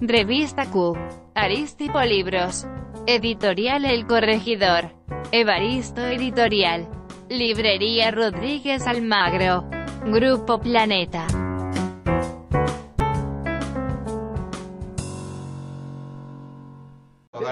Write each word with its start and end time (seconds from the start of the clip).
Revista 0.00 0.66
Q, 0.66 0.92
Aristipo 1.34 2.02
Libros, 2.02 2.66
Editorial 3.06 3.86
El 3.86 4.06
Corregidor, 4.06 4.90
Evaristo 5.32 6.02
Editorial, 6.02 6.86
Librería 7.30 8.10
Rodríguez 8.10 8.86
Almagro, 8.86 9.64
Grupo 10.04 10.60
Planeta. 10.60 11.26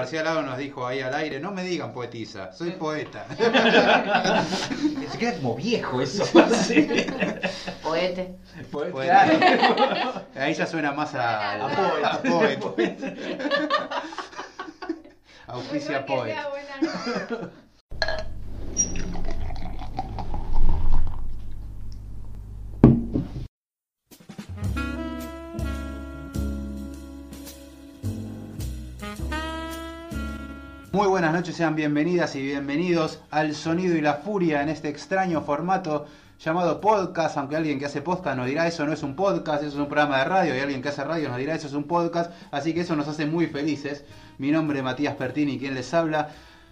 García 0.05 0.21
Lago 0.21 0.43
nos 0.43 0.59
dijo 0.59 0.85
ahí 0.85 1.01
al 1.01 1.15
aire, 1.15 1.39
no 1.39 1.49
me 1.51 1.63
digan 1.63 1.91
poetisa, 1.91 2.53
soy 2.53 2.73
poeta. 2.73 3.25
Se 5.11 5.17
queda 5.17 5.33
como 5.37 5.55
viejo 5.55 5.99
eso. 5.99 6.23
Poete. 7.81 8.35
Poeta. 8.71 10.23
Ahí 10.35 10.53
ya 10.53 10.67
suena 10.67 10.91
más 10.91 11.15
a, 11.15 11.53
A 11.53 12.13
a 12.13 12.21
poeta. 12.21 12.75
Auspicia 15.47 16.05
poet. 16.05 16.35
Muy 30.95 31.07
buenas 31.07 31.33
noches, 31.33 31.57
sean 31.57 31.75
bienvenidas 31.75 32.37
y 32.37 32.41
bienvenidos 32.41 33.19
al 33.29 33.53
Sonido 33.53 33.97
y 33.97 34.01
la 34.01 34.13
Furia 34.13 34.61
en 34.61 34.69
este 34.69 34.87
extraño 34.87 35.41
formato 35.41 36.05
llamado 36.39 36.79
podcast, 36.79 37.35
aunque 37.35 37.57
alguien 37.57 37.79
que 37.79 37.85
hace 37.87 38.01
podcast 38.01 38.37
nos 38.37 38.47
dirá 38.47 38.65
eso 38.65 38.85
no 38.85 38.93
es 38.93 39.03
un 39.03 39.13
podcast, 39.13 39.61
eso 39.61 39.73
es 39.73 39.75
un 39.75 39.89
programa 39.89 40.19
de 40.19 40.23
radio, 40.23 40.55
y 40.55 40.59
alguien 40.59 40.81
que 40.81 40.87
hace 40.87 41.03
radio 41.03 41.27
nos 41.27 41.37
dirá 41.37 41.53
eso 41.53 41.67
es 41.67 41.73
un 41.73 41.83
podcast, 41.83 42.31
así 42.49 42.73
que 42.73 42.79
eso 42.79 42.95
nos 42.95 43.09
hace 43.09 43.25
muy 43.25 43.47
felices. 43.47 44.05
Mi 44.37 44.51
nombre 44.51 44.77
es 44.77 44.85
Matías 44.85 45.15
Pertini, 45.15 45.59
quien 45.59 45.75
les 45.75 45.93
habla. 45.93 46.29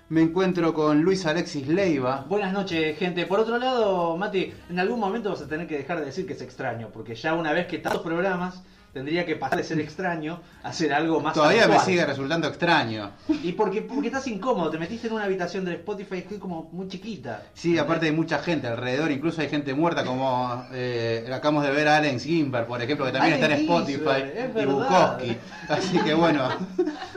Me 0.08 0.22
encuentro 0.22 0.74
con 0.74 1.02
Luis 1.02 1.26
Alexis 1.26 1.68
Leiva. 1.68 2.26
Buenas 2.30 2.54
noches, 2.54 2.98
gente. 2.98 3.26
Por 3.26 3.42
otro 3.42 3.58
lado, 3.58 4.16
Mati, 4.16 4.54
en 4.70 4.80
algún 4.80 5.02
momento 5.02 5.32
vas 5.32 5.42
a 5.42 5.50
tener 5.50 5.68
que 5.68 5.80
dejar 5.80 6.00
de 6.00 6.06
decir 6.06 6.26
que 6.26 6.32
es 6.32 6.42
extraño, 6.42 6.92
porque 6.94 7.16
ya 7.16 7.34
una 7.34 7.52
vez 7.52 7.68
que 7.68 7.78
tantos 7.78 8.02
programas 8.02 8.64
tendría 8.94 9.26
que 9.26 9.36
pasar 9.36 9.58
de 9.58 9.64
ser 9.64 9.80
extraño 9.80 10.40
a 10.62 10.72
ser 10.72 10.94
algo 10.94 11.20
más 11.20 11.34
Todavía 11.34 11.68
me 11.68 11.80
sigue 11.80 12.06
resultando 12.06 12.48
extraño. 12.48 13.12
Y 13.28 13.54
porque, 13.54 13.82
porque 13.82 14.08
estás 14.08 14.28
incómodo, 14.28 14.70
te 14.70 14.78
metiste 14.78 15.08
en 15.08 15.14
una 15.14 15.24
habitación 15.24 15.66
de 15.66 15.74
Spotify 15.74 16.22
que 16.22 16.36
es 16.36 16.40
como 16.40 16.70
muy 16.72 16.88
chiquita. 16.88 17.44
Sí, 17.54 17.78
aparte 17.78 18.06
hay 18.06 18.12
mucha 18.12 18.40
gente 18.40 18.68
alrededor, 18.68 19.12
incluso 19.12 19.42
hay 19.42 19.50
gente 19.50 19.74
muerta 19.74 20.06
como 20.06 20.66
eh, 20.72 21.28
acabamos 21.34 21.64
de 21.64 21.72
ver 21.72 21.88
a 21.88 21.98
Allen 21.98 22.20
Gimber, 22.20 22.68
por 22.68 22.82
ejemplo, 22.82 23.06
que 23.06 23.12
también 23.12 23.34
está 23.34 23.48
en 23.48 23.62
Spotify, 23.62 24.32
es 24.36 24.64
y. 24.64 24.66
Bukowski. 24.66 25.38
Así 25.68 25.98
que 26.00 26.14
bueno, 26.14 26.50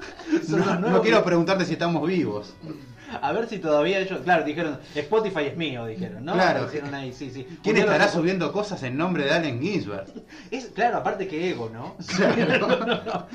no, 0.81 1.03
quiero 1.03 1.23
preguntarte 1.23 1.67
si 1.67 1.75
estamos 1.75 2.07
vivos. 2.09 2.55
A 3.21 3.33
ver 3.33 3.49
si 3.49 3.59
todavía 3.59 3.99
ellos, 4.01 4.21
claro, 4.25 4.45
dijeron, 4.45 4.79
Spotify 4.95 5.47
es 5.47 5.57
mío, 5.57 5.87
dijeron, 5.87 6.25
¿no? 6.25 6.33
Claro. 6.35 6.65
Dijeron 6.67 6.95
ahí, 6.95 7.13
sí, 7.13 7.31
sí. 7.31 7.47
¿Quién 7.63 7.77
estará 7.77 8.05
los- 8.05 8.13
subiendo 8.15 8.53
cosas 8.53 8.83
en 8.83 8.97
nombre 8.97 9.25
de 9.25 9.33
Allen 9.33 9.61
Ginsberg? 9.61 10.07
Es, 10.51 10.67
claro, 10.67 10.99
aparte 10.99 11.27
que 11.29 11.51
ego, 11.51 11.71
¿no? 11.73 11.97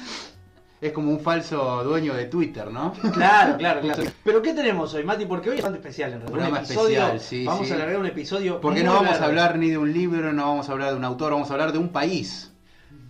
Es 0.81 0.93
como 0.93 1.11
un 1.11 1.19
falso 1.19 1.83
dueño 1.83 2.15
de 2.15 2.25
Twitter, 2.25 2.71
¿no? 2.71 2.91
Claro, 3.13 3.55
claro, 3.55 3.81
claro. 3.81 4.03
Pero 4.23 4.41
¿qué 4.41 4.51
tenemos 4.55 4.91
hoy, 4.95 5.03
Mati? 5.03 5.27
Porque 5.27 5.51
hoy 5.51 5.57
es 5.57 5.61
bastante 5.61 5.77
especial 5.87 6.13
en 6.13 6.21
realidad. 6.21 6.31
Programa 6.31 6.57
un 6.57 6.65
episodio, 6.65 6.97
especial, 7.05 7.19
sí, 7.19 7.45
vamos 7.45 7.67
sí. 7.67 7.73
a 7.73 7.75
alargar 7.75 7.97
un 7.99 8.05
episodio. 8.07 8.59
Porque 8.61 8.83
no 8.83 8.93
vamos 8.95 9.21
a 9.21 9.25
hablar 9.25 9.59
ni 9.59 9.69
de 9.69 9.77
un 9.77 9.93
libro, 9.93 10.33
no 10.33 10.43
vamos 10.43 10.69
a 10.69 10.71
hablar 10.71 10.89
de 10.89 10.95
un 10.95 11.05
autor, 11.05 11.33
vamos 11.33 11.51
a 11.51 11.53
hablar 11.53 11.71
de 11.71 11.77
un 11.77 11.89
país. 11.89 12.51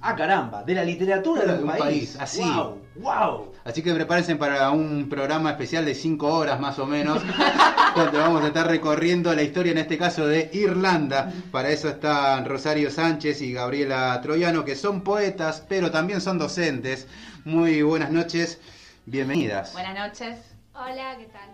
Ah, 0.02 0.18
caramba, 0.18 0.64
de 0.64 0.74
la 0.76 0.84
literatura 0.84 1.44
de 1.46 1.52
un, 1.52 1.58
De 1.60 1.64
un 1.64 1.70
país. 1.70 1.82
país, 1.82 2.18
así. 2.20 2.42
Wow, 2.42 2.78
wow. 2.98 3.51
Así 3.64 3.84
que 3.84 3.94
prepárense 3.94 4.36
para 4.38 4.72
un 4.72 5.08
programa 5.08 5.52
especial 5.52 5.86
de 5.86 5.94
5 5.94 6.28
horas 6.28 6.60
más 6.60 6.80
o 6.80 6.88
menos, 6.88 7.22
donde 7.96 8.18
vamos 8.18 8.44
a 8.44 8.48
estar 8.48 8.66
recorriendo 8.68 9.34
la 9.36 9.44
historia, 9.44 9.72
en 9.74 9.78
este 9.78 9.98
caso 10.00 10.26
de 10.26 10.50
Irlanda. 10.54 11.32
Para 11.52 11.70
eso 11.70 11.88
están 11.90 12.46
Rosario 12.46 12.90
Sánchez 12.90 13.42
y 13.42 13.54
Gabriela 13.54 14.20
Troyano, 14.22 14.66
que 14.66 14.76
son 14.76 15.02
poetas, 15.02 15.64
pero 15.70 15.92
también 15.92 16.22
son 16.22 16.40
docentes. 16.40 17.08
Muy 17.46 17.84
buenas 17.84 18.10
noches, 18.12 18.60
bienvenidas. 19.06 19.74
Buenas 19.74 19.96
noches. 19.96 20.40
Hola, 20.74 21.16
¿qué 21.20 21.26
tal? 21.26 21.50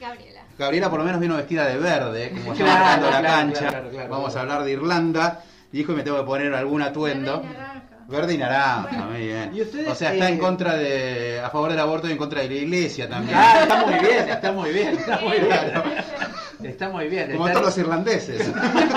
Gabriela. 0.00 0.40
Gabriela 0.58 0.88
por 0.88 1.00
lo 1.00 1.04
menos 1.04 1.20
vino 1.20 1.36
vestida 1.36 1.66
de 1.66 1.76
verde, 1.76 2.30
como 2.30 2.54
ya 2.54 2.64
Claro, 2.64 2.80
marcando 2.84 3.10
la 3.10 3.22
cancha. 3.22 3.68
claro, 3.68 3.90
claro, 3.90 4.08
vamos 4.08 4.34
a 4.34 4.40
hablar 4.40 4.64
de 4.64 4.72
Irlanda. 4.72 5.44
Dijo 5.70 5.92
que 5.92 5.98
me 5.98 6.02
tengo 6.04 6.16
que 6.16 6.24
poner 6.24 6.54
algún 6.54 6.80
atuendo. 6.80 7.42
Verde 7.42 7.48
y 7.50 7.52
naranja. 7.52 7.96
Verde 8.10 8.34
y 8.34 8.38
naranja, 8.38 9.04
muy 9.06 9.20
bien. 9.26 9.50
¿Y 9.54 9.62
ustedes, 9.62 9.88
o 9.88 9.94
sea, 9.94 10.12
está 10.12 10.28
eh, 10.28 10.32
en 10.32 10.38
contra 10.38 10.74
de, 10.76 11.40
a 11.40 11.48
favor 11.50 11.70
del 11.70 11.78
aborto 11.80 12.08
y 12.08 12.12
en 12.12 12.18
contra 12.18 12.40
de 12.42 12.48
la 12.48 12.54
iglesia 12.54 13.08
también. 13.08 13.36
Ah, 13.38 13.60
está 13.62 13.86
muy 13.86 13.94
bien, 14.00 14.28
está 14.28 14.52
muy 14.52 14.70
bien, 14.72 14.88
está 14.98 15.20
muy 15.20 15.32
bien. 15.38 15.46
Claro. 15.46 15.82
Está 16.62 16.88
muy 16.90 17.08
bien. 17.08 17.32
Como 17.32 17.46
está- 17.46 17.60
todos 17.60 17.74
los 17.74 17.78
irlandeses, 17.78 18.50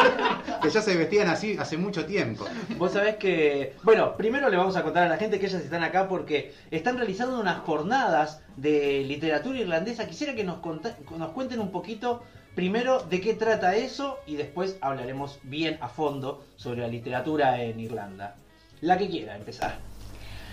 que 0.62 0.70
ya 0.70 0.82
se 0.82 0.98
vestían 0.98 1.30
así 1.30 1.56
hace 1.58 1.78
mucho 1.78 2.06
tiempo. 2.06 2.46
Vos 2.78 2.92
sabés 2.92 3.16
que, 3.16 3.74
bueno, 3.84 4.18
primero 4.18 4.50
le 4.50 4.58
vamos 4.58 4.76
a 4.76 4.84
contar 4.84 5.04
a 5.04 5.10
la 5.10 5.18
gente 5.18 5.40
que 5.40 5.46
ellas 5.46 5.62
están 5.62 5.84
acá 5.84 6.08
porque 6.10 6.54
están 6.72 6.98
realizando 6.98 7.40
unas 7.40 7.60
jornadas 7.60 8.42
de 8.58 9.04
literatura 9.08 9.60
irlandesa. 9.60 10.08
Quisiera 10.08 10.34
que 10.36 10.44
nos, 10.44 10.58
conta- 10.58 10.98
nos 11.18 11.32
cuenten 11.32 11.60
un 11.62 11.72
poquito 11.72 12.24
primero 12.56 13.00
de 13.00 13.22
qué 13.22 13.34
trata 13.34 13.76
eso 13.76 14.20
y 14.28 14.36
después 14.36 14.76
hablaremos 14.82 15.40
bien 15.44 15.78
a 15.82 15.88
fondo 15.88 16.44
sobre 16.58 16.82
la 16.82 16.88
literatura 16.88 17.62
en 17.62 17.80
Irlanda. 17.80 18.36
La 18.84 18.98
que 18.98 19.10
quiera 19.10 19.38
empezar. 19.38 19.78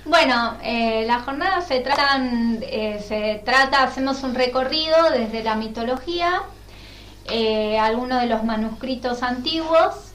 Bueno, 0.04 0.56
eh, 0.62 1.04
las 1.04 1.24
jornadas 1.24 1.66
se 1.66 1.80
tratan, 1.80 2.60
eh, 2.62 3.04
se 3.06 3.42
trata, 3.44 3.82
hacemos 3.82 4.22
un 4.22 4.36
recorrido 4.36 5.10
desde 5.10 5.42
la 5.42 5.56
mitología, 5.56 6.42
eh, 7.28 7.76
algunos 7.76 8.20
de 8.20 8.28
los 8.28 8.44
manuscritos 8.44 9.24
antiguos 9.24 10.12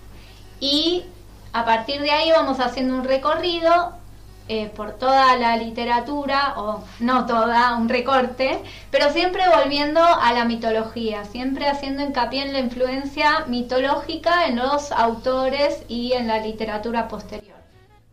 y 0.62 1.04
a 1.52 1.66
partir 1.66 2.00
de 2.00 2.12
ahí 2.12 2.32
vamos 2.32 2.62
haciendo 2.62 2.96
un 2.96 3.04
recorrido 3.04 3.94
eh, 4.48 4.72
por 4.74 4.94
toda 4.94 5.36
la 5.38 5.58
literatura, 5.58 6.54
o 6.56 6.84
no 7.00 7.26
toda, 7.26 7.76
un 7.76 7.90
recorte, 7.90 8.60
pero 8.92 9.12
siempre 9.12 9.44
volviendo 9.50 10.02
a 10.02 10.32
la 10.32 10.46
mitología, 10.46 11.26
siempre 11.26 11.68
haciendo 11.68 12.04
hincapié 12.04 12.44
en 12.44 12.54
la 12.54 12.60
influencia 12.60 13.46
mitológica 13.48 14.46
en 14.46 14.56
los 14.58 14.94
autores 14.94 15.84
y 15.90 16.14
en 16.14 16.28
la 16.28 16.40
literatura 16.40 17.10
posterior. 17.10 17.55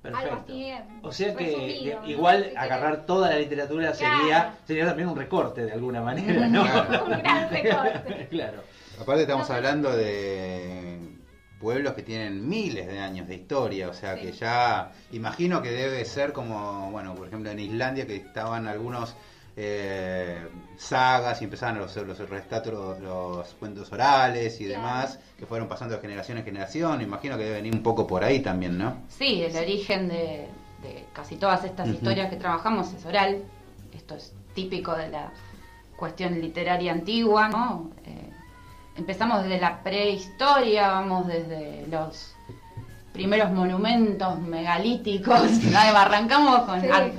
Algo 0.04 0.18
Perfecto. 0.18 0.52
así, 0.52 0.72
O 1.02 1.12
sea 1.12 1.34
que 1.36 1.96
igual 2.06 2.48
Si 2.50 2.56
agarrar 2.56 3.06
toda 3.06 3.30
la 3.30 3.38
literatura 3.38 3.92
Claro. 3.92 4.18
sería, 4.18 4.54
sería 4.66 4.86
también 4.86 5.08
un 5.08 5.16
recorte 5.16 5.64
de 5.64 5.72
alguna 5.72 6.00
manera, 6.00 6.48
¿no? 6.48 6.64
Claro. 6.64 7.04
Un 7.06 7.18
gran 7.18 7.50
recorte. 7.50 8.26
claro. 8.30 8.62
Aparte 9.00 9.22
estamos 9.22 9.48
hablando 9.50 9.90
de 9.96 10.98
pueblos 11.60 11.92
que 11.94 12.02
tienen 12.02 12.48
miles 12.48 12.88
de 12.88 12.98
años 12.98 13.28
de 13.28 13.36
historia, 13.36 13.88
o 13.88 13.94
sea 13.94 14.16
Sí. 14.16 14.22
que 14.22 14.32
ya 14.32 14.90
imagino 15.12 15.62
que 15.62 15.70
debe 15.70 16.04
ser 16.04 16.32
como, 16.32 16.90
bueno, 16.90 17.14
por 17.14 17.28
ejemplo 17.28 17.50
en 17.52 17.60
Islandia 17.60 18.04
que 18.06 18.16
estaban 18.16 18.66
algunos 18.66 19.14
eh, 19.56 20.48
sagas 20.76 21.40
y 21.42 21.44
empezaban 21.44 21.78
los, 21.78 21.94
los 21.96 22.18
relatos, 22.18 23.00
los 23.00 23.48
cuentos 23.54 23.92
orales 23.92 24.60
y 24.60 24.64
Claro. 24.66 24.80
demás, 24.82 25.18
que 25.38 25.46
fueron 25.46 25.68
pasando 25.68 25.94
de 25.94 26.00
generación 26.00 26.38
en 26.38 26.44
generación, 26.44 27.00
imagino 27.02 27.36
que 27.36 27.44
debe 27.44 27.56
venir 27.56 27.74
un 27.74 27.82
poco 27.82 28.06
por 28.06 28.24
ahí 28.24 28.40
también, 28.40 28.78
¿no? 28.78 28.96
Sí, 29.08 29.42
el 29.42 29.56
origen 29.56 30.08
de, 30.08 30.48
de 30.82 31.04
casi 31.12 31.36
todas 31.36 31.64
estas 31.64 31.88
historias 31.88 32.30
que 32.30 32.36
trabajamos 32.36 32.92
es 32.94 33.04
oral. 33.04 33.42
Esto 33.92 34.14
es 34.14 34.32
típico 34.54 34.94
de 34.96 35.08
la 35.10 35.30
cuestión 35.96 36.40
literaria 36.40 36.92
antigua, 36.92 37.48
¿no? 37.48 37.90
Eh, 38.06 38.30
empezamos 38.96 39.42
desde 39.42 39.60
la 39.60 39.82
prehistoria, 39.82 40.88
vamos 40.92 41.26
desde 41.26 41.86
los 41.88 42.34
primeros 43.12 43.50
monumentos 43.52 44.38
megalíticos, 44.40 45.42
¿no? 45.70 45.78
arrancamos 45.78 46.60
con 46.62 46.80
Sí. 46.80 46.88
a, 46.88 47.10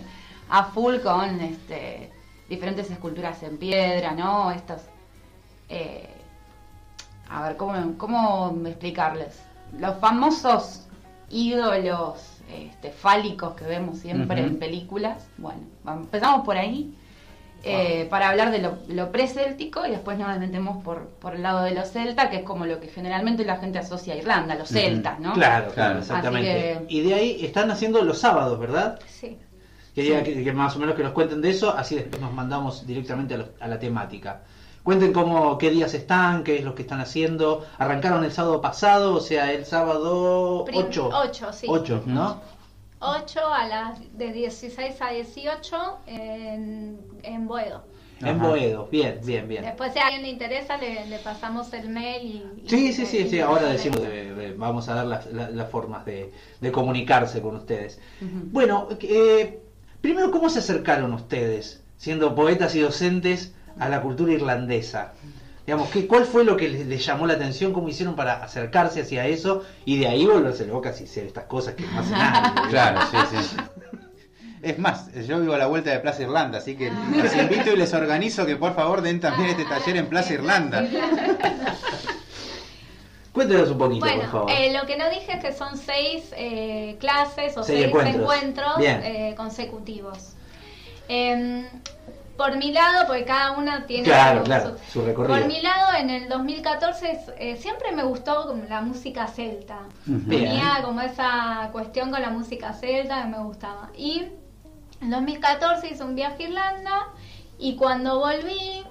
a 0.60 0.64
full 0.66 0.98
con 0.98 1.40
este, 1.40 2.12
diferentes 2.50 2.90
esculturas 2.92 3.42
en 3.44 3.58
piedra, 3.58 4.12
¿no? 4.12 4.52
Estos, 4.52 4.82
eh, 5.70 6.10
a 7.30 7.42
ver, 7.44 7.58
¿cómo, 7.58 7.98
¿cómo 7.98 8.56
explicarles? 8.68 9.42
Los 9.80 9.98
famosos 9.98 10.88
ídolos 11.30 12.20
este, 12.54 12.92
fálicos 12.92 13.54
que 13.56 13.66
vemos 13.66 13.98
siempre 14.00 14.42
en 14.42 14.60
películas. 14.60 15.26
Bueno, 15.38 15.62
vamos- 15.84 16.06
empezamos 16.06 16.46
por 16.46 16.58
ahí. 16.58 16.94
eh, 17.66 18.08
para 18.10 18.28
hablar 18.28 18.52
de 18.52 18.60
lo, 18.60 18.78
lo 18.90 19.10
pre-céltico 19.10 19.86
y 19.86 19.92
después 19.92 20.18
nos 20.20 20.38
metemos 20.38 20.84
por, 20.84 21.08
por 21.22 21.34
el 21.36 21.44
lado 21.44 21.64
de 21.64 21.74
los 21.74 21.90
celtas, 21.92 22.28
que 22.30 22.36
es 22.40 22.44
como 22.44 22.66
lo 22.66 22.82
que 22.82 22.90
generalmente 22.90 23.46
la 23.46 23.56
gente 23.56 23.80
asocia 23.80 24.14
a 24.16 24.18
Irlanda, 24.18 24.56
los 24.56 24.68
celtas, 24.68 25.18
¿no? 25.22 25.32
Claro, 25.32 25.72
Claro. 25.74 26.00
exactamente. 26.00 26.50
Que- 26.90 26.94
Y 26.94 27.02
de 27.04 27.14
ahí 27.14 27.46
están 27.46 27.72
haciendo 27.72 28.02
los 28.04 28.18
sábados, 28.20 28.60
¿verdad? 28.60 29.00
Sí. 29.08 29.38
Quería 29.96 30.24
que, 30.24 30.44
que 30.44 30.54
más 30.54 30.76
o 30.76 30.80
menos 30.80 30.96
que 30.96 31.04
nos 31.04 31.12
cuenten 31.14 31.42
de 31.42 31.50
eso, 31.52 31.70
así 31.76 31.96
después 31.96 32.22
nos 32.22 32.34
mandamos 32.34 32.86
directamente 32.88 33.36
a, 33.60 33.68
la 33.68 33.80
temática. 33.80 34.42
Cuenten 34.84 35.14
cómo, 35.14 35.58
qué 35.58 35.70
días 35.70 35.94
están, 35.94 36.44
qué 36.44 36.58
es 36.58 36.64
lo 36.66 36.76
que 36.76 36.82
están 36.82 37.00
haciendo. 37.00 37.66
Arrancaron 37.78 38.24
el 38.26 38.32
sábado 38.32 38.60
pasado, 38.60 39.16
o 39.16 39.20
sea, 39.22 39.52
el 39.54 39.66
sábado 39.66 40.66
Prim- 40.66 40.86
8. 40.88 41.10
ocho, 41.14 41.54
sí. 41.54 41.68
8, 41.70 42.04
¿no? 42.08 42.42
8 43.00 43.40
a 43.54 43.68
las 43.68 44.18
de 44.18 44.32
16 44.34 45.02
a 45.02 45.10
18 45.12 45.98
en, 46.08 46.98
en 47.24 47.48
Boedo. 47.48 47.84
En. 48.22 48.40
Boedo, 48.40 48.88
bien, 48.92 49.20
bien, 49.26 49.48
bien. 49.48 49.64
Después 49.64 49.92
si 49.94 50.00
a 50.00 50.06
alguien 50.06 50.22
le 50.24 50.30
interesa 50.30 50.78
le, 50.78 51.06
le 51.08 51.20
pasamos 51.20 51.72
el 51.74 51.90
mail 51.90 52.24
y... 52.24 52.62
y- 52.66 52.70
Sí, 52.70 52.94
sí, 52.94 53.06
sí, 53.06 53.18
y- 53.20 53.30
sí, 53.30 53.40
ahora 53.42 53.64
decimos, 53.68 54.02
de- 54.02 54.34
de- 54.34 54.54
vamos 54.54 54.88
a 54.90 54.96
dar 54.96 55.06
las, 55.06 55.26
la- 55.34 55.50
las 55.50 55.70
formas 55.70 56.06
de, 56.06 56.32
de 56.62 56.72
comunicarse 56.72 57.42
con 57.42 57.56
ustedes. 57.58 58.00
Bueno, 58.22 58.88
eh, 59.02 59.60
primero, 60.04 60.32
¿cómo 60.32 60.50
se 60.50 60.60
acercaron 60.60 61.14
ustedes, 61.14 61.82
siendo 61.98 62.36
poetas 62.36 62.76
y 62.76 62.82
docentes, 62.82 63.54
a 63.80 63.88
la 63.88 64.02
cultura 64.02 64.34
irlandesa? 64.34 65.14
Digamos, 65.66 65.88
¿qué, 65.90 66.08
¿cuál 66.08 66.26
fue 66.26 66.44
lo 66.44 66.58
que 66.58 66.68
les, 66.68 66.86
les 66.86 67.06
llamó 67.06 67.26
la 67.26 67.36
atención? 67.36 67.72
¿Cómo 67.72 67.88
hicieron 67.88 68.14
para 68.18 68.44
acercarse 68.44 69.00
hacia 69.02 69.26
eso? 69.28 69.64
Y 69.86 69.98
de 69.98 70.08
ahí 70.08 70.26
volverse 70.26 70.68
locas 70.68 71.00
y 71.00 71.06
hacer 71.06 71.26
estas 71.26 71.46
cosas 71.46 71.76
que 71.76 71.86
no 71.88 72.02
hace 72.02 72.12
nadie. 72.12 72.62
Claro, 72.70 73.00
sí, 73.10 73.18
sí. 73.32 73.56
Es 74.62 74.78
más, 74.78 75.10
yo 75.26 75.40
vivo 75.40 75.54
a 75.54 75.58
la 75.58 75.68
vuelta 75.68 75.92
de 75.92 76.00
Plaza 76.00 76.24
Irlanda, 76.24 76.58
así 76.58 76.76
que 76.76 76.92
los 76.92 77.36
invito 77.36 77.72
y 77.72 77.78
les 77.78 77.94
organizo 77.94 78.46
que 78.46 78.58
por 78.58 78.76
favor 78.76 79.02
den 79.02 79.22
también 79.22 79.52
este 79.52 79.64
taller 79.66 79.98
en 79.98 80.08
Plaza 80.08 80.34
Irlanda. 80.34 80.86
Cuéntenos 83.34 83.70
un 83.72 83.78
poquito, 83.80 84.06
por 84.06 84.28
favor. 84.28 84.52
eh, 84.52 84.72
lo 84.80 84.86
que 84.86 84.96
no 84.96 85.10
dije 85.10 85.34
es 85.34 85.44
que 85.44 85.54
son 85.54 85.78
seis 85.78 86.32
eh, 86.38 86.98
clases 87.00 87.58
o 87.58 87.64
Seis 87.64 87.80
seis, 87.80 87.88
encuentros. 88.16 88.74
eh, 88.80 89.34
consecutivos. 89.36 90.34
Em, 91.08 91.66
por 92.38 92.56
mi 92.58 92.72
lado, 92.72 93.06
porque 93.08 93.26
cada 93.26 93.52
una 93.52 93.86
tiene 93.86 94.04
Claro, 94.06 94.40
su- 94.40 94.46
claro, 94.46 94.78
su- 94.92 95.06
recorrido. 95.06 95.36
Por 95.38 95.48
mi 95.48 95.62
lado, 95.62 95.98
en 96.00 96.10
el 96.10 96.30
2014 96.30 97.20
eh, 97.38 97.58
siempre 97.58 97.92
me 97.92 98.04
gustó 98.04 98.56
la 98.70 98.82
música 98.82 99.28
celta. 99.28 99.80
Bien. 100.06 100.44
Tenía 100.46 100.82
como 100.84 101.02
esa 101.02 101.70
cuestión 101.72 102.12
con 102.12 102.22
la 102.22 102.30
música 102.30 102.74
celta 102.74 103.22
que 103.24 103.28
me 103.30 103.40
gustaba. 103.44 103.90
Y 103.96 104.26
en 105.02 105.10
2014 105.10 105.90
hice 105.90 106.04
un 106.04 106.16
viaje 106.16 106.44
a 106.46 106.48
Irlanda 106.48 107.08
y 107.60 107.76
cuando 107.76 108.20
volví, 108.20 108.84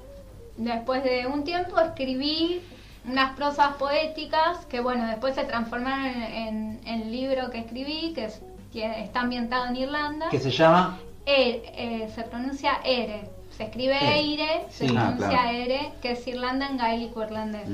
después 0.56 1.02
de 1.02 1.26
un 1.26 1.42
tiempo, 1.44 1.80
escribí 1.80 2.60
unas 3.04 3.34
prosas 3.37 3.75
poéticas 3.75 4.64
que, 4.66 4.81
bueno, 4.81 5.06
después 5.06 5.34
se 5.34 5.44
transformaron 5.44 6.06
en, 6.06 6.81
el 6.87 7.10
libro 7.10 7.50
que 7.50 7.58
escribí, 7.58 8.12
que, 8.14 8.26
es- 8.26 8.40
que 8.72 8.84
está 9.02 9.20
ambientado 9.20 9.66
en 9.66 9.76
Irlanda. 9.76 10.28
Que 10.31 10.38
se 10.40 10.50
llama 10.50 10.99
E- 11.26 11.62
eh, 11.76 12.08
se 12.14 12.22
pronuncia 12.22 12.78
Ere. 12.84 13.22
Se 13.56 13.64
escribe 13.64 13.96
Ere. 13.96 14.14
Eire, 14.14 14.66
se. 14.70 14.87
Ah, 14.87 14.90
pronuncia 15.14 15.28
claro. 15.28 15.49
Ere, 15.58 15.93
que 16.00 16.12
es 16.12 16.26
Irlanda 16.26 16.66
en 16.69 16.76
gaélico 16.78 17.22
irlandés. 17.22 17.69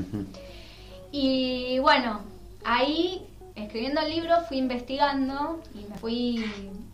Y 1.12 1.78
bueno, 1.80 2.20
ahí 2.64 3.22
escribiendo 3.54 4.00
el 4.00 4.10
libro 4.10 4.40
fui 4.48 4.58
investigando 4.58 5.60
y 5.74 5.84
me 5.90 5.96
fui 5.98 6.44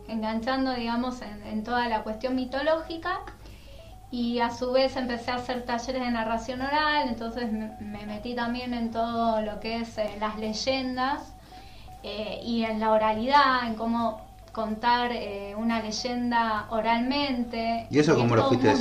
enganchando, 0.08 0.72
digamos, 0.74 1.20
en, 1.22 1.42
en 1.46 1.64
toda 1.64 1.88
la 1.88 2.02
cuestión 2.02 2.34
mitológica. 2.36 3.20
Y 4.14 4.38
a 4.38 4.48
su 4.50 4.70
vez 4.70 4.94
empecé 4.94 5.32
a 5.32 5.34
hacer 5.34 5.64
talleres 5.64 6.00
de 6.00 6.10
narración 6.12 6.62
oral, 6.62 7.08
entonces 7.08 7.50
me, 7.50 7.72
me 7.80 8.06
metí 8.06 8.36
también 8.36 8.72
en 8.72 8.92
todo 8.92 9.40
lo 9.40 9.58
que 9.58 9.78
es 9.78 9.98
eh, 9.98 10.08
las 10.20 10.38
leyendas 10.38 11.32
eh, 12.04 12.38
y 12.44 12.62
en 12.62 12.78
la 12.78 12.92
oralidad, 12.92 13.66
en 13.66 13.74
cómo 13.74 14.24
contar 14.54 15.10
eh, 15.12 15.54
una 15.58 15.82
leyenda 15.82 16.66
oralmente. 16.70 17.88
¿Y 17.90 17.98
eso 17.98 18.14
cómo 18.14 18.36
lo 18.36 18.48
fuiste, 18.48 18.72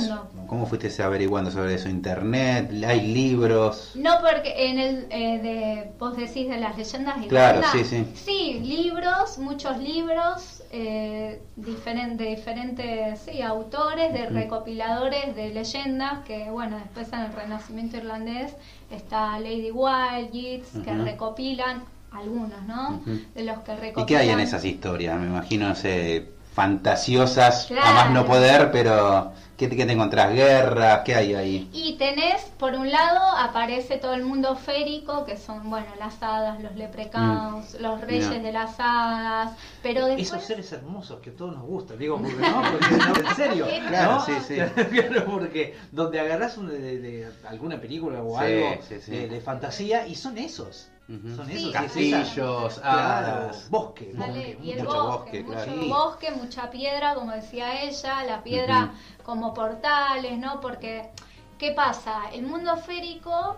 cómo 0.46 0.66
fuiste 0.66 1.02
averiguando 1.02 1.50
sobre 1.50 1.74
eso? 1.74 1.88
¿Internet? 1.88 2.70
¿Hay 2.86 3.12
libros? 3.12 3.90
No, 3.96 4.20
porque 4.20 4.70
en 4.70 4.78
el 4.78 5.06
eh, 5.10 5.38
de 5.42 5.92
vos 5.98 6.16
decís 6.16 6.48
de 6.48 6.58
las 6.58 6.78
leyendas 6.78 7.20
de 7.20 7.26
Claro, 7.26 7.60
sí, 7.72 7.84
sí. 7.84 8.06
Sí, 8.14 8.60
libros, 8.60 9.36
muchos 9.38 9.76
libros 9.78 10.62
eh, 10.70 11.33
diferen- 11.56 12.16
de 12.16 12.26
diferentes 12.26 13.20
sí, 13.20 13.40
autores, 13.42 14.12
de 14.12 14.24
Ujú. 14.24 14.34
recopiladores 14.34 15.34
de 15.36 15.50
leyendas, 15.50 16.24
que 16.24 16.50
bueno, 16.50 16.76
después 16.78 17.12
en 17.12 17.20
el 17.20 17.32
Renacimiento 17.32 17.96
irlandés 17.96 18.54
está 18.90 19.38
Lady 19.38 19.70
Wild, 19.70 20.32
Yeats, 20.32 20.78
que 20.84 20.94
recopilan 20.94 21.82
algunos, 22.10 22.62
¿no? 22.66 23.00
De 23.34 23.44
los 23.44 23.58
que 23.60 23.74
recopilan. 23.76 24.02
¿Y 24.04 24.06
qué 24.06 24.16
hay 24.16 24.28
en 24.30 24.40
esas 24.40 24.64
historias? 24.64 25.18
Me 25.18 25.26
imagino, 25.26 25.68
no 25.68 25.74
sé, 25.74 26.28
fantasiosas, 26.54 27.66
Claro. 27.66 27.88
a 27.88 27.92
más 27.92 28.10
no 28.10 28.24
poder, 28.26 28.70
pero 28.70 29.32
¿qué 29.56 29.68
te, 29.68 29.76
qué 29.76 29.86
te 29.86 29.92
encontrás? 29.92 30.32
¿Guerras? 30.32 31.00
¿Qué 31.04 31.14
hay 31.14 31.34
ahí? 31.34 31.68
Y 31.72 31.94
tenés, 31.96 32.42
por 32.58 32.74
un 32.74 32.90
lado, 32.90 33.20
aparece 33.38 33.96
todo 33.98 34.14
el 34.14 34.22
mundo 34.24 34.54
férico, 34.56 35.24
que 35.24 35.36
son, 35.36 35.68
bueno, 35.70 35.86
las 35.98 36.22
hadas, 36.22 36.62
los 36.62 36.74
leprechauns, 36.76 37.74
los 37.80 38.00
reyes 38.00 38.42
de 38.42 38.52
las 38.52 38.74
hadas, 38.78 39.52
pero 39.82 40.06
después... 40.06 40.28
esos 40.28 40.44
seres 40.44 40.72
hermosos 40.72 41.20
que 41.20 41.30
a 41.30 41.36
todos 41.36 41.54
nos 41.54 41.64
gustan, 41.64 41.98
digo, 41.98 42.18
porque 42.20 42.36
no, 42.36 42.62
porque 42.70 42.96
no, 42.96 43.28
en 43.30 43.36
serio, 43.36 43.66
Claro, 43.88 44.12
¿no? 44.14 44.24
sí, 44.24 44.32
sí. 44.46 44.54
Claro, 44.90 45.24
porque 45.26 45.76
donde 45.92 46.20
agarrás 46.20 46.56
un- 46.58 46.68
de, 46.68 46.98
de 46.98 47.28
alguna 47.48 47.80
película 47.80 48.22
o 48.22 48.38
Sí, 48.38 48.44
algo 48.44 48.82
sí, 48.88 48.96
sí. 49.04 49.10
De, 49.10 49.28
de 49.28 49.40
fantasía 49.40 50.06
y 50.06 50.14
son 50.14 50.38
esos, 50.38 50.88
Son 51.06 51.46
Sí, 51.46 51.52
esos, 51.56 51.66
sí. 51.92 52.10
Castillos, 52.10 52.78
claro, 52.78 53.42
hadas. 53.44 53.68
bosque, 53.68 54.12
Sale, 54.16 54.32
bosque, 54.32 54.58
y 54.64 54.70
el 54.72 54.78
mucho 54.84 55.02
bosque, 55.02 55.42
bosque, 55.42 55.42
mucho 55.42 55.64
claro. 55.64 55.86
Bosque, 55.88 56.30
mucha 56.30 56.70
piedra, 56.70 57.14
como 57.14 57.32
decía 57.32 57.82
ella, 57.82 58.24
la 58.24 58.42
piedra 58.42 58.90
como 59.22 59.52
portales, 59.52 60.38
¿no? 60.38 60.60
Porque, 60.62 61.10
¿qué 61.58 61.72
pasa? 61.72 62.22
El 62.32 62.46
mundo 62.46 62.78
férico, 62.78 63.56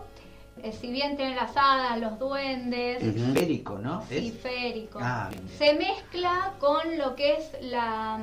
eh, 0.60 0.72
si 0.72 0.90
bien 0.90 1.16
tiene 1.16 1.36
las 1.36 1.56
hadas, 1.56 2.00
los 2.00 2.18
duendes, 2.18 3.00
Ujú. 3.04 3.32
Férico, 3.34 3.78
¿no? 3.78 4.04
sí, 4.08 4.28
¿Es? 4.34 4.40
férico, 4.40 4.98
Ah, 5.00 5.28
bien, 5.30 5.46
bien. 5.46 5.56
se 5.58 5.74
mezcla 5.74 6.54
con 6.58 6.98
lo 6.98 7.14
que 7.14 7.36
es 7.36 7.52
la, 7.60 8.18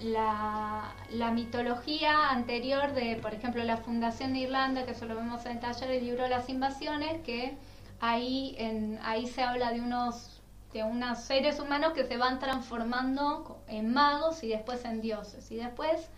la, 0.00 0.94
la 1.10 1.30
mitología 1.30 2.30
anterior 2.30 2.94
de, 2.94 3.16
por 3.16 3.34
ejemplo, 3.34 3.62
la 3.64 3.76
Fundación 3.76 4.32
de 4.32 4.38
Irlanda, 4.40 4.86
que 4.86 4.92
eso 4.92 5.04
lo 5.04 5.16
vemos 5.16 5.44
en 5.44 5.52
el 5.52 5.60
taller 5.60 5.90
del 5.90 6.04
libro 6.06 6.26
Las 6.28 6.48
Invasiones, 6.48 7.20
que 7.22 7.54
ahí, 8.02 8.54
en, 8.58 8.98
ahí 9.02 9.26
se 9.26 9.42
habla 9.42 9.72
de 9.72 9.80
unos 9.80 10.42
de 10.74 10.84
unos 10.84 11.20
seres 11.20 11.60
humanos 11.60 11.94
que 11.94 12.04
se 12.06 12.16
van 12.18 12.38
transformando 12.40 13.62
en 13.68 13.92
magos 13.94 14.42
y 14.44 14.48
después 14.48 14.84
en 14.86 15.00
dioses 15.02 15.50
y 15.52 15.56
después 15.56 16.10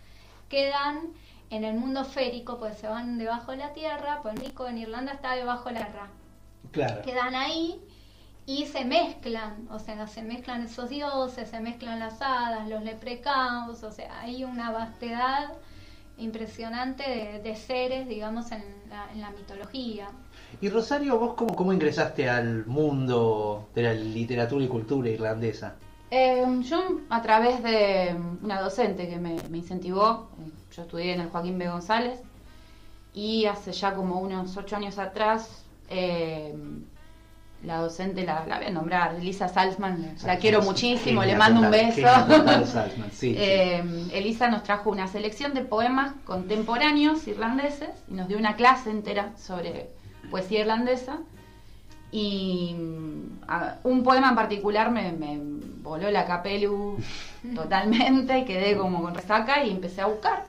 quedan 0.49 1.13
en 1.49 1.63
el 1.65 1.75
mundo 1.75 2.05
férico 2.05 2.57
pues 2.59 2.77
se 2.77 2.87
van 2.87 3.17
debajo 3.17 3.51
de 3.51 3.57
la 3.57 3.73
tierra 3.73 4.21
pues 4.23 4.35
Nico 4.41 4.67
en 4.67 4.77
Irlanda 4.79 5.13
está 5.13 5.33
debajo 5.35 5.69
de 5.69 5.75
la 5.75 5.85
tierra 5.87 6.09
Claro. 6.71 7.01
quedan 7.03 7.35
ahí 7.35 7.81
y 8.45 8.65
se 8.67 8.85
mezclan, 8.85 9.67
o 9.71 9.79
sea, 9.79 10.07
se 10.07 10.23
mezclan 10.23 10.63
esos 10.65 10.89
dioses, 10.89 11.49
se 11.49 11.59
mezclan 11.61 11.99
las 11.99 12.21
hadas, 12.21 12.67
los 12.67 12.83
leprechauns, 12.83 13.83
o 13.83 13.91
sea, 13.91 14.19
hay 14.21 14.43
una 14.43 14.71
vastedad 14.71 15.53
impresionante 16.17 17.03
de, 17.09 17.39
de 17.41 17.55
seres, 17.55 18.07
digamos, 18.07 18.51
en 18.51 18.63
la, 18.89 19.11
en 19.11 19.21
la 19.21 19.31
mitología. 19.31 20.09
Y 20.61 20.69
Rosario, 20.69 21.19
¿vos 21.19 21.33
cómo, 21.35 21.55
cómo 21.55 21.73
ingresaste 21.73 22.29
al 22.29 22.65
mundo 22.65 23.67
de 23.75 23.83
la 23.83 23.93
literatura 23.93 24.63
y 24.63 24.67
cultura 24.67 25.09
irlandesa? 25.09 25.75
Eh, 26.11 26.45
yo 26.61 27.01
a 27.09 27.21
través 27.21 27.61
de 27.63 28.15
una 28.41 28.61
docente 28.61 29.09
que 29.09 29.17
me, 29.17 29.37
me 29.49 29.57
incentivó, 29.57 30.29
eh, 30.39 30.49
yo 30.75 30.83
estudié 30.83 31.13
en 31.13 31.21
el 31.21 31.29
Joaquín 31.29 31.57
B. 31.57 31.67
González 31.67 32.19
y 33.13 33.45
hace 33.45 33.71
ya 33.71 33.93
como 33.95 34.19
unos 34.19 34.55
ocho 34.55 34.75
años 34.75 34.97
atrás 34.97 35.63
eh, 35.89 36.53
la 37.63 37.77
docente 37.79 38.23
la, 38.23 38.45
la 38.45 38.57
voy 38.57 38.67
a 38.67 38.69
nombrar, 38.69 39.15
Elisa 39.15 39.47
Salzman, 39.47 40.15
la 40.23 40.37
quiero 40.37 40.61
muchísimo, 40.61 41.23
le 41.23 41.35
mando 41.35 41.61
un 41.61 41.71
beso. 41.71 41.95
genia 41.95 42.25
total, 42.27 42.67
Salzman, 42.67 43.11
sí, 43.11 43.31
sí. 43.31 43.35
Eh, 43.39 43.83
Elisa 44.13 44.49
nos 44.49 44.63
trajo 44.63 44.91
una 44.91 45.07
selección 45.07 45.53
de 45.53 45.61
poemas 45.61 46.13
contemporáneos 46.25 47.27
irlandeses 47.27 47.89
y 48.09 48.13
nos 48.13 48.27
dio 48.27 48.37
una 48.37 48.55
clase 48.55 48.91
entera 48.91 49.31
sobre 49.37 49.89
poesía 50.29 50.61
irlandesa. 50.61 51.19
Y 52.11 52.73
mm, 52.77 53.43
a- 53.47 53.77
un 53.83 54.03
poema 54.03 54.29
en 54.29 54.35
particular 54.35 54.91
me, 54.91 55.11
me 55.11 55.37
voló 55.81 56.09
la 56.11 56.25
capelu 56.25 56.97
totalmente, 57.55 58.45
quedé 58.45 58.77
como 58.77 59.01
con 59.01 59.13
resaca 59.15 59.63
y 59.63 59.71
empecé 59.71 60.01
a 60.01 60.07
buscar. 60.07 60.45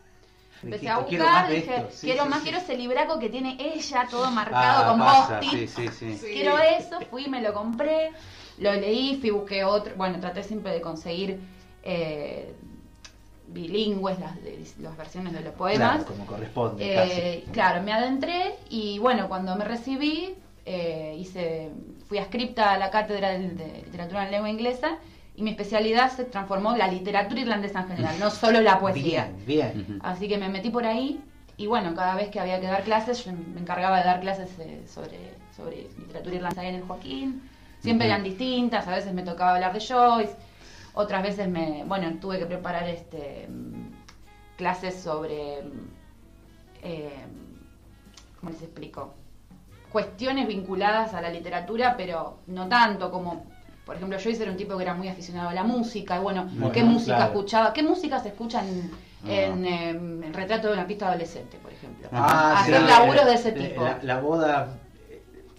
Empecé 0.63 0.89
a 0.89 0.95
Dijiste, 0.99 1.11
"Quiero 1.11 1.25
buscar, 1.25 1.43
más 1.43 1.51
dije, 1.51 1.77
esto". 1.77 1.91
Sí, 1.91 2.07
quiero 2.07 2.23
sí, 2.25 2.29
más, 2.29 2.39
sí. 2.39 2.45
quiero 2.45 2.59
ese 2.59 2.77
libraco 2.77 3.19
que 3.19 3.29
tiene 3.29 3.57
ella, 3.61 4.09
todo 4.11 4.31
marcado 4.31 4.85
Ah, 4.85 4.89
con 4.89 4.99
pasa, 5.01 5.41
post-it. 5.41 5.69
sí, 5.69 5.89
sí, 5.91 6.17
sí. 6.19 6.31
Quiero 6.33 6.59
eso, 6.59 7.01
fui, 7.11 7.29
me 7.29 7.43
lo 7.43 7.53
compré, 7.53 8.11
lo 8.59 8.73
leí, 8.73 9.17
fui, 9.21 9.31
busqué 9.31 9.65
otro. 9.65 9.95
Bueno, 9.97 10.19
traté 10.19 10.43
siempre 10.43 10.73
de 10.73 10.81
conseguir 10.81 11.39
eh, 11.83 12.53
bilingües, 13.57 14.19
las, 14.21 14.33
las 14.79 14.97
versiones 14.97 15.33
de 15.33 15.41
los 15.41 15.55
poemas. 15.55 15.97
Claro, 15.97 16.05
como 16.05 16.27
corresponde. 16.27 16.85
Eh, 16.85 17.41
casi. 17.41 17.53
claro, 17.53 17.83
me 17.83 17.93
adentré 17.93 18.55
y 18.69 18.99
bueno, 18.99 19.29
cuando 19.29 19.57
me 19.57 19.65
recibí, 19.65 20.35
eh, 20.65 21.17
hice, 21.19 21.71
fui 22.09 22.19
adscripta 22.19 22.73
a 22.73 22.79
la 22.79 22.91
cátedra 22.91 23.31
de, 23.31 23.49
de 23.51 23.83
literatura 23.85 24.25
en 24.25 24.31
lengua 24.31 24.51
inglesa 24.51 24.99
y 25.35 25.43
mi 25.43 25.51
especialidad 25.51 26.11
se 26.11 26.25
transformó 26.25 26.73
en 26.73 26.79
la 26.79 26.89
literatura 26.89 27.41
irlandesa 27.41 27.81
en 27.81 27.89
general, 27.89 28.21
no 28.21 28.31
solo 28.43 28.61
la 28.61 28.79
poesía. 28.79 29.31
Bien, 29.47 29.75
bien. 29.75 29.99
Así 30.03 30.29
que 30.29 30.39
me 30.39 30.49
metí 30.49 30.71
por 30.71 30.85
ahí 30.87 31.21
y 31.57 31.67
bueno, 31.67 31.95
cada 31.95 32.15
vez 32.17 32.29
que 32.31 32.39
había 32.39 32.61
que 32.61 32.67
dar 32.67 32.85
clases, 32.85 33.25
yo 33.25 33.33
me 33.33 33.61
encargaba 33.61 33.99
de 33.99 34.05
dar 34.05 34.21
clases 34.21 34.51
eh, 34.59 34.83
sobre, 34.87 35.35
sobre 35.57 35.89
literatura 35.99 36.37
irlandesa 36.37 36.67
en 36.67 36.75
el 36.77 36.83
Joaquín. 36.83 37.43
Siempre 37.81 38.07
Ujú. 38.07 38.15
eran 38.15 38.25
distintas, 38.25 38.87
a 38.89 38.91
veces 38.91 39.13
me 39.13 39.23
tocaba 39.23 39.55
hablar 39.55 39.73
de 39.73 39.81
Joyce, 39.81 40.35
otras 40.97 41.23
veces 41.23 41.47
me, 41.49 41.85
bueno, 41.87 42.11
tuve 42.21 42.39
que 42.39 42.47
preparar 42.47 42.89
este 42.89 43.49
clases 44.57 44.95
sobre, 44.99 45.59
eh, 46.83 47.11
¿cómo 48.41 48.51
les 48.51 48.63
explico? 48.63 49.15
Cuestiones 49.93 50.49
vinculadas 50.49 51.13
a 51.13 51.21
la 51.21 51.29
literatura, 51.29 51.95
pero 51.99 52.39
no 52.47 52.67
tanto 52.67 53.11
como, 53.11 53.45
por 53.85 53.97
ejemplo, 53.97 54.19
Joyce 54.19 54.43
era 54.43 54.51
un 54.51 54.57
tipo 54.57 54.75
que 54.79 54.83
era 54.85 54.95
muy 54.95 55.09
aficionado 55.09 55.51
a 55.51 55.55
la 55.55 55.63
música, 55.65 56.17
y 56.17 56.21
bueno, 56.21 56.49
Bueno, 56.53 56.73
¿qué 56.73 56.83
música 56.83 57.17
claro. 57.17 57.33
escuchaba? 57.33 57.73
¿Qué 57.75 57.83
música 57.83 58.19
se 58.19 58.29
escucha 58.29 58.67
en, 58.67 58.91
Ah. 59.25 59.33
en, 59.33 59.67
em, 59.67 60.23
el 60.25 60.33
retrato 60.35 60.69
de 60.69 60.75
una 60.75 60.87
pista 60.87 61.09
adolescente, 61.09 61.59
por 61.59 61.73
ejemplo? 61.73 62.09
Ah, 62.13 62.61
Hacer 62.61 62.81
sí, 62.81 62.87
laburos 62.87 63.23
eh, 63.23 63.27
de 63.27 63.35
ese 63.35 63.49
eh, 63.51 63.53
tipo. 63.53 63.85
La, 63.85 63.99
la 64.03 64.21
boda, 64.21 64.69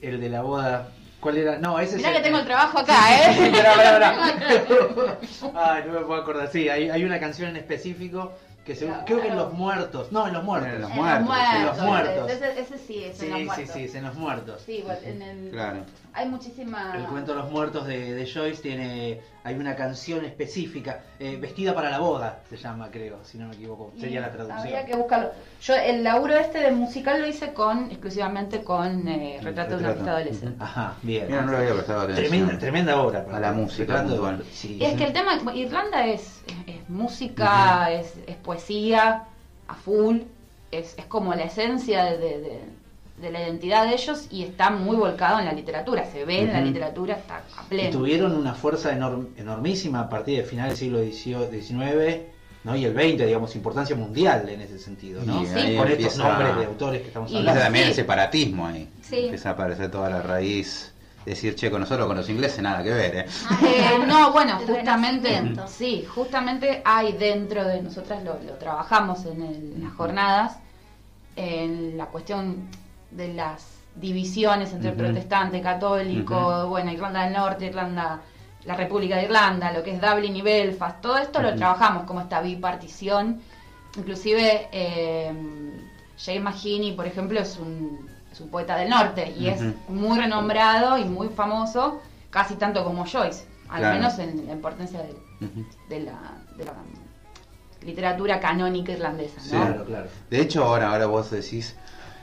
el 0.01 0.19
de 0.19 0.29
la 0.29 0.41
boda. 0.41 0.89
¿Cuál 1.19 1.37
era? 1.37 1.57
No, 1.57 1.79
ese 1.79 1.97
Mirá 1.97 2.11
es 2.11 2.17
que 2.17 2.23
tengo 2.23 2.37
el 2.39 2.45
trabajo 2.45 2.77
acá, 2.79 2.95
Sí, 3.07 3.33
sí, 3.33 3.41
¿eh? 3.43 3.45
sí, 3.45 3.51
pará, 3.61 3.73
pará, 3.75 3.91
pará. 3.99 5.17
Ay, 5.73 5.83
no 5.87 5.93
me 5.93 5.99
puedo 6.05 6.21
acordar. 6.21 6.47
Sí, 6.51 6.69
hay, 6.69 6.89
hay 6.89 7.03
una 7.03 7.19
canción 7.19 7.49
en 7.49 7.55
específico 7.57 8.33
que 8.65 8.75
se, 8.75 8.85
Claro. 8.85 9.03
creo 9.05 9.21
que 9.21 9.27
en 9.29 9.35
Los 9.37 9.53
Muertos. 9.53 10.11
No, 10.11 10.27
en 10.27 10.33
Los 10.33 10.43
Muertos. 10.43 10.73
En 10.73 10.81
Los 10.81 10.91
En 10.91 10.95
Muertos, 10.97 11.55
en 11.55 11.65
Los 11.65 11.79
Muertos. 11.79 12.31
Ese, 12.31 12.59
ese 12.59 12.77
sí, 12.77 13.03
es 13.03 13.17
Sí, 13.17 13.25
en 13.25 13.31
los 13.31 13.39
sí, 13.39 13.45
muertos. 13.45 13.69
sí, 13.75 13.83
es 13.85 13.95
en 13.95 14.03
Los 14.03 14.15
Muertos. 14.15 14.61
Sí, 14.65 14.71
igual, 14.73 14.99
en 15.03 15.21
el... 15.21 15.49
Claro. 15.51 15.79
Hay 16.17 16.27
muchísima... 16.29 16.93
El 16.97 17.03
cuento 17.05 17.33
de 17.35 17.37
los 17.41 17.51
muertos 17.51 17.85
de, 17.85 18.15
de 18.15 18.25
Joyce 18.25 18.59
tiene, 18.63 19.21
hay 19.43 19.53
una 19.53 19.75
canción 19.75 20.25
específica, 20.25 21.01
eh, 21.19 21.37
vestida 21.39 21.75
para 21.75 21.91
la 21.91 21.99
boda, 21.99 22.39
se 22.49 22.57
llama, 22.57 22.89
creo, 22.89 23.19
si 23.23 23.37
no 23.37 23.47
me 23.47 23.53
equivoco, 23.53 23.91
sería 23.99 24.21
la 24.21 24.31
traducción. 24.31 24.59
Habría 24.61 24.83
que 24.85 24.95
buscarlo. 24.95 25.29
Yo 25.61 25.75
el 25.75 26.03
laburo 26.03 26.35
este 26.35 26.57
de 26.57 26.71
musical 26.71 27.21
lo 27.21 27.27
hice 27.27 27.53
con 27.53 27.91
exclusivamente 27.91 28.63
con 28.63 29.07
eh, 29.07 29.39
Retrato 29.43 29.77
de 29.77 29.83
una 29.83 29.93
pista 29.93 30.11
adolescente. 30.15 30.63
Ajá, 30.63 30.95
bien. 31.03 31.27
Mira, 31.27 31.41
no 31.43 31.51
le 31.51 31.57
había 31.59 31.73
prestado 31.73 32.01
atención. 32.01 32.27
Tremenda, 32.27 32.57
tremenda 32.57 32.99
obra. 33.01 33.25
A 33.31 33.39
la 33.39 33.51
música, 33.51 33.83
Retrato 33.83 34.09
de- 34.09 34.15
puntual. 34.15 34.43
sí. 34.51 34.77
Y 34.81 34.85
es 34.85 34.93
que 34.95 35.03
el 35.03 35.13
tema, 35.13 35.39
Irlanda 35.53 36.07
es, 36.07 36.41
es, 36.47 36.75
es 36.77 36.89
música, 36.89 37.91
es, 37.91 38.15
es 38.25 38.35
poesía 38.37 39.25
a 39.67 39.75
full, 39.75 40.21
es, 40.71 40.95
es 40.97 41.05
como 41.05 41.35
la 41.35 41.43
esencia 41.43 42.05
de, 42.05 42.17
de- 42.17 42.39
de- 42.39 42.76
de 43.17 43.31
la 43.31 43.41
identidad 43.41 43.85
de 43.87 43.93
ellos 43.93 44.27
y 44.29 44.43
está 44.43 44.69
muy 44.69 44.95
volcado 44.95 45.39
en 45.39 45.45
la 45.45 45.53
literatura, 45.53 46.05
se 46.05 46.23
ve 46.23 46.41
en 46.41 46.53
la 46.53 46.61
literatura, 46.61 47.15
está 47.15 47.37
a 47.37 47.63
Y 47.63 47.67
pleno. 47.69 47.89
tuvieron 47.91 48.33
una 48.37 48.53
fuerza 48.53 48.91
enorm- 48.95 49.29
enormísima 49.37 50.01
a 50.01 50.09
partir 50.09 50.37
del 50.37 50.45
final 50.45 50.69
del 50.69 50.77
siglo 50.77 50.99
XIX 51.49 52.21
¿no? 52.63 52.75
y 52.75 52.85
el 52.85 52.93
XX, 52.93 53.25
digamos, 53.25 53.55
importancia 53.55 53.95
mundial 53.95 54.47
en 54.49 54.61
ese 54.61 54.77
sentido, 54.77 55.23
¿no? 55.23 55.41
Y 55.41 55.47
Sí. 55.47 55.75
Con 55.75 55.87
estos 55.87 56.17
nombres 56.17 56.57
de 56.57 56.65
autores 56.65 57.01
que 57.01 57.07
estamos 57.07 57.31
Y- 57.31 57.37
hablando. 57.37 57.51
Empieza 57.51 57.65
también 57.65 57.85
Sí. 57.85 57.89
el 57.89 57.95
separatismo 57.95 58.67
ahí. 58.67 58.89
Sí. 59.01 59.19
Empieza 59.23 59.49
a 59.49 59.51
aparecer 59.53 59.89
toda 59.89 60.09
la 60.09 60.21
raíz. 60.21 60.93
Decir, 61.25 61.55
che, 61.55 61.69
con 61.69 61.81
nosotros, 61.81 62.07
con 62.07 62.15
los 62.15 62.29
ingleses, 62.29 62.61
nada 62.61 62.81
que 62.83 62.89
ver, 62.93 63.15
¿eh? 63.17 63.25
Eh, 63.65 63.99
no, 64.07 64.31
bueno, 64.31 64.59
justamente, 64.65 65.41
sí, 65.67 66.05
justamente 66.07 66.81
hay 66.85 67.13
dentro 67.13 67.65
de 67.65 67.81
nosotras 67.81 68.23
lo, 68.23 68.39
lo 68.45 68.53
trabajamos 68.53 69.25
en, 69.25 69.41
el- 69.41 69.73
en 69.75 69.83
las 69.83 69.93
jornadas, 69.93 70.57
en 71.35 71.97
la 71.97 72.05
cuestión 72.05 72.67
de 73.11 73.33
las 73.33 73.65
divisiones 73.95 74.73
entre 74.73 74.89
Ujú. 74.91 74.99
protestante, 74.99 75.61
católico, 75.61 76.35
Ujú. 76.61 76.69
bueno, 76.69 76.91
Irlanda 76.91 77.23
del 77.23 77.33
Norte, 77.33 77.65
Irlanda, 77.65 78.21
la 78.65 78.75
República 78.75 79.15
de 79.15 79.23
Irlanda, 79.23 79.71
lo 79.71 79.81
que 79.83 79.91
es 79.91 80.01
Dublin 80.01 80.35
y 80.35 80.41
Belfast, 80.41 81.01
todo 81.01 81.17
esto 81.17 81.41
lo 81.41 81.55
trabajamos 81.55 82.03
como 82.03 82.21
esta 82.21 82.41
bipartición, 82.41 83.41
inclusive 83.97 84.67
eh, 84.71 85.33
Jay 86.17 86.39
Mahini, 86.39 86.91
por 86.91 87.07
ejemplo, 87.07 87.39
es 87.39 87.57
un, 87.57 88.07
es 88.31 88.39
un 88.41 88.49
poeta 88.49 88.75
del 88.75 88.89
norte 88.89 89.33
y 89.35 89.47
es 89.47 89.61
muy 89.87 90.17
renombrado 90.19 90.97
y 90.97 91.05
muy 91.05 91.29
famoso, 91.29 92.01
casi 92.29 92.55
tanto 92.55 92.83
como 92.83 93.05
Joyce, 93.05 93.45
al 93.69 93.79
Claro. 93.79 93.95
menos 93.95 94.19
en 94.19 94.45
la 94.45 94.53
importancia 94.53 94.99
de, 95.89 95.99
la, 96.01 96.19
de 96.57 96.65
la 96.65 96.73
literatura 97.83 98.39
canónica 98.39 98.91
irlandesa. 98.91 99.41
Claro, 99.49 99.85
claro. 99.85 100.07
De 100.29 100.41
hecho, 100.41 100.63
ahora, 100.63 100.91
ahora 100.91 101.05
vos 101.05 101.31
decís 101.31 101.75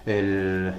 el, 0.06 0.72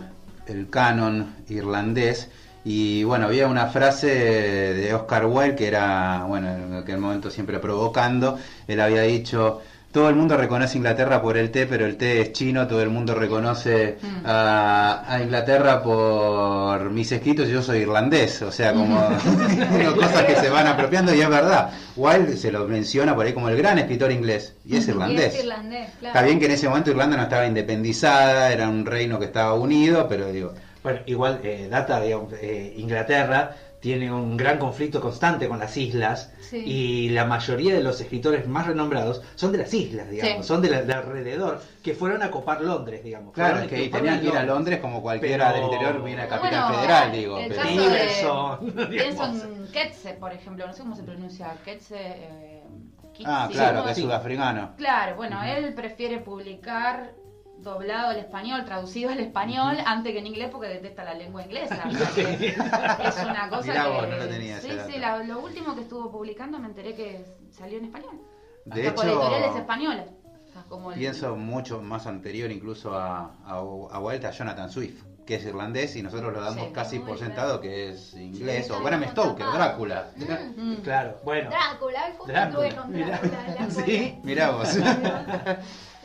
el 0.48 0.70
canon 0.70 1.36
irlandés. 1.50 2.30
Y 2.64 3.04
bueno, 3.04 3.28
había 3.28 3.48
una 3.48 3.68
frase 3.68 4.08
de 4.08 4.94
Oscar 4.94 5.28
Wilde 5.28 5.56
que 5.56 5.68
era, 5.68 6.26
bueno, 6.28 6.50
en 6.52 6.74
aquel 6.74 6.98
momento 6.98 7.30
siempre 7.30 7.60
provocando. 7.60 8.40
Él 8.68 8.82
había 8.82 9.02
dicho: 9.04 9.62
Todo 9.96 10.10
el 10.10 10.16
mundo 10.16 10.36
reconoce 10.36 10.78
Inglaterra 10.78 11.22
por 11.22 11.38
el 11.38 11.52
té, 11.52 11.66
pero 11.68 11.86
el 11.86 11.96
té 11.96 12.20
es 12.20 12.34
chino. 12.34 12.68
Todo 12.68 12.82
el 12.82 12.90
mundo 12.90 13.16
reconoce 13.16 13.98
Mm. 14.02 14.26
a, 14.26 15.06
a 15.08 15.22
Inglaterra 15.24 15.82
por 15.82 16.90
mis 16.92 17.10
escritos. 17.14 17.48
y 17.48 17.54
Yo 17.54 17.62
soy 17.62 17.78
irlandés. 17.80 18.42
O 18.42 18.52
sea, 18.52 18.74
como 18.74 18.98
cosas 19.96 20.24
que 20.26 20.36
se 20.36 20.50
van 20.50 20.68
apropiando. 20.68 21.14
Y 21.16 21.22
es 21.22 21.30
verdad, 21.30 21.70
Wilde 21.96 22.36
se 22.36 22.52
lo 22.52 22.68
menciona 22.68 23.16
por 23.16 23.26
ahí 23.26 23.32
como 23.34 23.48
el 23.48 23.56
gran 23.58 23.80
escritor 23.80 24.12
inglés. 24.12 24.54
Y 24.66 24.76
es 24.76 24.86
Y 24.88 24.92
irlandés. 24.92 25.34
es 25.34 25.40
irlandés, 25.46 25.90
claro. 26.00 26.14
Está 26.14 26.26
bien 26.26 26.40
que 26.40 26.46
en 26.48 26.52
ese 26.52 26.68
momento 26.68 26.92
Irlanda 26.92 27.16
no 27.16 27.24
estaba 27.24 27.46
independizada, 27.46 28.52
era 28.52 28.68
un 28.68 28.86
reino 28.86 29.18
que 29.18 29.26
estaba 29.26 29.54
unido, 29.54 30.08
pero 30.10 30.30
digo, 30.30 30.54
Bueno, 30.84 31.00
igual 31.06 31.40
eh, 31.44 31.68
data, 31.72 32.02
digamos, 32.02 32.34
eh, 32.42 32.74
Inglaterra 32.78 33.56
tiene 33.80 34.12
un 34.12 34.36
gran 34.38 34.58
conflicto 34.58 35.00
constante 35.00 35.48
con 35.48 35.60
las 35.60 35.76
islas 35.78 36.32
Sí. 36.40 36.58
y 36.58 37.10
la 37.10 37.26
mayoría 37.26 37.74
de 37.76 37.84
los 37.84 38.02
escritores 38.02 38.48
más 38.48 38.66
renombrados 38.68 39.22
son 39.36 39.52
de 39.52 39.60
las 39.60 39.74
islas, 39.74 40.10
digamos, 40.10 40.38
Sí. 40.46 40.48
son 40.48 40.62
de, 40.62 40.70
la- 40.70 40.82
de 40.82 40.94
alrededor, 40.94 41.62
que 41.84 41.94
fueron 41.94 42.24
a 42.24 42.32
copar 42.32 42.62
Londres, 42.62 43.04
digamos. 43.04 43.34
claro, 43.34 43.60
es 43.60 43.68
que 43.68 43.90
tenían 43.90 44.22
que 44.22 44.28
ir 44.28 44.38
a 44.38 44.44
Londres 44.44 44.80
como 44.80 45.02
cualquiera 45.02 45.52
Pero- 45.54 45.66
del 45.68 45.74
interior 45.74 46.04
viene 46.04 46.22
a 46.24 46.28
Capital 46.28 46.64
Bueno, 46.64 46.76
Federal, 46.80 47.12
digo. 47.12 47.38
el 47.38 47.48
pero- 47.50 47.62
caso 47.62 48.60
de- 48.62 48.86
Pienso 48.88 48.90
digamos. 48.90 49.44
en 49.44 49.68
Ketse, 49.72 50.14
por 50.14 50.32
ejemplo, 50.34 50.66
no 50.66 50.74
sé 50.74 50.82
cómo 50.82 50.96
se 50.96 51.04
pronuncia, 51.04 51.54
Ketse... 51.64 51.96
Eh, 51.98 52.62
Ah, 53.24 53.48
claro, 53.50 53.86
que 53.86 53.92
es 53.92 53.96
Sí. 53.96 54.02
sudafricano. 54.04 54.74
Claro, 54.76 55.16
bueno, 55.16 55.42
él 55.42 55.74
prefiere 55.74 56.18
publicar 56.20 57.14
doblado 57.66 58.10
al 58.12 58.18
español, 58.20 58.64
traducido 58.64 59.10
al 59.12 59.20
español, 59.20 59.76
antes 59.86 60.14
que 60.14 60.20
en 60.20 60.28
inglés 60.28 60.50
porque 60.52 60.68
detesta 60.70 61.04
la 61.04 61.16
lengua 61.16 61.44
inglesa. 61.44 61.84
Es 61.90 63.18
una 63.26 63.50
cosa 63.50 63.64
Mirá 63.72 63.84
que... 63.84 63.90
vos, 63.90 64.08
no 64.10 64.18
lo 64.18 64.28
tenía 64.28 64.62
sí, 64.62 64.70
sí, 64.88 64.98
la- 65.00 65.18
lo 65.24 65.40
último 65.40 65.76
que 65.76 65.82
estuvo 65.82 66.10
publicando 66.12 66.60
me 66.60 66.68
enteré 66.68 66.96
que 66.96 67.26
salió 67.52 67.80
en 67.80 67.86
español. 67.86 68.22
De 68.66 68.88
Hasta 68.88 68.96
por 68.96 69.06
editoriales 69.06 69.50
hecho, 69.50 69.58
españolas. 69.60 70.06
O 70.50 70.54
sea, 70.54 70.64
como 70.70 70.92
el- 70.94 71.00
pienso 71.00 71.36
mucho 71.36 71.82
más 71.82 72.08
anterior 72.08 72.50
incluso 72.52 72.94
a, 72.94 73.36
a, 73.46 73.60
a 73.60 74.32
Jonathan 74.32 74.70
Swift, 74.72 75.04
que 75.26 75.36
es 75.36 75.46
irlandés 75.46 75.96
y 75.96 76.04
nosotros 76.04 76.32
lo 76.32 76.40
damos 76.42 76.68
Sí. 76.68 76.72
casi 76.72 77.00
por 77.00 77.18
sentado 77.18 77.60
que 77.60 77.90
es 77.90 78.14
inglés, 78.14 78.68
Sí, 78.68 78.72
o 78.74 78.80
Bram 78.82 79.04
Stoker. 79.10 79.46
Drácula. 79.54 80.10
Mm. 80.56 80.76
Claro, 80.84 81.18
bueno. 81.24 81.50
Drácula, 81.50 82.02
justo 82.16 82.32
Drácula, 82.32 82.86
mirá. 82.88 83.08
Drácula 83.08 83.40
en 83.48 83.56
la 83.56 83.62
escuela. 83.68 83.86
Sí. 83.88 84.20
Mirá 84.24 84.52
vos. 84.52 84.70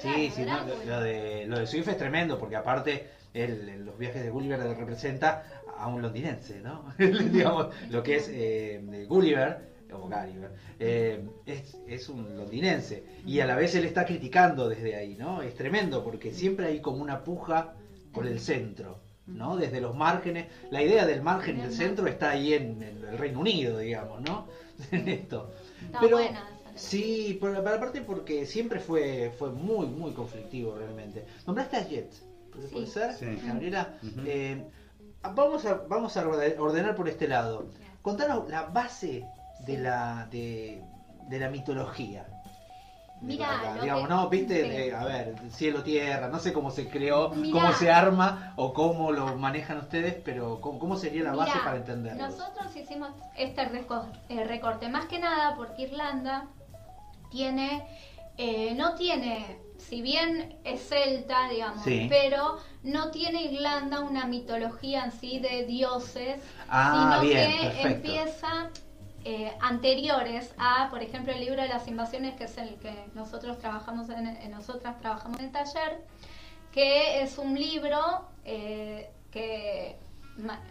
Sí, 0.00 0.30
sí, 0.34 0.42
no, 0.42 0.64
lo, 0.66 0.84
lo 0.84 1.00
de, 1.00 1.46
lo 1.46 1.58
de 1.58 1.66
Swift 1.66 1.88
es 1.88 1.98
tremendo, 1.98 2.38
porque 2.38 2.56
aparte 2.56 3.08
en 3.34 3.84
los 3.84 3.98
viajes 3.98 4.22
de 4.22 4.30
Gulliver 4.30 4.60
representa 4.76 5.44
a 5.76 5.86
un 5.86 6.02
londinense, 6.02 6.60
¿no? 6.60 6.92
Digamos, 6.98 7.68
lo 7.90 8.02
que 8.02 8.16
es 8.16 8.28
eh, 8.30 9.06
Gulliver, 9.08 9.70
o 9.92 9.98
Gulliver, 10.00 10.50
eh, 10.78 11.24
es, 11.46 11.76
es 11.86 12.08
un 12.08 12.36
londinense. 12.36 13.04
Y 13.26 13.40
a 13.40 13.46
la 13.46 13.56
vez 13.56 13.74
él 13.74 13.84
está 13.84 14.04
criticando 14.04 14.68
desde 14.68 14.96
ahí, 14.96 15.16
¿no? 15.16 15.42
Es 15.42 15.54
tremendo, 15.54 16.04
porque 16.04 16.32
siempre 16.32 16.66
hay 16.66 16.80
como 16.80 17.02
una 17.02 17.22
puja 17.24 17.74
por 18.12 18.26
el 18.26 18.40
centro. 18.40 18.98
¿no? 19.26 19.56
Desde 19.56 19.80
los 19.80 19.94
márgenes, 19.94 20.46
la 20.72 20.82
idea 20.82 21.06
del 21.06 21.22
margen 21.22 21.58
y 21.58 21.60
el 21.60 21.72
centro 21.72 22.08
está 22.08 22.30
ahí 22.30 22.52
en, 22.52 22.82
en 22.82 23.04
el 23.08 23.16
Reino 23.16 23.38
Unido, 23.38 23.78
digamos, 23.78 24.20
¿no? 24.22 24.48
En 24.90 25.08
esto. 25.08 25.52
Está 25.84 26.00
Pero, 26.00 26.16
buena. 26.16 26.48
Sí, 26.80 27.36
por, 27.40 27.54
por 27.62 27.68
aparte 27.72 28.00
porque 28.02 28.46
siempre 28.46 28.80
fue 28.80 29.32
fue 29.38 29.50
muy, 29.50 29.86
muy 29.86 30.12
conflictivo 30.12 30.76
realmente. 30.78 31.24
¿Nombraste 31.46 31.76
a 31.76 31.86
Jet? 31.86 32.12
¿Puede 32.52 32.66
Sí. 32.68 32.72
puede 32.74 32.86
ser? 32.86 33.12
Sí. 33.14 33.40
Gabriela. 33.46 33.94
Ujú. 34.02 34.20
Eh, 34.26 34.64
vamos 35.34 35.64
a, 35.66 35.74
vamos 35.74 36.16
a 36.16 36.26
orde- 36.26 36.56
ordenar 36.58 36.94
por 36.96 37.08
este 37.08 37.28
lado. 37.28 37.66
Contanos 38.02 38.48
la 38.48 38.62
base 38.62 39.24
de 39.66 39.78
la, 39.78 40.26
de, 40.30 40.82
de 41.28 41.38
la 41.38 41.50
mitología. 41.50 42.26
Mira, 43.22 43.76
digamos, 43.82 44.04
que- 44.04 44.14
¿no? 44.14 44.28
Viste, 44.30 44.62
sí. 44.62 44.68
de, 44.70 44.94
a 44.94 45.04
ver, 45.04 45.34
cielo, 45.50 45.82
tierra, 45.82 46.28
no 46.28 46.38
sé 46.38 46.54
cómo 46.54 46.70
se 46.70 46.88
creó, 46.88 47.28
Mirá. 47.28 47.52
cómo 47.52 47.72
se 47.74 47.90
arma 47.90 48.54
o 48.56 48.72
cómo 48.72 49.12
lo 49.12 49.36
manejan 49.36 49.76
ustedes, 49.76 50.14
pero 50.24 50.58
cómo, 50.62 50.78
cómo 50.78 50.96
sería 50.96 51.24
la 51.24 51.34
base 51.34 51.52
Mirá, 51.52 51.64
para 51.64 51.76
entenderlo. 51.76 52.22
Nosotros 52.28 52.74
hicimos 52.74 53.10
este 53.36 53.60
eh, 54.30 54.44
recorte 54.44 54.88
más 54.88 55.04
que 55.04 55.18
nada 55.18 55.54
porque 55.54 55.82
Irlanda 55.82 56.48
tiene 57.30 57.86
eh, 58.42 58.74
no 58.74 58.94
tiene, 58.94 59.58
si 59.76 60.00
bien 60.00 60.56
es 60.64 60.88
celta, 60.88 61.48
digamos, 61.50 61.84
Sí. 61.84 62.06
pero 62.08 62.56
no 62.82 63.10
tiene 63.10 63.42
Irlanda 63.42 64.00
una 64.00 64.24
mitología 64.26 65.04
en 65.04 65.12
sí 65.12 65.40
de 65.40 65.66
dioses, 65.66 66.40
Ah, 66.68 67.18
sino 67.20 67.28
bien, 67.28 67.50
que 67.52 67.66
perfecto. 67.66 67.88
empieza 67.88 68.70
eh, 69.24 69.52
anteriores 69.60 70.54
a, 70.56 70.88
por 70.88 71.02
ejemplo, 71.02 71.34
el 71.34 71.40
libro 71.40 71.60
de 71.60 71.68
las 71.68 71.86
invasiones, 71.86 72.34
que 72.36 72.44
es 72.44 72.56
el 72.56 72.76
que 72.76 72.94
nosotros 73.14 73.58
trabajamos 73.58 74.08
en, 74.08 74.26
en 74.26 74.50
nosotras 74.52 74.98
trabajamos 75.00 75.38
en 75.38 75.46
el 75.46 75.52
taller, 75.52 76.02
que 76.72 77.20
es 77.22 77.36
un 77.36 77.54
libro 77.58 78.26
eh, 78.46 79.10
que 79.30 79.98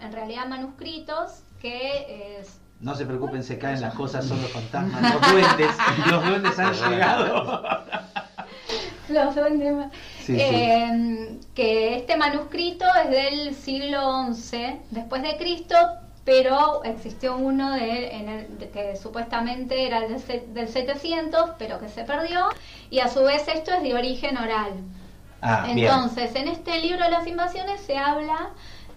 en 0.01 0.11
realidad 0.11 0.47
manuscritos 0.47 1.43
que 1.61 2.39
es 2.39 2.59
No 2.79 2.95
se 2.95 3.05
preocupen, 3.05 3.43
se 3.43 3.57
caen 3.59 3.81
las 3.81 3.93
cosas, 3.93 4.25
son 4.25 4.41
los 4.41 4.51
fantasmas, 4.51 5.13
los 5.13 5.31
duendes, 5.31 5.71
los 6.09 6.25
duendes 6.25 6.59
han 6.59 6.73
llegado. 6.73 7.61
Los 9.09 9.35
duendes 9.35 9.87
sí. 10.23 10.37
Eh, 10.39 11.39
que 11.55 11.95
este 11.97 12.15
manuscrito 12.15 12.85
es 13.03 13.09
del 13.09 13.55
siglo 13.55 14.31
XI 14.33 14.77
después 14.91 15.23
de 15.23 15.35
Cristo, 15.37 15.75
pero 16.23 16.83
existió 16.83 17.35
uno 17.35 17.71
de, 17.73 18.15
en 18.15 18.29
el- 18.29 18.59
de 18.59 18.69
que 18.69 18.95
supuestamente 18.95 19.87
era 19.87 20.01
del, 20.01 20.21
del 20.53 20.67
700, 20.69 21.51
pero 21.57 21.79
que 21.79 21.89
se 21.89 22.03
perdió, 22.03 22.45
y 22.91 22.99
a 22.99 23.07
su 23.09 23.23
vez 23.23 23.47
esto 23.47 23.73
es 23.73 23.81
de 23.81 23.95
origen 23.95 24.37
oral. 24.37 24.73
Ah, 25.41 25.63
bien. 25.65 25.79
Entonces, 25.79 26.35
en 26.35 26.47
este 26.47 26.79
libro 26.79 27.03
de 27.03 27.09
las 27.11 27.25
invasiones 27.25 27.81
se 27.81 27.97
habla 27.97 28.49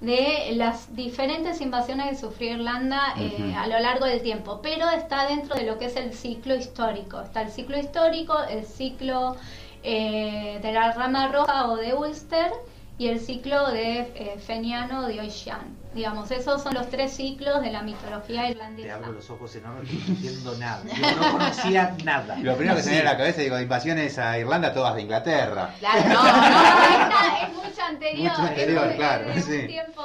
de 0.03 0.55
las 0.57 0.95
diferentes 0.97 1.61
invasiones 1.61 2.09
que 2.09 2.17
sufrió 2.17 2.55
Irlanda 2.55 3.15
eh, 3.17 3.55
a 3.57 3.69
lo 3.69 3.79
largo 3.79 4.05
del 4.05 4.21
tiempo, 4.21 4.61
pero 4.61 4.91
está 4.91 5.29
dentro 5.29 5.55
de 5.55 5.63
lo 5.63 5.79
que 5.79 5.87
es 5.87 5.97
el 5.97 6.13
ciclo 6.13 6.57
histórico. 6.57 7.21
Está 7.21 7.43
el 7.43 7.51
ciclo 7.51 7.79
histórico, 7.79 8.37
el 8.51 8.65
ciclo 8.67 9.37
eh, 9.85 10.59
de 10.61 10.73
la 10.73 10.93
rama 10.93 11.29
roja 11.29 11.71
o 11.71 11.77
de 11.77 11.95
Ulster 11.95 12.51
y 12.99 13.07
el 13.07 13.21
ciclo 13.21 13.71
de 13.71 14.01
eh, 14.01 14.39
Feniano 14.45 15.07
de 15.07 15.21
Oishan. 15.21 15.82
Digamos, 15.95 16.31
esos 16.31 16.63
son 16.63 16.73
los 16.75 16.89
tres 16.89 17.13
ciclos 17.15 17.61
de 17.61 17.71
la 17.71 17.83
mitología 17.83 18.43
Te 18.45 18.51
irlandesa. 18.53 18.95
abro 18.95 19.13
los 19.13 19.29
ojos 19.29 19.55
enormes, 19.57 19.91
que 19.91 19.97
no 19.97 20.05
entiendo 20.07 20.57
nada. 20.57 20.83
Yo 20.85 21.17
no 21.21 21.33
conocía 21.33 21.97
nada. 22.05 22.37
Lo 22.39 22.57
primero 22.57 22.77
que 22.77 22.83
se 22.83 22.89
me 22.91 22.95
viene 22.97 23.09
a 23.09 23.13
la 23.13 23.19
cabeza 23.19 23.41
digo, 23.43 23.61
invasiones 23.61 24.19
a 24.19 24.39
Irlanda 24.39 24.73
todas 24.73 24.95
de 24.95 25.03
Inglaterra. 25.03 25.75
Claro, 25.79 26.01
no, 26.09 26.15
No, 26.15 26.23
no. 26.25 26.83
esta 26.85 27.43
es 27.47 27.53
mucho 27.55 27.83
anterior. 27.87 28.31
Mucho 28.31 28.43
anterior, 28.43 28.87
es 28.89 28.97
claro, 28.97 29.31
es 29.33 29.47
un 29.47 29.53
sí. 29.53 29.67
tiempo. 29.67 30.03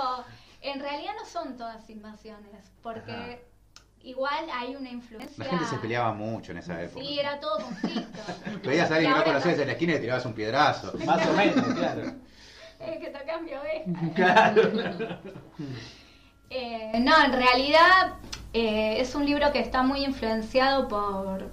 En 0.62 0.80
realidad 0.82 1.12
no 1.18 1.26
son 1.26 1.56
todas 1.56 1.90
invasiones, 1.90 2.66
porque 2.84 3.12
Ajá. 3.12 3.38
igual 4.02 4.46
hay 4.54 4.76
una 4.76 4.90
influencia. 4.90 5.42
La 5.46 5.50
gente 5.52 5.66
se 5.68 5.78
peleaba 5.78 6.12
mucho 6.12 6.52
en 6.52 6.58
esa 6.58 6.82
época. 6.82 7.06
Sí, 7.06 7.18
era 7.18 7.40
todo 7.40 7.60
conflicto. 7.60 8.20
Veías 8.66 8.92
a 8.92 8.96
alguien 8.96 9.14
que 9.14 9.20
no 9.20 9.24
conocías 9.24 9.60
en 9.60 9.68
la 9.68 9.72
esquina 9.74 9.92
y 9.94 9.96
le 9.96 10.02
tirabas 10.02 10.26
un 10.26 10.34
piedrazo. 10.34 10.94
Más 11.06 11.26
o 11.26 11.34
menos, 11.34 11.66
claro. 11.76 12.02
Eh, 12.80 13.00
que 13.02 13.10
tocan 13.10 13.44
mi 13.44 13.52
oveja. 13.54 14.14
Claro. 14.16 14.62
Eh, 16.50 16.92
no, 17.00 17.24
en 17.26 17.34
realidad 17.34 18.14
eh, 18.54 18.98
es 19.00 19.16
un 19.16 19.26
libro 19.26 19.52
que 19.52 19.60
está 19.60 19.84
muy 19.84 20.06
influenciado 20.06 20.88
por 20.88 21.50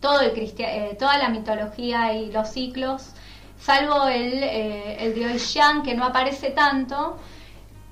todo 0.00 0.20
el 0.20 0.32
cristia- 0.32 0.74
eh, 0.74 0.96
toda 0.98 1.18
la 1.18 1.28
mitología 1.28 2.14
y 2.14 2.32
los 2.32 2.48
ciclos, 2.50 3.12
salvo 3.60 4.06
el, 4.08 4.42
eh, 4.42 4.96
el 5.04 5.14
de 5.14 5.26
Oishan, 5.26 5.82
que 5.82 5.94
no 5.94 6.04
aparece 6.04 6.50
tanto, 6.50 7.18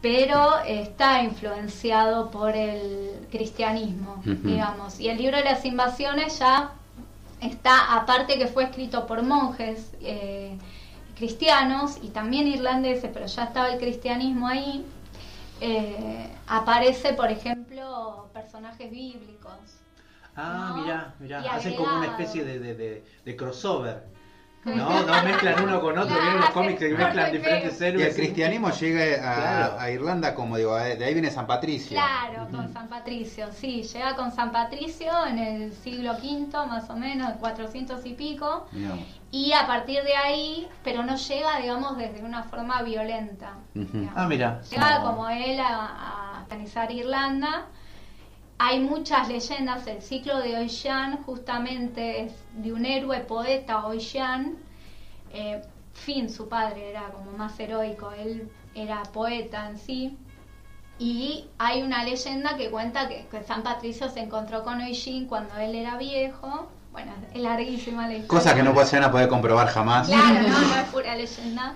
pero 0.00 0.58
está 0.66 1.22
influenciado 1.22 2.30
por 2.30 2.56
el 2.56 3.26
cristianismo, 3.30 4.22
digamos. 4.24 4.98
Y 4.98 5.08
el 5.08 5.18
libro 5.18 5.36
de 5.36 5.44
las 5.44 5.64
invasiones 5.64 6.38
ya 6.40 6.72
está, 7.40 7.94
aparte 7.94 8.38
que 8.38 8.48
fue 8.48 8.64
escrito 8.64 9.07
por 9.07 9.22
monjes 9.22 9.92
eh, 10.00 10.57
cristianos 11.14 11.98
y 12.03 12.11
también 12.11 12.46
irlandeses, 12.48 13.11
pero 13.12 13.27
ya 13.27 13.44
estaba 13.44 13.70
el 13.70 13.79
cristianismo 13.79 14.48
ahí, 14.48 14.87
eh, 15.61 16.29
aparece, 16.46 17.14
por 17.14 17.31
ejemplo, 17.31 18.31
personajes 18.33 18.90
bíblicos. 18.90 19.53
Ah, 20.35 20.72
¿no? 20.77 20.83
mirá, 20.83 21.14
mirá. 21.18 21.40
Hacen 21.53 21.75
como 21.75 21.96
una 21.96 22.07
especie 22.07 22.44
de, 22.44 22.59
de, 22.59 22.75
de, 22.75 23.05
de 23.25 23.37
crossover. 23.37 24.12
No, 24.64 25.03
no 25.03 25.22
mezclan 25.25 25.64
uno 25.64 25.81
con 25.81 25.98
otro. 25.98 26.14
Vienen 26.14 26.35
los 26.37 26.42
hacen 26.44 26.55
cómics 26.55 26.79
que 26.79 26.90
corto 26.90 27.05
mezclan 27.05 27.33
diferentes 27.33 27.75
pega. 27.75 27.85
Y 27.87 27.88
héroes. 27.88 28.07
el 28.09 28.14
cristianismo 28.14 28.70
llega 28.70 29.03
a, 29.03 29.35
Claro. 29.35 29.81
a 29.81 29.90
Irlanda 29.90 30.35
como 30.37 30.57
digo, 30.57 30.79
eh, 30.79 30.96
de 30.96 31.05
ahí 31.05 31.12
viene 31.14 31.31
San 31.31 31.46
Patricio. 31.48 31.98
Claro, 31.98 32.48
con 32.51 32.72
San 32.72 32.88
Patricio, 32.88 33.48
sí, 33.53 33.83
llega 33.83 34.14
con 34.14 34.31
San 34.31 34.53
Patricio 34.53 35.11
en 35.27 35.38
el 35.38 35.72
siglo 35.72 36.12
V, 36.12 36.66
más 36.68 36.88
o 36.90 36.96
menos, 36.96 37.33
400 37.40 38.07
y 38.07 38.14
pico, 38.14 38.66
y 39.33 39.53
a 39.53 39.66
partir 39.66 40.03
de 40.05 40.14
ahí, 40.14 40.68
pero 40.85 41.03
no 41.03 41.16
llega, 41.16 41.59
digamos, 41.59 41.96
desde 41.96 42.22
una 42.22 42.44
forma 42.44 42.83
violenta. 42.83 43.55
Ah, 44.14 44.27
mira. 44.29 44.61
Llega 44.70 44.98
No. 45.01 45.07
como 45.07 45.29
él 45.29 45.59
a, 45.59 46.37
a 46.38 46.42
organizar 46.42 46.90
Irlanda. 46.92 47.66
Hay 48.64 48.79
muchas 48.79 49.27
leyendas, 49.27 49.88
el 49.88 50.01
ciclo 50.01 50.38
de 50.38 50.57
Oishan 50.57 51.25
justamente 51.25 52.20
es 52.20 52.33
de 52.53 52.72
un 52.72 52.87
héroe 52.87 53.18
poeta 53.18 53.85
Oishan. 53.87 54.55
Eh, 55.33 55.61
Finn, 55.94 56.31
su 56.31 56.48
padre, 56.48 56.90
era 56.90 57.09
como 57.09 57.33
más 57.33 57.59
heroico, 57.59 58.12
él 58.12 58.48
era 58.77 59.03
poeta 59.03 59.68
en 59.68 59.79
sí. 59.79 60.16
Y 61.01 61.46
hay 61.59 61.83
una 61.83 62.05
leyenda 62.05 62.57
que 62.57 62.70
cuenta 62.70 63.09
que, 63.09 63.27
que 63.33 63.42
San 63.42 63.64
Patricio 63.64 64.09
se 64.09 64.20
encontró 64.20 64.62
con 64.62 64.81
Oishin 64.81 65.27
cuando 65.27 65.57
él 65.57 65.75
era 65.75 65.98
viejo. 65.98 66.68
Bueno, 66.92 67.14
es 67.35 67.42
larguísima 67.42 68.07
la 68.07 68.14
historia. 68.14 68.29
Cosa 68.29 68.55
que 68.55 68.62
no 68.62 68.85
se 68.85 68.96
van 68.96 69.07
a 69.07 69.11
poder 69.11 69.29
comprobar 69.29 69.66
jamás. 69.66 70.07
Claro, 70.07 70.48
no, 70.48 70.61
no 70.61 70.75
es 70.77 70.88
pura 70.92 71.16
leyenda. 71.16 71.75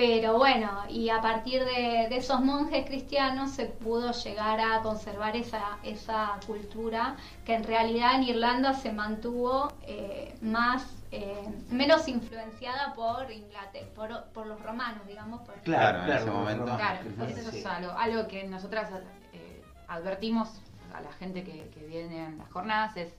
Pero 0.00 0.38
bueno, 0.38 0.70
y 0.88 1.10
a 1.10 1.20
partir 1.20 1.62
de, 1.62 2.06
de 2.08 2.16
esos 2.16 2.40
monjes 2.40 2.86
cristianos 2.86 3.50
se 3.50 3.66
pudo 3.66 4.12
llegar 4.12 4.58
a 4.58 4.80
conservar 4.80 5.36
esa, 5.36 5.76
esa 5.82 6.40
cultura 6.46 7.16
que 7.44 7.52
en 7.54 7.64
realidad 7.64 8.14
en 8.14 8.22
Irlanda 8.22 8.72
se 8.72 8.92
mantuvo 8.92 9.70
eh, 9.82 10.34
más 10.40 10.86
eh, 11.12 11.46
menos 11.68 12.08
influenciada 12.08 12.94
por 12.94 13.30
Inglaterra, 13.30 13.88
por, 13.94 14.24
por 14.32 14.46
los 14.46 14.58
romanos, 14.62 15.06
digamos. 15.06 15.42
por- 15.42 15.56
Claro, 15.60 15.98
en 15.98 16.04
ese 16.04 16.24
claro, 16.24 16.32
momento. 16.38 16.64
claro. 16.64 16.98
Sí. 17.26 17.32
eso 17.38 17.50
es 17.50 17.66
algo, 17.66 17.90
algo 17.92 18.26
que 18.26 18.44
nosotras 18.44 18.88
eh, 19.34 19.62
advertimos 19.86 20.48
a 20.94 21.02
la 21.02 21.12
gente 21.12 21.44
que, 21.44 21.68
que 21.74 21.84
viene 21.84 22.24
en 22.24 22.38
las 22.38 22.48
jornadas, 22.50 22.96
es 22.96 23.12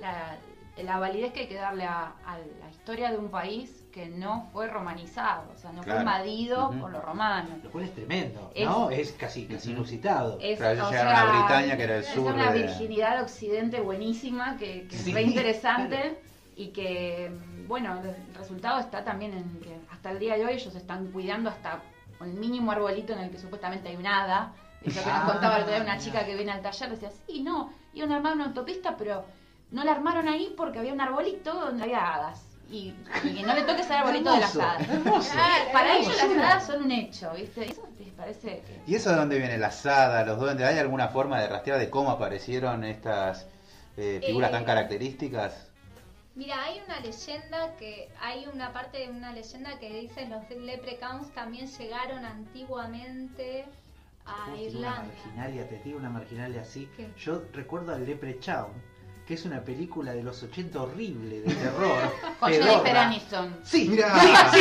la, 0.00 0.36
la 0.76 0.98
validez 0.98 1.32
que 1.32 1.40
hay 1.42 1.46
que 1.46 1.54
darle 1.54 1.84
a, 1.84 2.14
a 2.26 2.38
la 2.38 2.68
historia 2.70 3.12
de 3.12 3.16
un 3.16 3.28
país 3.30 3.85
que 3.96 4.10
no 4.10 4.46
fue 4.52 4.66
romanizado, 4.66 5.50
o 5.54 5.56
sea, 5.56 5.72
no 5.72 5.80
Claro. 5.80 6.00
fue 6.02 6.12
invadido 6.12 6.68
Ujú. 6.68 6.80
por 6.80 6.90
los 6.90 7.02
romanos. 7.02 7.64
Lo 7.64 7.70
cual 7.70 7.84
es 7.84 7.94
tremendo, 7.94 8.52
Es- 8.54 8.66
¿no? 8.66 8.90
Es 8.90 9.12
casi, 9.12 9.46
casi 9.46 9.70
inusitado. 9.70 10.36
Es, 10.38 10.58
Claro, 10.58 10.74
ellos 10.74 10.88
o 10.88 10.90
llegaron 10.90 11.12
sea, 11.14 11.22
a 11.22 11.38
Britania, 11.38 11.76
que 11.78 11.82
era 11.84 11.94
el 11.96 12.00
es 12.02 12.08
sur 12.08 12.34
una 12.34 12.52
de- 12.52 12.62
virginidad 12.64 13.22
occidente 13.22 13.80
buenísima, 13.80 14.58
que, 14.58 14.86
que 14.86 14.96
Sí, 14.98 15.08
es 15.08 15.14
re 15.14 15.22
interesante 15.32 15.96
claro. 15.98 16.16
y 16.56 16.66
que, 16.72 17.32
bueno, 17.66 17.98
el 18.02 18.34
resultado 18.34 18.80
está 18.80 19.02
también 19.02 19.32
en 19.32 19.60
que 19.60 19.74
hasta 19.90 20.10
el 20.10 20.18
día 20.18 20.36
de 20.36 20.44
hoy 20.44 20.52
ellos 20.52 20.74
están 20.74 21.06
cuidando 21.10 21.48
hasta 21.48 21.80
el 22.20 22.34
mínimo 22.34 22.72
arbolito 22.72 23.14
en 23.14 23.20
el 23.20 23.30
que 23.30 23.38
supuestamente 23.38 23.88
hay 23.88 23.96
un 23.96 24.06
hada. 24.06 24.52
Eso 24.84 25.00
que 25.02 25.08
nos 25.10 25.20
Ah, 25.22 25.26
contaba 25.32 25.56
el 25.56 25.62
otro 25.62 25.72
día 25.74 25.82
una 25.82 25.96
chica 25.96 26.26
que 26.26 26.34
viene 26.36 26.52
al 26.52 26.60
taller, 26.60 26.90
decía, 26.90 27.10
sí, 27.26 27.42
no, 27.42 27.72
iban 27.94 28.12
a 28.12 28.16
armar 28.16 28.34
una 28.34 28.44
autopista, 28.44 28.94
pero 28.98 29.24
no 29.70 29.84
la 29.84 29.92
armaron 29.92 30.28
ahí 30.28 30.52
porque 30.54 30.80
había 30.80 30.92
un 30.92 31.00
arbolito 31.00 31.54
donde 31.54 31.84
había 31.84 32.14
hadas. 32.14 32.42
Y, 32.68 32.94
y 33.22 33.34
que 33.34 33.42
no 33.44 33.54
le 33.54 33.62
toques 33.62 33.88
al 33.90 33.98
arbolito 33.98 34.30
de 34.32 34.38
Hermoso, 34.38 34.60
hadas. 34.60 34.88
hermoso. 34.88 35.32
Claro, 35.32 35.64
Para 35.72 35.96
ellos 35.98 36.16
las 36.16 36.30
hadas 36.36 36.66
son 36.66 36.82
un 36.82 36.90
hecho, 36.90 37.32
¿viste? 37.34 37.64
Eso 37.70 37.88
les 37.98 38.12
parece 38.12 38.62
que... 38.66 38.82
¿Y 38.86 38.94
eso 38.96 39.10
de 39.10 39.16
dónde 39.16 39.38
viene? 39.38 39.56
¿La 39.58 39.68
asada, 39.68 40.24
los 40.24 40.38
duendes? 40.40 40.66
¿Hay 40.66 40.78
alguna 40.78 41.08
forma 41.08 41.40
de 41.40 41.48
rastrear 41.48 41.78
de 41.78 41.90
cómo 41.90 42.10
aparecieron 42.10 42.82
estas 42.84 43.46
eh, 43.96 44.20
figuras 44.24 44.50
Eh, 44.50 44.52
tan 44.52 44.64
características? 44.64 45.70
Mira, 46.34 46.62
hay 46.64 46.82
una 46.84 47.00
leyenda 47.00 47.76
que 47.76 48.10
hay 48.20 48.46
una 48.52 48.72
parte 48.72 48.98
de 48.98 49.08
una 49.10 49.32
leyenda 49.32 49.78
que 49.78 49.88
dice 50.02 50.26
los 50.28 50.48
leprechauns 50.50 51.32
también 51.32 51.66
llegaron 51.66 52.24
antiguamente 52.24 53.64
a 54.26 54.50
digo 54.50 54.78
Una 54.78 54.96
Irlanda. 54.96 55.02
marginalia, 55.04 55.68
te 55.68 55.78
digo 55.78 55.98
una 55.98 56.10
marginalia 56.10 56.60
así. 56.62 56.90
¿Qué? 56.96 57.10
Yo 57.16 57.42
recuerdo 57.52 57.94
al 57.94 58.04
Leprechaun, 58.04 58.72
que 59.26 59.34
es 59.34 59.44
una 59.44 59.62
película 59.62 60.12
de 60.14 60.22
los 60.22 60.42
80 60.42 60.80
horrible, 60.82 61.40
de 61.40 61.54
terror. 61.54 62.12
Con. 62.38 62.52
Jennifer 62.52 62.96
Aniston. 62.96 63.56
Sí, 63.64 63.88
Mirá. 63.88 64.50
sí, 64.52 64.60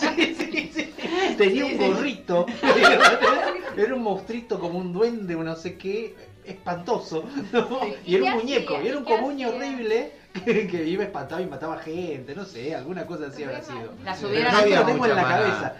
sí, 0.00 0.34
sí, 0.34 0.34
sí, 0.52 0.70
sí. 0.74 1.34
Tenía 1.36 1.66
un 1.66 1.76
gorrito. 1.76 2.46
Era 3.76 3.94
un 3.94 4.02
monstruito 4.02 4.58
como 4.58 4.78
un 4.78 4.92
duende 4.92 5.34
o 5.34 5.42
no 5.44 5.54
sé 5.56 5.76
qué, 5.76 6.16
espantoso. 6.44 7.24
¿no? 7.52 7.80
Sí. 7.82 7.94
Y 8.06 8.14
era 8.16 8.26
¿Y 8.26 8.28
un 8.30 8.34
muñeco, 8.38 8.74
hacía? 8.76 8.84
y 8.84 8.88
era 8.88 8.98
un 8.98 9.04
¿Y 9.04 9.06
qué 9.06 9.14
comuño 9.16 9.48
hacía? 9.48 9.58
horrible 9.58 10.12
que, 10.44 10.66
que 10.68 10.84
iba 10.84 11.04
espantado 11.04 11.40
y 11.40 11.46
mataba 11.46 11.78
gente, 11.78 12.34
no 12.34 12.44
sé, 12.44 12.74
alguna 12.74 13.06
cosa 13.06 13.26
así 13.26 13.42
habrá 13.44 13.62
sido. 13.62 13.92
La 14.04 14.16
subieron 14.16 14.52
no 14.52 14.66
lo 14.66 14.86
tengo 14.86 15.06
en 15.06 15.16
la 15.16 15.22
cabeza. 15.22 15.74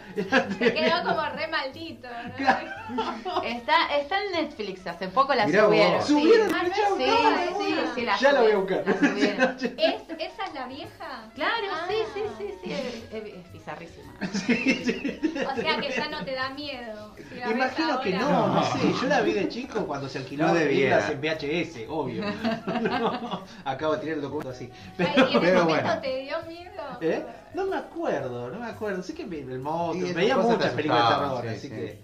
Se 0.58 0.74
quedó 0.74 1.02
como 1.04 1.22
re 1.30 1.46
maldito. 1.48 2.08
¿no? 2.90 3.42
Está, 3.44 3.96
está 3.96 4.22
en 4.24 4.32
Netflix, 4.32 4.86
hace 4.86 5.08
poco 5.08 5.34
la 5.34 5.46
Mirá 5.46 5.64
subieron. 5.66 5.92
vos. 5.94 6.04
Sí. 6.06 6.12
¿Subieron? 6.12 6.48
Ah, 6.54 6.64
Sí, 6.64 6.82
no, 7.00 7.58
sí, 7.58 7.74
sí, 7.94 8.00
la 8.02 8.16
Ya 8.18 8.32
la 8.32 8.40
voy 8.42 8.52
a 8.52 8.56
buscar. 8.58 8.84
la 8.86 8.98
subieron. 8.98 9.56
¿Es, 9.60 10.02
¿Esa 10.18 10.44
es 10.46 10.54
la 10.54 10.66
vieja? 10.66 11.30
Claro, 11.34 11.66
Ah. 11.72 11.86
sí, 11.88 11.94
sí, 12.14 12.20
sí, 12.38 12.54
sí, 12.64 12.72
es, 12.72 13.14
es- 13.14 13.34
es 13.34 13.52
bizarrísima. 13.52 14.12
O 14.20 15.54
sea 15.60 15.80
que 15.80 15.90
ya 15.90 16.08
no 16.08 16.24
te 16.24 16.32
da 16.34 16.50
miedo. 16.50 17.14
si 17.16 17.50
Imagino 17.50 18.00
que 18.00 18.10
no, 18.14 18.28
no 18.48 18.54
No. 18.54 18.64
sé. 18.64 18.92
Yo 19.00 19.06
la 19.08 19.20
vi 19.22 19.32
de 19.32 19.48
chico 19.48 19.86
cuando 19.86 20.08
se 20.08 20.18
alquilaban 20.18 20.54
No 20.54 20.60
en 20.60 21.20
VHS, 21.20 21.86
obvio. 21.88 22.24
No, 22.82 23.44
acabo 23.64 23.94
de 23.94 24.00
tirar 24.00 24.16
el 24.16 24.22
documento 24.22 24.39
así. 24.48 24.70
Ay, 24.98 25.06
¿Y 25.32 25.34
en 25.36 25.40
Pero 25.40 25.64
momento 25.64 25.64
bueno. 25.66 26.00
te 26.00 26.18
dio 26.22 26.42
miedo? 26.46 26.82
¿Eh? 27.00 27.26
No 27.54 27.66
me 27.66 27.76
acuerdo, 27.76 28.50
no 28.50 28.58
me 28.60 28.66
acuerdo. 28.66 29.02
Sé 29.02 29.14
que 29.14 29.24
vi 29.24 29.38
el 29.40 29.58
monstruo, 29.58 30.14
veía 30.14 30.36
muchas 30.36 30.72
películas 30.72 31.08
de 31.10 31.14
terror, 31.16 31.42
sí, 31.42 31.48
así 31.48 31.60
sí. 31.60 31.68
que. 31.68 32.02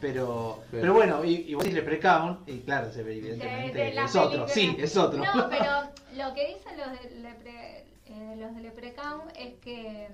Pero, 0.00 0.62
Pero- 0.70 0.80
pero 0.80 0.94
bueno, 0.94 1.24
y, 1.24 1.34
y 1.48 1.54
vos 1.54 1.62
decís 1.62 1.76
Leprechaun, 1.78 2.40
y 2.46 2.60
claro, 2.60 2.90
se 2.90 3.02
ve 3.02 3.10
De- 3.12 3.18
evidentemente 3.18 3.78
de 3.78 4.02
es 4.02 4.16
otro, 4.16 4.48
sí, 4.48 4.74
es 4.78 4.96
otro. 4.96 5.22
No, 5.22 5.48
pero 5.50 5.72
lo 6.16 6.34
que 6.34 6.54
dicen 6.54 6.78
los 6.78 6.90
de, 7.02 7.10
Lepre, 7.20 7.84
eh, 8.06 8.34
los 8.38 8.54
de 8.54 8.60
Leprechaun 8.62 9.22
es 9.36 9.54
que 9.60 10.08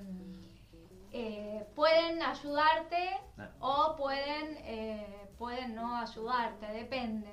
eh, 1.13 1.65
pueden 1.75 2.23
ayudarte 2.23 3.11
Ah. 3.39 3.49
o 3.61 3.97
pueden, 3.97 4.57
eh, 4.65 5.07
pueden 5.39 5.75
no 5.75 5.97
ayudarte, 5.99 6.67
depende. 6.73 7.29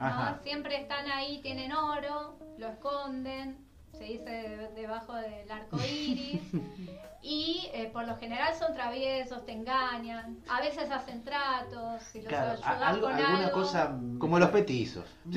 ¿no? 0.00 0.38
Siempre 0.44 0.80
están 0.80 1.10
ahí, 1.10 1.42
tienen 1.42 1.72
oro, 1.72 2.38
lo 2.56 2.68
esconden, 2.68 3.58
se 3.98 4.04
dice 4.04 4.24
de- 4.30 4.68
debajo 4.74 5.14
del 5.14 5.50
arco 5.50 5.76
iris. 5.78 6.40
Y 7.20 7.68
eh, 7.74 7.90
por 7.92 8.06
lo 8.06 8.16
general 8.16 8.54
son 8.54 8.72
traviesos, 8.74 9.44
te 9.44 9.50
engañan. 9.50 10.38
A 10.48 10.60
veces 10.60 10.88
hacen 10.88 11.24
tratos, 11.24 12.00
si 12.12 12.20
los 12.20 12.28
Claro, 12.28 12.52
ayudas 12.52 12.64
a- 12.64 12.88
algo- 12.88 13.02
con 13.08 13.12
alguna 13.16 13.46
algo. 13.46 13.52
cosa. 13.60 13.98
Como 14.20 14.38
los 14.38 14.50
petizos. 14.50 15.04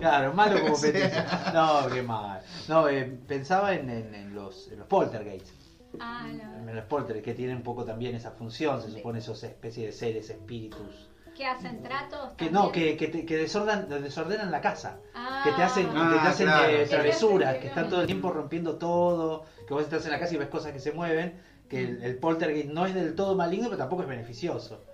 Claro, 0.00 0.32
malo 0.34 0.60
como 0.62 0.76
Sí. 0.76 0.90
petiso. 0.92 1.20
No, 1.52 1.88
qué 1.92 2.02
mal. 2.02 2.40
No, 2.68 2.88
eh, 2.88 3.04
pensaba 3.26 3.74
en, 3.74 3.90
en- 3.90 4.14
en 4.14 4.34
los, 4.34 4.68
en 4.72 4.78
los 4.78 4.86
poltergeists. 4.88 5.52
Ah, 6.00 6.26
no. 6.32 6.68
En 6.70 6.76
los 6.76 6.84
poltergeists 6.86 7.24
que 7.26 7.34
tienen 7.34 7.56
un 7.56 7.62
poco 7.62 7.84
también 7.84 8.14
esa 8.14 8.30
función, 8.30 8.80
se 8.80 8.90
supone 8.90 9.18
esos 9.18 9.42
especies 9.44 9.86
de 9.86 9.92
seres, 9.92 10.30
espíritus. 10.30 11.09
Que 11.36 11.46
hacen 11.46 11.82
tratos. 11.82 12.30
Que 12.36 12.50
no, 12.50 12.70
que, 12.72 12.96
que, 12.96 13.08
te- 13.08 13.24
que 13.24 13.36
desordan, 13.36 13.88
desordenan 13.88 14.50
la 14.50 14.60
casa. 14.60 14.98
Ah. 15.14 15.40
que 15.44 15.52
te 15.52 15.62
hacen, 15.62 15.88
Ah, 15.94 16.10
que 16.14 16.20
te 16.20 16.28
hacen 16.28 16.46
claro. 16.46 16.68
eh, 16.72 16.86
travesuras, 16.86 17.56
que 17.58 17.68
están 17.68 17.88
todo 17.88 18.00
el 18.02 18.06
tiempo 18.06 18.30
rompiendo 18.30 18.76
todo, 18.76 19.44
que 19.66 19.74
vos 19.74 19.82
estás 19.82 20.04
en 20.06 20.12
la 20.12 20.18
casa 20.20 20.34
y 20.34 20.38
ves 20.38 20.48
cosas 20.48 20.72
que 20.72 20.78
se 20.80 20.92
mueven, 20.92 21.40
que 21.68 21.82
el, 21.82 22.02
el 22.02 22.16
poltergeist 22.18 22.68
no 22.70 22.84
es 22.86 22.94
del 22.94 23.14
todo 23.14 23.34
maligno, 23.36 23.66
pero 23.68 23.78
tampoco 23.78 24.02
es 24.02 24.08
beneficioso. 24.08 24.84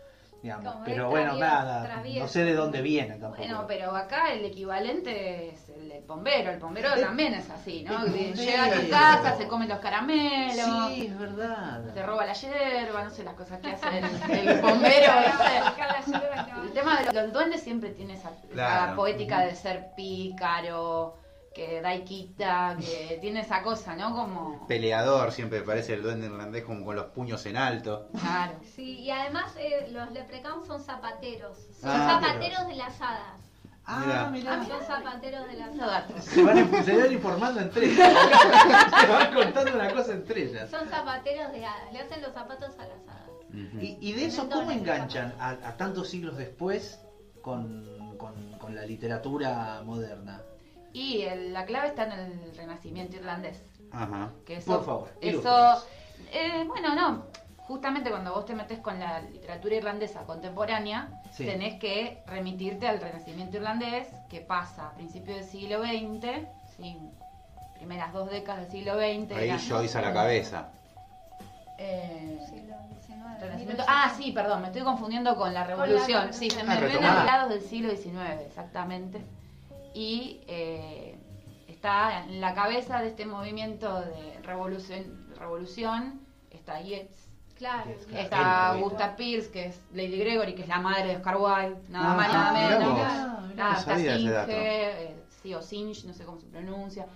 Digamos. 0.47 0.73
Como 0.75 0.85
Pero 0.85 1.11
bueno, 1.11 1.37
travieso, 1.37 1.55
nada, 1.57 2.03
no 2.21 2.29
sé 2.29 2.45
de 2.45 2.55
dónde 2.55 2.81
viene 2.83 3.17
tampoco. 3.17 3.37
Bueno, 3.39 3.65
pero 3.67 3.97
acá 3.97 4.33
el 4.33 4.45
equivalente 4.45 5.49
es 5.49 5.69
el, 5.71 5.89
del 5.89 6.05
bombero. 6.05 6.53
El 6.53 6.61
bombero 6.61 6.95
El- 6.95 7.01
también 7.01 7.35
es 7.35 7.51
así, 7.51 7.83
¿no? 7.83 8.05
el. 8.05 8.35
Llega 8.35 8.67
a 8.67 8.71
tu 8.71 8.89
casa, 8.89 9.37
se 9.37 9.49
come 9.49 9.67
los 9.67 9.81
caramelos, 9.81 10.93
Sí, 10.95 11.07
es 11.07 11.19
verdad. 11.19 11.83
te 11.93 12.03
roba 12.05 12.27
la 12.27 12.33
hierba, 12.33 13.03
no 13.03 13.11
sé 13.11 13.25
las 13.25 13.35
cosas 13.35 13.59
que 13.61 13.73
hace 13.73 13.99
el, 13.99 14.49
el 14.49 14.61
bombero. 14.61 15.13
El 16.63 16.73
tema 16.73 17.01
de 17.01 17.13
los 17.13 17.33
duendes 17.33 17.63
siempre 17.63 17.91
tiene 17.91 18.15
esa, 18.15 18.31
poética 18.95 19.41
de 19.41 19.55
ser 19.57 19.89
pícaro, 19.97 21.17
que 21.57 21.81
da 21.81 21.95
y 21.95 22.03
quita, 22.05 22.77
que 22.79 23.17
tiene 23.23 23.41
esa 23.41 23.63
cosa, 23.63 23.97
¿no? 23.97 24.15
Como... 24.15 24.67
Peleador, 24.69 25.33
siempre 25.33 25.63
parece 25.63 25.95
el 25.95 26.03
duende 26.03 26.27
irlandés 26.27 26.65
como 26.65 26.85
con 26.85 26.97
los 26.97 27.07
puños 27.07 27.47
en 27.47 27.57
alto. 27.57 28.09
Claro. 28.21 28.53
Sí, 28.75 28.99
y 29.01 29.11
además 29.11 29.55
eh, 29.59 29.89
los 29.91 30.13
leprechauns 30.13 30.67
son 30.67 30.83
zapateros. 30.83 31.57
Son 31.81 31.91
Ah, 31.91 32.21
zapateros 32.21 32.67
de 32.69 32.75
las 32.77 33.01
hadas. 33.01 33.41
Ah, 33.87 34.29
Mira. 34.31 34.59
mirá. 34.59 34.65
Son 34.67 34.85
zapateros 34.87 35.47
de 35.49 35.55
las 35.55 35.79
hadas. 35.81 36.25
Se 36.25 36.43
van, 36.43 36.85
se 36.85 36.97
van 36.99 37.13
informando 37.13 37.61
entre 37.61 37.87
ellas. 37.87 38.13
se 39.01 39.07
van 39.07 39.33
contando 39.35 39.75
una 39.75 39.91
cosa 39.95 40.13
entre 40.13 40.43
ellas. 40.43 40.69
Son 40.71 40.87
zapateros 40.89 41.53
de 41.53 41.65
hadas. 41.65 41.93
Le 41.93 42.01
hacen 42.01 42.21
los 42.21 42.35
zapatos 42.35 42.75
a 42.79 42.83
las 42.83 42.99
hadas. 43.09 43.31
Y, 43.81 43.97
y 44.01 44.13
de 44.13 44.27
eso, 44.27 44.47
¿cómo 44.51 44.71
enganchan 44.73 45.33
a, 45.41 45.51
a 45.51 45.77
tantos 45.79 46.11
siglos 46.11 46.37
después 46.37 47.01
con, 47.41 48.17
con, 48.19 48.35
con 48.59 48.75
la 48.75 48.85
literatura 48.85 49.81
moderna? 49.85 50.43
Y 50.97 51.23
el- 51.25 51.53
la 51.53 51.67
clave 51.67 51.89
está 51.89 52.05
en 52.05 52.13
el 52.13 52.57
renacimiento 52.57 53.17
irlandés. 53.17 53.61
Ajá. 53.93 54.31
Que 54.47 54.57
eso, 54.57 54.77
Por 54.77 54.85
favor, 54.87 55.11
eso 55.21 55.83
eh, 56.33 56.65
bueno, 56.67 56.95
no. 56.95 57.27
Justamente 57.69 58.09
cuando 58.11 58.33
vos 58.33 58.47
te 58.47 58.55
metes 58.55 58.79
con 58.79 58.99
la 58.99 59.21
literatura 59.21 59.75
irlandesa 59.75 60.23
contemporánea, 60.25 61.11
Sí. 61.33 61.45
tenés 61.45 61.79
que 61.81 62.23
remitirte 62.27 62.89
al 62.89 62.99
renacimiento 63.01 63.59
irlandés, 63.59 64.09
que 64.31 64.41
pasa 64.41 64.87
a 64.87 64.95
principios 64.95 65.37
del 65.39 65.45
siglo 65.47 65.83
XX, 65.83 66.47
sí, 66.79 66.97
primeras 67.75 68.13
dos 68.15 68.31
décadas 68.31 68.63
del 68.63 68.71
siglo 68.71 68.95
XX. 68.95 69.37
Ahí. 69.37 69.51
Joyce 69.69 69.99
a 69.99 70.01
la 70.01 70.13
cabeza. 70.15 70.69
Eh, 71.79 72.39
Siglo 72.49 72.75
XIX. 73.07 73.85
Ah, 73.87 74.11
sí, 74.17 74.33
perdón, 74.33 74.63
me 74.63 74.69
estoy 74.69 74.83
confundiendo 74.83 75.37
con 75.37 75.53
la 75.53 75.65
revolución. 75.65 76.07
revolución. 76.07 76.33
Sí, 76.33 76.49
se 76.49 76.61
Ah, 76.63 76.65
me 76.65 76.81
ven 76.81 77.05
a 77.05 77.19
mediados 77.21 77.51
del 77.51 77.61
siglo 77.61 77.91
XIX, 77.91 78.41
exactamente. 78.47 79.21
Y 79.97 80.43
eh, 80.47 81.19
está 81.69 82.25
en 82.25 82.43
la 82.43 82.53
cabeza 82.55 83.01
de 83.01 83.09
este 83.09 83.25
movimiento 83.25 84.01
de 84.03 84.39
revolución, 84.43 85.27
revolución 85.39 86.21
está 86.51 86.83
Yeats, 86.83 87.31
Claro. 87.57 87.85
Claro. 88.07 88.23
está 88.23 88.75
el- 88.75 88.83
Gusta 88.83 89.17
Pierce, 89.17 89.51
que 89.51 89.65
es 89.67 89.81
Lady 89.95 90.19
Gregory, 90.19 90.55
que 90.55 90.63
es 90.63 90.69
la 90.69 90.81
madre 90.81 91.07
de 91.07 91.17
Oscar 91.17 91.39
Wilde, 91.39 91.81
nada 91.89 92.13
Ah, 92.13 92.17
más 92.17 92.33
nada 92.33 92.53
menos. 92.53 93.57
No 93.57 93.73
está 93.73 93.95
ese 93.97 94.17
Singe, 94.19 94.31
dato. 94.33 94.53
eh, 94.53 95.17
sí, 95.43 95.55
o 95.55 95.63
Singe, 95.63 96.07
no 96.07 96.13
sé 96.13 96.25
cómo 96.27 96.39
se 96.39 96.47
pronuncia. 96.49 97.07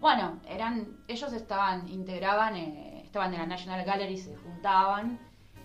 Bueno, 0.00 0.40
eran, 0.48 0.96
ellos 1.08 1.30
estaban, 1.34 1.86
integraban, 1.90 2.56
eh, 2.56 3.02
estaban 3.04 3.34
en 3.34 3.40
la 3.40 3.46
National 3.46 3.84
Gallery, 3.84 4.16
se 4.16 4.34
juntaban 4.38 5.18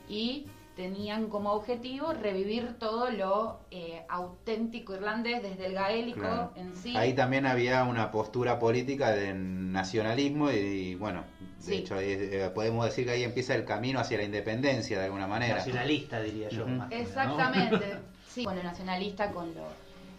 y 0.09 0.45
tenían 0.75 1.27
como 1.29 1.53
objetivo 1.53 2.11
revivir 2.13 2.77
todo 2.77 3.09
lo 3.09 3.59
eh, 3.71 4.03
auténtico 4.09 4.93
irlandés, 4.93 5.41
desde 5.41 5.67
el 5.67 5.73
gaélico 5.73 6.19
Claro. 6.19 6.51
en 6.55 6.75
sí. 6.75 6.95
Ahí 6.97 7.13
también 7.13 7.45
había 7.45 7.83
una 7.85 8.11
postura 8.11 8.59
política 8.59 9.11
de 9.11 9.33
nacionalismo 9.33 10.51
y, 10.51 10.95
bueno, 10.95 11.23
de 11.59 11.63
Sí. 11.63 11.73
hecho 11.75 11.95
eh, 11.99 12.51
podemos 12.53 12.85
decir 12.85 13.05
que 13.05 13.11
ahí 13.11 13.23
empieza 13.23 13.55
el 13.55 13.63
camino 13.65 13.99
hacia 13.99 14.17
la 14.17 14.23
independencia 14.23 14.99
de 14.99 15.05
alguna 15.05 15.27
manera. 15.27 15.55
Nacionalista, 15.57 16.19
diría 16.21 16.49
yo. 16.49 16.67
Más 16.67 16.77
nada, 16.77 16.89
¿no? 16.89 16.95
Exactamente, 16.95 17.85
sí, 18.27 18.43
con 18.43 18.55
lo 18.57 18.63
nacionalista, 18.63 19.31
con 19.31 19.53
lo 19.55 19.63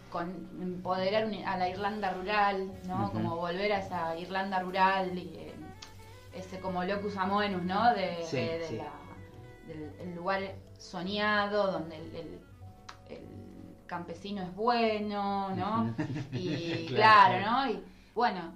con 0.09 0.29
empoderar 0.61 1.25
un- 1.25 1.43
a 1.45 1.57
la 1.57 1.67
Irlanda 1.69 2.11
rural, 2.13 2.71
¿no? 2.87 3.11
Como 3.11 3.35
volver 3.35 3.73
a 3.73 3.79
esa 3.79 4.17
Irlanda 4.17 4.59
rural 4.61 5.17
y 5.17 5.33
eh, 5.35 5.53
ese 6.33 6.59
como 6.59 6.83
locus 6.85 7.17
amoenus, 7.17 7.61
¿no? 7.63 7.93
De, 7.93 8.23
Sí, 8.25 8.37
de- 8.37 8.57
de 8.59 8.67
sí. 8.67 8.75
la- 8.77 8.91
del 9.67 9.91
el 9.99 10.15
lugar 10.15 10.41
soñado 10.77 11.71
donde 11.71 11.97
el, 11.97 12.15
el- 12.15 12.39
el 13.09 13.27
campesino 13.85 14.41
es 14.43 14.53
bueno, 14.55 15.55
¿no? 15.55 15.93
Y 16.33 16.87
Claro, 16.87 17.45
¿no? 17.49 17.71
Y 17.71 17.83
bueno, 18.15 18.53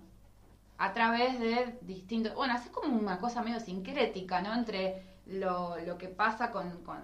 a 0.77 0.93
través 0.93 1.39
de 1.39 1.77
distintos, 1.81 2.33
bueno, 2.35 2.53
así 2.53 2.69
como 2.69 2.97
una 2.97 3.19
cosa 3.19 3.41
medio 3.41 3.59
sincrética, 3.59 4.41
¿no? 4.41 4.53
Entre 4.53 5.03
lo, 5.27 5.77
lo 5.85 5.97
que 5.97 6.07
pasa 6.09 6.51
con, 6.51 6.83
con 6.83 6.99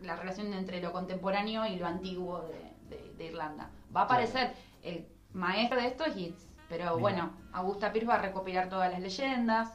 la 0.00 0.16
relación 0.16 0.52
entre 0.52 0.80
lo 0.82 0.92
contemporáneo 0.92 1.64
y 1.66 1.76
lo 1.76 1.86
antiguo 1.86 2.42
de, 2.42 2.96
de- 2.96 3.14
de 3.16 3.24
Irlanda. 3.26 3.70
Va 3.94 4.02
a 4.02 4.04
aparecer 4.04 4.52
el 4.82 5.06
maestro 5.32 5.80
de 5.80 5.86
estos 5.86 6.14
hits, 6.16 6.46
pero 6.68 6.84
Mira. 6.84 6.96
bueno, 7.00 7.30
Augusta 7.52 7.92
Pierce 7.92 8.08
va 8.08 8.16
a 8.16 8.22
recopilar 8.22 8.68
todas 8.68 8.90
las 8.90 9.00
leyendas, 9.00 9.70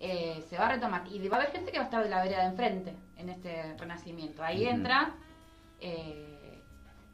eh, 0.00 0.44
se 0.48 0.56
va 0.56 0.66
a 0.66 0.72
retomar, 0.74 1.06
y 1.08 1.26
va 1.28 1.36
a 1.38 1.40
haber 1.40 1.52
gente 1.52 1.72
que 1.72 1.78
va 1.78 1.84
a 1.84 1.86
estar 1.86 2.02
de 2.04 2.10
la 2.10 2.22
vereda 2.22 2.40
de 2.42 2.46
enfrente 2.50 2.94
en 3.16 3.28
este 3.30 3.74
renacimiento. 3.78 4.42
Ahí 4.42 4.66
entra, 4.66 5.14
eh, 5.80 6.62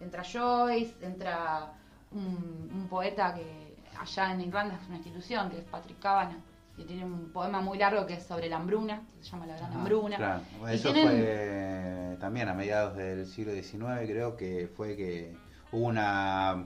entra 0.00 0.22
Joyce, 0.22 0.94
entra 1.04 1.72
un, 2.10 2.70
un 2.72 2.86
poeta 2.88 3.34
que 3.34 3.74
allá 3.98 4.32
en 4.32 4.40
Irlanda 4.42 4.78
es 4.80 4.86
una 4.88 4.96
institución, 4.96 5.50
que 5.50 5.58
es 5.58 5.64
Patrick 5.64 5.98
Kavanagh, 5.98 6.40
que 6.76 6.84
tiene 6.84 7.04
un 7.04 7.30
poema 7.32 7.60
muy 7.60 7.78
largo 7.78 8.04
que 8.06 8.14
es 8.14 8.24
sobre 8.24 8.48
la 8.48 8.56
hambruna, 8.56 9.02
que 9.18 9.24
se 9.24 9.30
llama 9.30 9.46
La 9.46 9.56
Gran 9.56 9.72
Ah, 9.72 9.74
Hambruna. 9.76 10.16
Claro, 10.16 10.42
eso 10.68 10.92
tienen- 10.92 11.16
fue 11.16 12.16
también 12.20 12.48
a 12.48 12.54
mediados 12.54 12.96
del 12.96 13.26
siglo 13.26 13.52
XIX, 13.52 14.06
creo 14.06 14.36
que 14.36 14.68
fue 14.76 14.96
que 14.96 15.36
hubo 15.72 15.86
una 15.86 16.64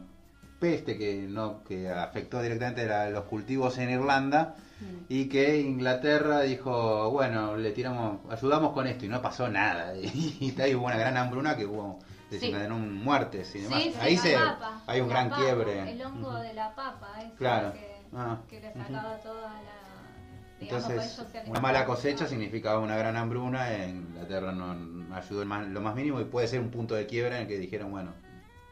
peste 0.59 0.97
que 0.99 1.27
no 1.29 1.62
que 1.64 1.88
afectó 1.88 2.42
directamente 2.42 2.87
la- 2.87 3.11
los 3.11 3.25
cultivos 3.25 3.79
en 3.79 3.90
Irlanda 3.90 4.55
Mm. 4.81 5.05
y 5.09 5.29
que 5.29 5.61
Inglaterra 5.61 6.40
dijo, 6.42 7.11
bueno, 7.11 7.57
le 7.57 7.73
tiramos, 7.73 8.21
ayudamos 8.31 8.73
con 8.73 8.87
esto 8.87 9.05
y 9.05 9.09
no 9.09 9.21
pasó 9.23 9.49
nada. 9.49 9.92
Y, 10.03 10.55
ahí 10.61 10.75
hubo 10.75 10.87
una 10.87 10.97
gran 10.99 11.16
hambruna 11.16 11.57
que 11.57 11.66
hubo 11.66 11.99
desencadenó 12.31 12.79
muertes 12.79 13.55
y 13.57 13.61
demás. 13.61 13.83
Sí, 13.83 13.90
sí, 13.92 13.99
Ahí 14.01 14.16
se, 14.16 14.35
papa, 14.35 14.83
hay 14.87 15.01
un 15.01 15.09
gran 15.09 15.31
papa, 15.31 15.42
quiebre. 15.42 15.90
El 15.92 16.03
hongo 16.05 16.35
de 16.35 16.53
la 16.55 16.75
papa, 16.75 17.12
ese 17.21 17.35
Claro. 17.37 17.73
que, 17.73 17.99
Ah, 18.14 18.38
que 18.49 18.61
le 18.61 18.73
sacaba 18.73 19.16
toda 19.18 19.42
la. 19.53 20.59
digamos, 20.61 20.90
Entonces, 20.90 21.23
una 21.47 21.61
mala 21.61 21.85
cosecha 21.85 22.27
significaba 22.27 22.81
una 22.81 22.97
gran 22.97 23.16
hambruna, 23.16 23.73
en 23.75 23.90
Inglaterra 24.09 24.53
no, 24.53 24.75
no 24.75 25.14
ayudó 25.14 25.42
el 25.42 25.49
más- 25.49 25.66
lo 25.68 25.81
más 25.81 25.94
mínimo 25.94 26.21
y 26.21 26.25
puede 26.25 26.49
ser 26.49 26.61
un 26.61 26.71
punto 26.71 26.94
de 26.94 27.07
quiebra 27.07 27.37
en 27.37 27.42
el 27.42 27.49
que 27.49 27.59
dijeron, 27.59 27.90
bueno, 27.90 28.12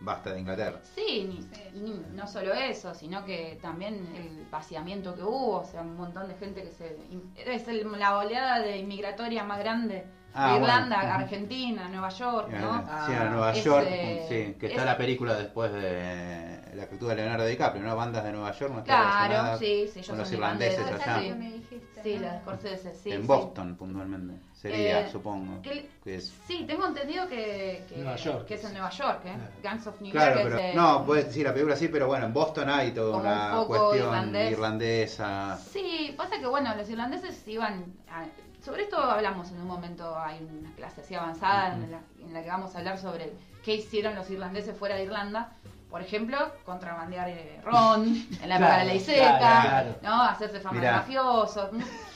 basta 0.00 0.32
de 0.32 0.40
Inglaterra. 0.40 0.80
Sí, 0.94 1.26
ni- 1.28 1.42
Sí. 1.42 1.62
ni- 1.74 2.02
no 2.14 2.26
solo 2.26 2.52
eso, 2.54 2.94
sino 2.94 3.24
que 3.24 3.58
también 3.62 3.94
el 4.14 4.46
vaciamiento 4.50 5.14
que 5.14 5.22
hubo, 5.22 5.60
o 5.60 5.64
sea, 5.64 5.80
un 5.82 5.96
montón 5.96 6.28
de 6.28 6.34
gente 6.34 6.62
que 6.62 6.70
se... 6.72 6.96
Es 7.36 7.66
el- 7.68 7.90
la 7.98 8.18
oleada 8.18 8.60
de 8.60 8.76
inmigratoria 8.78 9.42
más 9.44 9.58
grande 9.58 10.04
Ah, 10.34 10.52
de. 10.52 10.56
Irlanda. 10.60 11.14
Argentina, 11.14 11.88
Nueva 11.88 12.10
York, 12.10 12.48
Sí, 12.50 12.56
¿no? 12.60 12.84
Ah, 12.86 13.28
Nueva 13.30 13.52
York, 13.54 13.86
sí, 14.28 14.54
que 14.60 14.66
está 14.66 14.84
la 14.84 14.98
película 14.98 15.34
después 15.34 15.72
de 15.72 16.60
la 16.76 16.82
actitud 16.84 17.08
de 17.08 17.16
Leonardo 17.16 17.44
DiCaprio, 17.46 17.82
¿no? 17.82 17.96
Bandas 17.96 18.22
de 18.24 18.32
Nueva 18.32 18.52
York, 18.52 18.72
no 18.72 18.78
está 18.80 19.26
Claro, 19.26 19.58
sí, 19.58 19.88
sí, 19.92 19.98
ellos 20.00 20.08
con 20.08 20.18
los 20.18 20.32
irlandeses 20.32 20.86
allá. 20.86 21.20
que 21.20 21.34
me 21.34 21.52
dijiste, 21.52 22.02
Sí, 22.02 22.14
¿no? 22.16 22.20
la 22.22 22.32
de 22.34 22.38
Scorsese, 22.40 22.94
sí. 22.94 23.12
en 23.12 23.22
sí. 23.22 23.26
Boston, 23.26 23.76
puntualmente. 23.76 24.34
Sería, 24.54 25.00
Eh, 25.06 25.10
supongo. 25.10 25.62
que- 25.62 25.88
que 26.02 26.16
es- 26.16 26.32
Sí, 26.46 26.64
tengo 26.66 26.86
entendido 26.86 27.26
que, 27.28 27.84
que, 27.88 27.96
Nueva 27.96 28.16
York. 28.16 28.46
que 28.46 28.54
es 28.54 28.64
en 28.64 28.72
Nueva 28.72 28.90
York, 28.90 29.20
¿eh? 29.24 29.34
Claro. 29.34 29.50
Gangs 29.62 29.86
of 29.86 30.00
New 30.00 30.12
Claro, 30.12 30.34
York 30.36 30.44
pero 30.44 30.58
es, 30.58 30.64
eh, 30.64 30.72
no, 30.76 31.04
puede, 31.06 31.30
sí, 31.32 31.42
la 31.42 31.52
película 31.52 31.76
sí, 31.76 31.88
pero 31.88 32.06
bueno, 32.06 32.26
en 32.26 32.32
Boston 32.32 32.68
hay 32.70 32.92
toda 32.92 33.16
una 33.18 33.46
un 33.60 33.66
poco 33.66 33.66
cuestión 33.88 34.06
irlandés. 34.08 34.52
irlandesa. 34.52 35.58
Sí, 35.72 36.14
pasa 36.16 36.38
que 36.38 36.46
bueno, 36.46 36.74
los 36.74 36.88
irlandeses 36.88 37.46
iban... 37.48 37.84
a- 38.10 38.26
sobre 38.64 38.82
esto 38.84 38.98
hablamos 38.98 39.50
en 39.52 39.60
un 39.60 39.66
momento, 39.68 40.18
hay 40.18 40.38
una 40.42 40.74
clase 40.74 41.00
así 41.02 41.14
avanzada 41.14 41.74
en, 41.74 41.90
la, 41.92 42.00
en 42.20 42.32
la 42.34 42.42
que 42.42 42.48
vamos 42.48 42.74
a 42.74 42.78
hablar 42.78 42.98
sobre 42.98 43.32
qué 43.64 43.76
hicieron 43.76 44.14
los 44.16 44.28
irlandeses 44.30 44.76
fuera 44.76 44.96
de 44.96 45.04
Irlanda. 45.04 45.52
Por 45.90 46.02
ejemplo, 46.02 46.36
contrabandear 46.64 47.28
eh, 47.28 47.60
ron 47.64 48.04
en 48.42 48.48
la 48.48 48.56
época 48.56 48.72
de 48.78 48.78
la 48.78 48.84
ley 48.84 49.00
Claro, 49.00 49.20
seca, 49.22 49.38
claro, 49.38 49.68
claro. 49.68 49.94
¿no? 50.02 50.22
Hacerse 50.22 50.60
fama 50.60 50.80
de 50.80 50.90
mafiosos. 50.90 51.70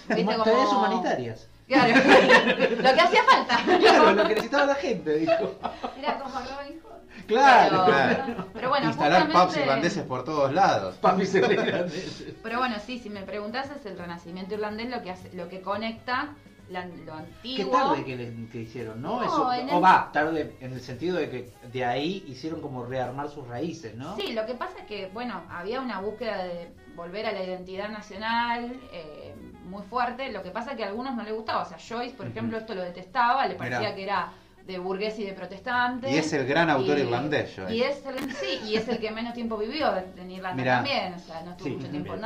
¿viste? 0.08 0.24
Como- 0.24 0.44
Tareas 0.44 0.72
humanitarias. 0.72 1.48
Claro, 1.68 1.94
lo 1.96 2.94
que 2.94 3.00
hacía 3.00 3.22
falta. 3.22 3.58
Claro, 3.78 4.10
lo 4.12 4.22
que 4.24 4.28
necesitaba 4.30 4.66
la 4.66 4.74
gente, 4.74 5.14
dijo. 5.18 5.54
Era 5.96 6.18
como 6.18 6.34
Robin 6.40 6.80
Hood. 6.82 7.26
Claro, 7.28 7.84
claro. 7.84 8.46
Pero 8.52 8.68
bueno, 8.70 8.86
Instalar 8.88 9.22
pubs 9.26 9.32
justamente- 9.34 9.60
irlandeses 9.60 10.02
por 10.02 10.24
todos 10.24 10.52
lados. 10.52 10.96
Ve 11.00 11.24
irlandeses. 11.54 12.24
Pero 12.42 12.58
bueno, 12.58 12.74
sí, 12.84 12.98
si 12.98 13.08
me 13.08 13.22
preguntas 13.22 13.68
es 13.70 13.86
el 13.86 13.96
renacimiento 13.96 14.54
irlandés 14.54 14.90
lo 14.90 15.00
que 15.02 15.12
hace, 15.12 15.32
lo 15.34 15.48
que 15.48 15.60
conecta 15.60 16.30
la- 16.70 16.86
lo 16.86 17.14
antiguo. 17.14 17.56
Qué 17.56 17.64
tarde 17.64 18.04
que, 18.04 18.16
le- 18.16 18.48
que 18.50 18.58
hicieron, 18.62 19.02
¿no? 19.02 19.16
No, 19.20 19.24
Eso, 19.24 19.52
en 19.52 19.70
o 19.70 19.76
el- 19.78 19.84
va, 19.84 20.10
tarde 20.12 20.56
en 20.60 20.72
el 20.72 20.80
sentido 20.80 21.16
de 21.16 21.28
que 21.28 21.50
de 21.72 21.84
ahí 21.84 22.24
hicieron 22.28 22.60
como 22.60 22.84
rearmar 22.84 23.28
sus 23.28 23.46
raíces, 23.48 23.94
¿no? 23.96 24.16
Sí, 24.16 24.32
lo 24.32 24.46
que 24.46 24.54
pasa 24.54 24.78
es 24.78 24.84
que, 24.86 25.08
bueno, 25.12 25.42
había 25.50 25.80
una 25.80 26.00
búsqueda 26.00 26.44
de 26.44 26.70
volver 26.96 27.26
a 27.26 27.32
la 27.32 27.42
identidad 27.42 27.88
nacional 27.90 28.72
eh, 28.92 29.34
muy 29.64 29.82
fuerte. 29.82 30.30
Lo 30.32 30.42
que 30.42 30.50
pasa 30.50 30.70
es 30.72 30.76
que 30.76 30.84
a 30.84 30.88
algunos 30.88 31.14
no 31.16 31.22
les 31.22 31.32
gustaba. 31.34 31.62
O 31.62 31.66
sea, 31.68 31.78
Joyce, 31.78 32.14
por 32.16 32.26
ejemplo, 32.26 32.58
esto 32.58 32.74
lo 32.74 32.82
detestaba, 32.82 33.46
le 33.46 33.54
parecía 33.54 33.80
Mirá. 33.80 33.94
que 33.94 34.02
era 34.02 34.32
de 34.66 34.78
burgués 34.78 35.18
y 35.18 35.24
de 35.24 35.32
protestante. 35.32 36.10
Y 36.10 36.16
es 36.18 36.32
el 36.32 36.46
gran 36.46 36.70
autor 36.70 36.98
Y- 36.98 37.02
irlandés, 37.02 37.52
Joyce. 37.56 37.74
Y 37.74 37.82
es 37.82 38.04
el, 38.06 38.32
sí, 38.34 38.60
y 38.66 38.76
es 38.76 38.86
el 38.88 38.98
que 39.00 39.10
menos 39.10 39.34
tiempo 39.34 39.56
vivió 39.56 39.92
en 40.16 40.30
Irlanda 40.30 40.54
Mirá. 40.56 40.74
también. 40.76 41.14
O 41.14 41.18
sea, 41.18 41.42
no 41.42 41.50
estuvo 41.52 41.68
Sí, 41.68 41.74
mucho 41.76 41.88
tiempo 41.90 42.14
en. 42.14 42.20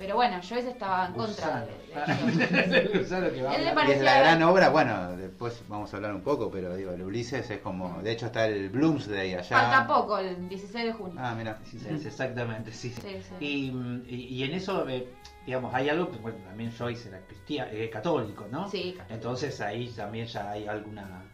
Pero 0.00 0.14
bueno, 0.16 0.36
Joyce 0.36 0.70
estaba 0.70 1.08
en 1.08 1.12
contra 1.12 1.60
Gusano. 1.60 1.66
de, 1.66 2.46
de 2.46 2.80
Joyce. 2.88 2.98
Gusano 2.98 3.30
que 3.34 3.42
va 3.42 3.50
a 3.50 3.54
Él 3.54 3.64
le 3.66 3.72
parecía- 3.74 4.02
la 4.02 4.18
gran 4.20 4.42
obra, 4.44 4.70
bueno, 4.70 5.14
después 5.14 5.62
vamos 5.68 5.92
a 5.92 5.96
hablar 5.96 6.14
un 6.14 6.22
poco, 6.22 6.50
pero 6.50 6.74
digo, 6.74 6.92
el 6.92 7.02
Ulises 7.02 7.50
es 7.50 7.58
como, 7.58 8.00
de 8.00 8.12
hecho 8.12 8.24
está 8.26 8.46
el 8.46 8.70
Bloomsday 8.70 9.34
allá. 9.34 9.42
Falta 9.60 9.86
poco, 9.86 10.16
el 10.16 10.48
16 10.48 10.86
de 10.86 10.92
junio. 10.94 11.16
Ah, 11.18 11.34
mira. 11.36 11.58
Sí, 11.70 11.78
sí, 11.78 11.86
exactamente, 12.08 12.72
sí. 12.72 12.94
sí. 12.94 13.34
Y, 13.40 13.66
y, 14.08 14.26
y 14.36 14.44
en 14.44 14.54
eso, 14.54 14.88
eh, 14.88 15.06
digamos, 15.44 15.74
hay 15.74 15.90
algo 15.90 16.10
que, 16.10 16.16
bueno, 16.16 16.38
también 16.46 16.72
Joyce 16.78 17.10
era 17.10 17.20
cristiano, 17.26 17.70
católico, 17.92 18.46
¿no? 18.50 18.70
Sí, 18.70 18.92
católico. 18.96 19.12
Entonces 19.14 19.60
ahí 19.60 19.88
también 19.90 20.24
ya 20.28 20.50
hay 20.50 20.66
alguna, 20.66 21.24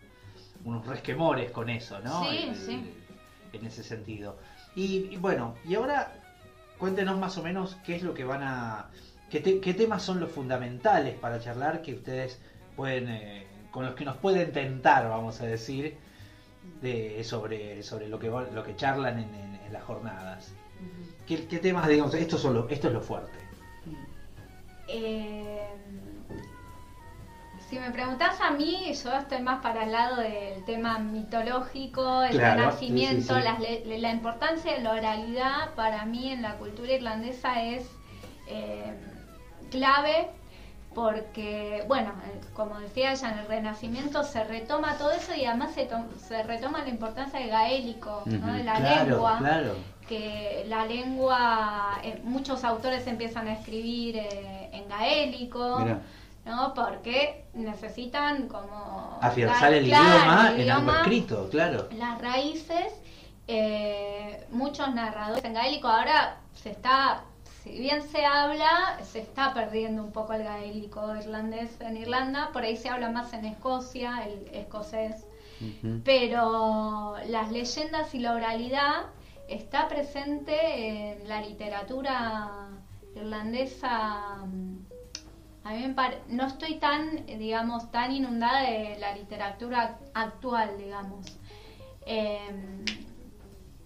unos 0.64 0.85
resquemores 0.85 1.52
con 1.52 1.68
eso, 1.70 2.00
¿no? 2.00 2.24
Sí, 2.24 2.46
El- 2.48 2.57
sí. 2.57 2.92
En 3.52 3.64
ese 3.64 3.85
sentido. 3.85 4.38
Y, 4.74 5.07
y 5.12 5.16
bueno, 5.18 5.55
y 5.64 5.76
ahora 5.76 6.12
cuéntenos 6.78 7.18
más 7.18 7.36
o 7.38 7.42
menos 7.42 7.76
qué 7.84 7.96
es 7.96 8.02
lo 8.02 8.14
que 8.14 8.24
van 8.24 8.42
a... 8.42 8.86
qué, 9.30 9.40
te- 9.40 9.60
qué 9.60 9.74
temas 9.74 10.02
son 10.02 10.20
los 10.20 10.30
fundamentales 10.30 11.14
para 11.16 11.40
charlar 11.40 11.82
que 11.82 11.94
ustedes 11.94 12.38
pueden... 12.76 13.08
eh, 13.08 13.46
con 13.70 13.84
los 13.84 13.94
que 13.94 14.04
nos 14.04 14.16
pueden 14.16 14.52
tentar, 14.52 15.08
vamos 15.08 15.40
a 15.40 15.44
decir, 15.46 15.96
de, 16.80 17.22
sobre, 17.24 17.82
sobre 17.82 18.08
lo 18.08 18.18
que 18.18 18.28
lo 18.28 18.62
que 18.62 18.74
charlan 18.76 19.18
en, 19.18 19.34
en- 19.34 19.54
en 19.66 19.72
las 19.72 19.82
jornadas. 19.82 20.52
Ujú. 20.78 21.24
¿Qué, 21.26 21.46
qué 21.46 21.58
temas, 21.58 21.86
digamos, 21.86 22.14
esto, 22.14 22.38
son 22.38 22.54
lo- 22.54 22.68
esto 22.68 22.86
es 22.88 22.92
lo 22.94 23.00
fuerte? 23.00 23.38
Eh, 24.88 25.45
si 27.68 27.79
me 27.79 27.90
preguntás 27.90 28.40
a 28.40 28.50
mí, 28.50 28.92
yo 29.02 29.12
estoy 29.14 29.40
más 29.42 29.61
para 29.61 29.85
el 29.85 29.92
lado 29.92 30.16
del 30.16 30.64
tema 30.64 30.98
mitológico, 30.98 32.22
el 32.22 32.31
Claro, 32.33 32.61
renacimiento, 32.62 33.35
sí, 33.35 33.40
sí, 33.42 33.98
la 33.98 34.11
importancia 34.12 34.72
de 34.74 34.83
la 34.83 34.92
oralidad 34.92 35.74
para 35.74 36.05
mí 36.05 36.31
en 36.31 36.42
la 36.42 36.55
cultura 36.59 36.92
irlandesa 36.92 37.62
es 37.64 37.90
eh, 38.46 38.94
clave 39.70 40.29
porque, 40.94 41.85
bueno, 41.88 42.11
eh, 42.26 42.40
como 42.55 42.79
decía 42.81 43.12
ella, 43.12 43.31
en 43.33 43.38
el 43.40 43.46
Renacimiento 43.48 44.22
se 44.24 44.42
retoma 44.44 44.96
todo 44.96 45.11
eso 45.11 45.35
y 45.35 45.44
además 45.44 45.74
se, 45.74 45.85
to- 45.85 46.07
se 46.26 46.42
retoma 46.44 46.79
la 46.83 46.88
importancia 46.88 47.38
del 47.38 47.50
gaélico, 47.50 48.22
¿no? 48.24 48.52
De 48.55 48.64
la 48.64 48.76
claro, 48.76 49.11
lengua 49.11 49.37
claro. 49.38 49.74
que 50.09 50.64
la 50.68 50.87
lengua, 50.87 51.98
eh, 52.02 52.20
muchos 52.24 52.64
autores 52.64 53.07
empiezan 53.07 53.46
a 53.48 53.52
escribir 53.55 54.16
eh, 54.16 54.70
en 54.72 54.88
gaélico, 54.88 55.81
Mira. 55.81 55.98
¿No? 56.46 56.72
Porque 56.74 57.44
necesitan 57.54 58.48
como... 58.48 59.18
Afianzar 59.20 59.74
el 59.74 59.87
claro, 59.87 60.06
idioma 60.06 60.48
el 60.54 60.61
en 60.61 60.70
algo 60.70 60.82
idioma, 60.85 61.00
escrito, 61.00 61.48
claro. 61.50 61.88
Las 61.98 62.20
raíces, 62.20 62.94
eh, 63.48 64.46
muchos 64.52 64.94
narradores 64.94 65.44
en 65.44 65.54
gaélico 65.54 65.88
ahora 65.88 66.38
se 66.54 66.70
está... 66.70 67.24
Si 67.62 67.80
bien 67.80 68.09
se 68.09 68.24
habla, 68.24 69.00
se 69.02 69.18
está 69.18 69.52
perdiendo 69.52 70.04
un 70.04 70.12
poco 70.12 70.35
el 70.35 70.44
gaélico 70.44 71.16
irlandés 71.16 71.80
en 71.80 71.96
Irlanda, 71.96 72.50
por 72.52 72.62
ahí 72.62 72.76
se 72.76 72.88
habla 72.88 73.11
más 73.11 73.32
en 73.32 73.44
Escocia, 73.44 74.22
el 74.24 74.54
escocés, 74.54 75.26
pero 76.04 77.16
las 77.26 77.50
leyendas 77.50 78.14
y 78.14 78.20
la 78.20 78.35
oralidad 78.35 79.06
está 79.48 79.88
presente 79.88 81.11
en 81.11 81.28
la 81.28 81.40
literatura 81.40 82.68
irlandesa. 83.16 84.46
A 85.66 85.70
mí 85.72 85.85
me 85.88 85.94
pare- 85.94 86.20
no 86.29 86.46
estoy 86.46 86.74
tan, 86.76 87.26
digamos, 87.26 87.90
tan 87.90 88.12
inundada 88.12 88.62
de 88.62 88.96
la 89.00 89.12
literatura 89.16 89.98
actual, 90.14 90.79
digamos. 90.79 91.26
Em, 92.07 92.85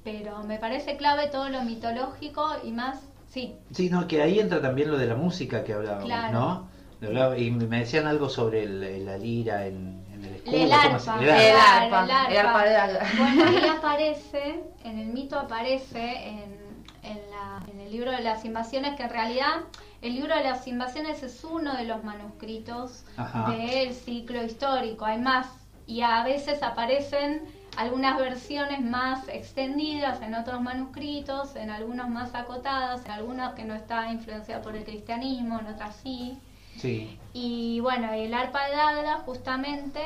pero 0.05 0.43
me 0.43 0.59
parece 0.59 0.97
clave 0.99 1.29
todo 1.29 1.49
lo 1.49 1.63
mitológico 1.63 2.47
y 2.63 2.71
más, 2.73 2.99
sí, 3.31 3.55
Sí, 3.73 3.89
no, 3.89 4.07
que 4.07 4.21
ahí 4.23 4.39
entra 4.41 4.61
también 4.61 4.91
lo 4.91 4.99
de 4.99 5.07
la 5.07 5.15
música 5.15 5.65
que 5.65 5.73
hablábamos, 5.73 6.05
Claro. 6.05 6.33
¿no? 6.39 6.69
Hablaba- 7.03 7.39
Y 7.39 7.51
me 7.51 7.79
decían 7.79 8.07
algo 8.07 8.29
sobre 8.29 8.65
el- 8.65 9.07
la 9.07 9.17
lira 9.17 9.65
en, 9.67 10.05
en 10.13 10.23
el 10.23 10.35
escudo. 10.35 10.55
El 10.57 10.71
¿cómo 10.71 10.99
se- 10.99 11.11
arpa. 11.11 11.23
el 11.23 11.31
arpa. 11.57 12.05
el 12.31 12.37
arpa 12.37 12.65
de 12.65 12.77
arpa. 12.77 12.93
Daga. 12.99 13.11
Bueno, 13.19 13.45
ahí 13.47 13.69
aparece, 13.79 14.61
en 14.85 14.99
el 14.99 15.07
mito 15.07 15.39
aparece 15.39 16.29
en, 16.29 16.60
en, 17.03 17.19
la- 17.31 17.63
en 17.71 17.81
el 17.81 17.91
libro 17.91 18.11
de 18.11 18.21
las 18.23 18.45
invasiones, 18.45 18.97
que 18.97 19.03
en 19.05 19.11
realidad 19.11 19.61
el 20.03 20.15
libro 20.15 20.35
de 20.37 20.45
las 20.45 20.67
invasiones 20.67 21.23
es 21.23 21.43
uno 21.45 21.75
de 21.77 21.85
los 21.85 22.03
manuscritos 22.05 23.05
Ajá. 23.17 23.51
del 23.51 23.93
ciclo 23.95 24.43
histórico. 24.45 25.05
Hay 25.05 25.19
más 25.19 25.47
y 25.87 26.03
a 26.03 26.23
veces 26.25 26.63
aparecen 26.63 27.43
algunas 27.77 28.19
versiones 28.19 28.81
más 28.81 29.29
extendidas 29.29 30.23
en 30.23 30.35
otros 30.35 30.61
manuscritos, 30.61 31.57
en 31.57 31.71
algunos 31.71 32.09
más 32.09 32.35
acotadas, 32.35 33.05
en 33.05 33.11
algunos 33.13 33.53
que 33.55 33.65
no 33.65 33.75
está 33.75 34.11
influenciada 34.13 34.63
por 34.63 34.77
el 34.77 34.85
cristianismo, 34.85 35.59
en 35.61 35.67
otras 35.67 35.97
sí. 36.03 36.39
Sí. 36.77 37.19
Y 37.33 37.81
bueno, 37.81 38.13
el 38.13 38.33
arpa 38.35 38.67
de 38.67 38.77
Dagda, 38.77 39.19
justamente, 39.27 40.01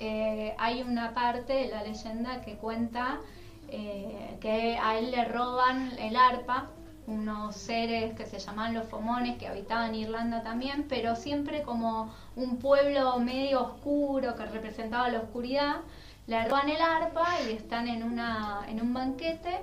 eh, 0.00 0.54
hay 0.58 0.82
una 0.82 1.14
parte 1.14 1.52
de 1.52 1.68
la 1.68 1.82
leyenda 1.84 2.40
que 2.42 2.56
cuenta 2.56 3.18
eh, 3.70 4.36
que 4.40 4.78
a 4.78 4.98
él 4.98 5.10
le 5.10 5.24
roban 5.24 5.92
el 5.98 6.16
arpa, 6.16 6.68
unos 7.06 7.56
seres 7.56 8.14
que 8.16 8.26
se 8.26 8.38
llamaban 8.38 8.74
los 8.74 8.88
Fomones, 8.88 9.38
que 9.38 9.46
habitaban 9.46 9.94
Irlanda 9.94 10.42
también, 10.42 10.86
pero 10.88 11.14
siempre 11.14 11.62
como 11.62 12.12
un 12.34 12.58
pueblo 12.58 13.18
medio 13.18 13.62
oscuro 13.62 14.34
que 14.34 14.46
representaba 14.46 15.08
la 15.08 15.20
oscuridad. 15.20 15.76
Le 16.26 16.44
roban 16.48 16.68
el 16.68 16.80
arpa 16.80 17.26
y 17.48 17.52
están 17.52 17.86
en, 17.86 18.02
una, 18.02 18.64
en 18.68 18.80
un 18.80 18.92
banquete 18.92 19.60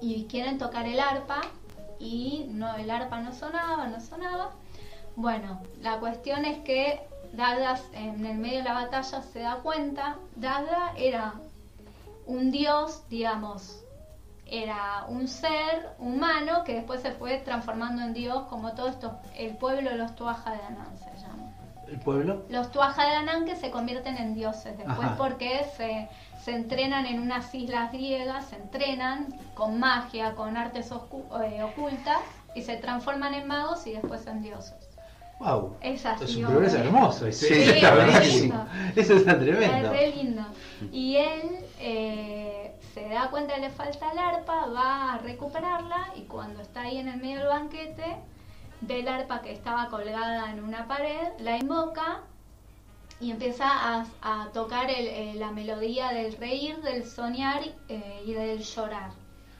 y 0.00 0.24
quieren 0.26 0.58
tocar 0.58 0.86
el 0.86 1.00
arpa 1.00 1.40
y 1.98 2.46
no 2.50 2.76
el 2.76 2.90
arpa 2.90 3.20
no 3.20 3.32
sonaba, 3.32 3.88
no 3.88 4.00
sonaba. 4.00 4.52
Bueno, 5.16 5.60
la 5.82 5.98
cuestión 5.98 6.44
es 6.44 6.58
que 6.58 7.00
Dagda 7.32 7.78
en 7.92 8.24
el 8.24 8.38
medio 8.38 8.58
de 8.58 8.64
la 8.64 8.74
batalla 8.74 9.22
se 9.22 9.40
da 9.40 9.56
cuenta, 9.56 10.16
Dagda 10.36 10.92
era 10.96 11.34
un 12.28 12.50
dios, 12.50 13.02
digamos, 13.08 13.82
era 14.46 15.04
un 15.08 15.26
ser 15.28 15.96
humano 15.98 16.62
que 16.64 16.74
después 16.74 17.00
se 17.00 17.12
fue 17.12 17.38
transformando 17.38 18.02
en 18.02 18.12
dios, 18.14 18.44
como 18.48 18.72
todo 18.72 18.88
esto, 18.88 19.18
el 19.36 19.56
pueblo 19.56 19.90
de 19.90 19.96
los 19.96 20.14
Tuaja 20.14 20.52
de 20.52 20.62
Anán 20.62 20.96
se 20.98 21.20
llama. 21.20 21.52
¿El 21.86 21.98
pueblo? 21.98 22.44
Los 22.50 22.70
Tuaja 22.70 23.04
de 23.04 23.16
Anán 23.16 23.46
que 23.46 23.56
se 23.56 23.70
convierten 23.70 24.18
en 24.18 24.34
dioses 24.34 24.76
después 24.76 24.98
Ajá. 24.98 25.16
porque 25.16 25.64
se, 25.76 26.08
se 26.44 26.54
entrenan 26.54 27.06
en 27.06 27.20
unas 27.20 27.54
islas 27.54 27.92
griegas, 27.92 28.46
se 28.46 28.56
entrenan 28.56 29.28
con 29.54 29.80
magia, 29.80 30.34
con 30.34 30.56
artes 30.56 30.90
eh, 30.90 31.62
ocultas 31.62 32.20
y 32.54 32.62
se 32.62 32.76
transforman 32.76 33.32
en 33.32 33.46
magos 33.46 33.86
y 33.86 33.92
después 33.92 34.26
en 34.26 34.42
dioses. 34.42 34.87
Wow. 35.40 35.76
Es 35.80 36.04
así, 36.04 36.24
Es 36.24 36.36
un 36.36 36.46
progreso 36.46 36.78
hermoso. 36.78 37.26
ese. 37.26 37.46
Sí, 37.48 37.54
Sí, 37.54 37.70
está 37.70 38.08
es. 38.18 38.34
Eso 38.96 39.14
está 39.14 39.32
Es 39.32 39.38
tremendo. 39.38 39.90
re 39.92 40.10
lindo. 40.16 40.42
Y 40.92 41.16
él 41.16 41.58
eh, 41.78 42.72
se 42.94 43.08
da 43.08 43.30
cuenta 43.30 43.54
que 43.54 43.60
le 43.60 43.70
falta 43.70 44.10
el 44.12 44.18
arpa, 44.18 44.66
va 44.66 45.12
a 45.14 45.18
recuperarla 45.18 46.08
y 46.16 46.22
cuando 46.22 46.60
está 46.62 46.82
ahí 46.82 46.98
en 46.98 47.08
el 47.08 47.20
medio 47.20 47.38
del 47.38 47.48
banquete, 47.48 48.16
ve 48.80 49.00
el 49.00 49.08
arpa 49.08 49.40
que 49.42 49.52
estaba 49.52 49.88
colgada 49.88 50.50
en 50.50 50.62
una 50.64 50.88
pared, 50.88 51.28
la 51.38 51.56
invoca 51.56 52.20
y 53.20 53.30
empieza 53.30 53.66
a, 53.68 54.06
a 54.22 54.48
tocar 54.52 54.90
el- 54.90 55.06
eh, 55.08 55.34
la 55.36 55.50
melodía 55.52 56.08
del 56.10 56.36
reír, 56.36 56.76
del 56.82 57.04
soñar 57.06 57.62
eh, 57.88 58.22
y 58.26 58.32
del 58.32 58.58
llorar. 58.62 59.10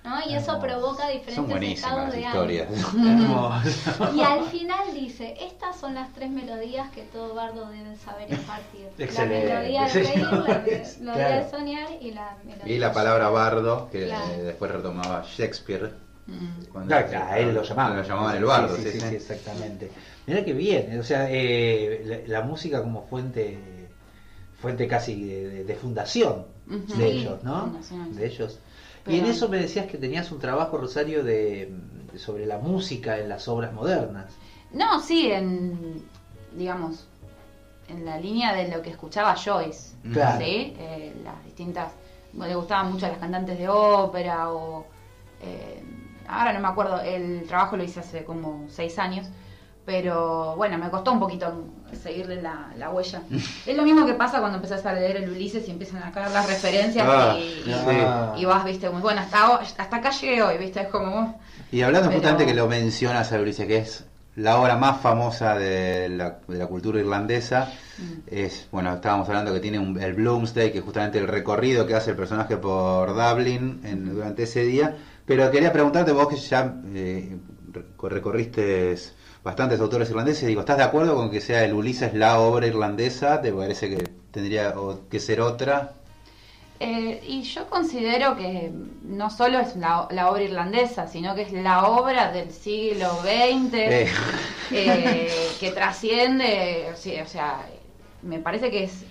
¿No? 0.09 0.31
Y 0.31 0.35
eso 0.35 0.59
provoca 0.61 1.03
Son 1.05 1.13
diferentes 1.13 1.49
buenísimas 1.49 1.91
estados 1.91 2.05
las 2.05 2.13
de 2.13 2.21
historias. 2.21 2.69
ánimo. 2.95 3.53
Y 4.17 4.21
al 4.23 4.45
final 4.47 4.95
dice, 4.95 5.35
estas 5.41 5.77
son 5.79 5.95
las 5.95 6.13
tres 6.15 6.31
melodías 6.31 6.91
que 6.91 7.03
todo 7.03 7.35
bardo 7.35 7.69
debe 7.71 7.95
saber 7.97 8.31
impartir. 8.33 8.89
Excelente, 8.99 9.49
La 9.49 9.61
melodía 9.61 9.83
del 9.85 9.93
reír, 10.07 10.23
la 10.23 10.31
melodía 10.33 10.83
claro. 11.03 11.35
del 11.37 11.51
soñar 11.51 11.89
y 12.01 12.11
la 12.13 12.37
melodía 12.45 12.75
Y 12.75 12.79
la 12.79 12.93
palabra 12.93 13.29
bardo, 13.29 13.89
que 13.91 14.07
Claro. 14.07 14.33
eh, 14.35 14.43
después 14.43 14.71
retomaba 14.71 15.25
Shakespeare. 15.37 15.93
Mm. 16.27 16.65
cuando- 16.73 16.89
claro, 16.89 17.25
a 17.25 17.39
él 17.39 17.55
lo 17.55 17.63
llamaban. 17.63 17.97
Lo 17.97 18.03
llamaban 18.03 18.37
el 18.37 18.45
bardo, 18.45 18.77
sí, 18.77 18.83
sí, 18.83 18.91
sí, 18.93 19.01
sí. 19.01 19.09
sí, 19.09 19.15
exactamente. 19.17 19.91
Mira 20.27 20.45
que 20.45 20.53
bien, 20.53 20.99
o 21.01 21.03
sea, 21.03 21.27
eh, 21.31 22.03
la, 22.27 22.41
la 22.41 22.47
música 22.47 22.83
como 22.83 23.07
fuente 23.07 23.59
fuente 24.61 24.87
casi 24.89 25.25
de, 25.25 25.49
de- 25.49 25.65
de 25.65 25.75
fundación 25.77 26.47
de 26.67 26.95
Sí, 26.95 27.03
ellos, 27.03 27.43
¿no? 27.45 27.73
De 28.11 28.27
ellos. 28.27 28.59
Y 29.07 29.19
en 29.19 29.27
eso 29.27 29.49
me 29.49 29.59
decías 29.59 29.87
que 29.87 29.99
tenías 29.99 30.31
un 30.33 30.39
trabajo, 30.39 30.77
Rosario, 30.77 31.25
de 31.25 31.73
sobre 32.17 32.47
la 32.47 32.59
música 32.59 33.19
en 33.19 33.29
las 33.29 33.49
obras 33.49 33.73
modernas. 33.73 34.33
No, 34.73 35.01
sí, 35.01 35.31
en, 35.31 36.03
digamos, 36.53 37.07
en 37.89 38.05
la 38.05 38.19
línea 38.19 38.55
de 38.55 38.69
lo 38.69 38.83
que 38.83 38.91
escuchaba 38.91 39.35
Joyce, 39.37 39.95
Claro. 40.13 40.39
¿sí? 40.39 40.75
Eh, 40.79 41.15
las 41.25 41.43
distintas, 41.45 41.93
le 42.35 42.55
gustaban 42.55 42.93
mucho 42.93 43.07
las 43.09 43.19
cantantes 43.19 43.59
de 43.59 43.69
ópera 43.69 44.51
o, 44.53 44.87
eh, 45.43 45.83
ahora 46.27 46.53
no 46.53 46.61
me 46.61 46.69
acuerdo, 46.69 47.01
el 47.01 47.45
trabajo 47.47 47.77
lo 47.77 47.85
hice 47.85 48.01
hace 48.01 48.25
como 48.25 48.67
seis 48.69 48.99
años, 48.99 49.27
pero 49.89 50.55
bueno, 50.57 50.77
me 50.77 50.91
costó 50.91 51.13
un 51.13 51.19
poquito 51.19 51.65
seguirle 52.03 52.43
la, 52.43 52.69
la 52.77 52.91
huella. 52.91 53.23
es 53.67 53.75
lo 53.75 53.83
mismo 53.85 54.05
que 54.05 54.13
pasa 54.13 54.39
cuando 54.39 54.57
empezás 54.57 54.85
a 54.85 54.93
leer 54.93 55.17
el 55.17 55.31
Ulises 55.31 55.67
y 55.67 55.71
empiezan 55.71 56.03
a 56.03 56.13
caer 56.13 56.31
las 56.31 56.47
referencias 56.47 57.07
Ah, 57.09 58.35
y, 58.37 58.45
vas, 58.45 58.65
viste, 58.67 58.91
muy 58.91 59.01
bueno, 59.01 59.23
hasta, 59.23 59.57
hasta 59.57 59.97
acá 59.97 60.11
llegué 60.11 60.43
hoy, 60.43 60.59
viste, 60.59 60.83
es 60.83 60.89
como... 60.89 61.41
Y 61.73 61.81
hablando 61.81 62.09
Pero- 62.11 62.21
justamente 62.21 62.45
que 62.45 62.53
lo 62.55 62.69
mencionas 62.69 63.33
a 63.33 63.41
Ulises, 63.41 63.67
que 63.67 63.79
es 63.79 64.05
la 64.37 64.61
obra 64.61 64.77
más 64.77 65.01
famosa 65.01 65.55
de 65.59 66.11
la, 66.11 66.37
de 66.47 66.59
la 66.59 66.67
cultura 66.67 67.01
irlandesa, 67.01 67.73
Mm. 67.99 68.29
es, 68.29 68.69
bueno, 68.71 68.95
estábamos 68.95 69.27
hablando 69.29 69.53
que 69.53 69.59
tiene 69.59 69.79
un- 69.81 69.99
el 70.01 70.13
Bloomsday, 70.15 70.71
que 70.71 70.79
es 70.79 70.85
justamente 70.85 71.19
el 71.19 71.27
recorrido 71.27 71.85
que 71.87 71.97
hace 71.97 72.11
el 72.11 72.17
personaje 72.17 72.57
por 72.59 73.09
Dublin 73.15 73.81
en- 73.83 74.15
durante 74.15 74.45
ese 74.45 74.63
día, 74.65 74.95
pero 75.27 75.51
quería 75.51 75.73
preguntarte 75.73 76.13
vos 76.13 76.29
que 76.29 76.37
ya 76.37 76.75
eh, 76.95 77.37
recor- 77.73 78.11
recorriste 78.11 78.93
bastantes 79.49 79.81
autores 79.81 80.11
irlandeses, 80.11 80.47
digo, 80.47 80.61
¿estás 80.61 80.77
de 80.77 80.85
acuerdo 80.85 81.17
con 81.17 81.31
que 81.31 81.41
sea 81.41 81.65
el 81.65 81.73
Ulises 81.73 82.13
la 82.13 82.39
obra 82.39 82.67
irlandesa? 82.67 83.41
¿Te 83.41 83.51
parece 83.51 83.89
que 83.89 84.05
tendría 84.31 84.75
que 85.11 85.21
ser 85.21 85.41
otra? 85.41 85.95
Eh, 86.81 87.25
y 87.27 87.43
yo 87.43 87.69
considero 87.71 88.37
que 88.37 88.71
no 89.05 89.31
solo 89.31 89.59
es 89.59 89.75
la, 89.77 90.07
la 90.11 90.31
obra 90.31 90.43
irlandesa, 90.43 91.09
sino 91.09 91.35
que 91.35 91.43
es 91.43 91.53
la 91.53 91.87
obra 91.89 92.31
del 92.31 92.53
siglo 92.53 93.09
XX 93.23 93.73
Eh. 93.73 94.09
eh, 94.71 95.33
que 95.59 95.71
trasciende, 95.71 96.93
o 96.93 97.27
sea, 97.27 97.67
me 98.23 98.39
parece 98.41 98.71
que 98.71 98.85
es 98.85 99.07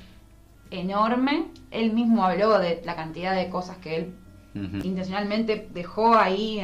enorme. 0.69 1.45
Él 1.71 1.93
mismo 1.93 2.23
habló 2.23 2.60
de 2.60 2.80
la 2.86 2.95
cantidad 2.95 3.36
de 3.36 3.50
cosas 3.50 3.78
que 3.78 3.95
él 3.95 4.13
intencionalmente 4.84 5.67
dejó 5.71 6.15
ahí 6.15 6.62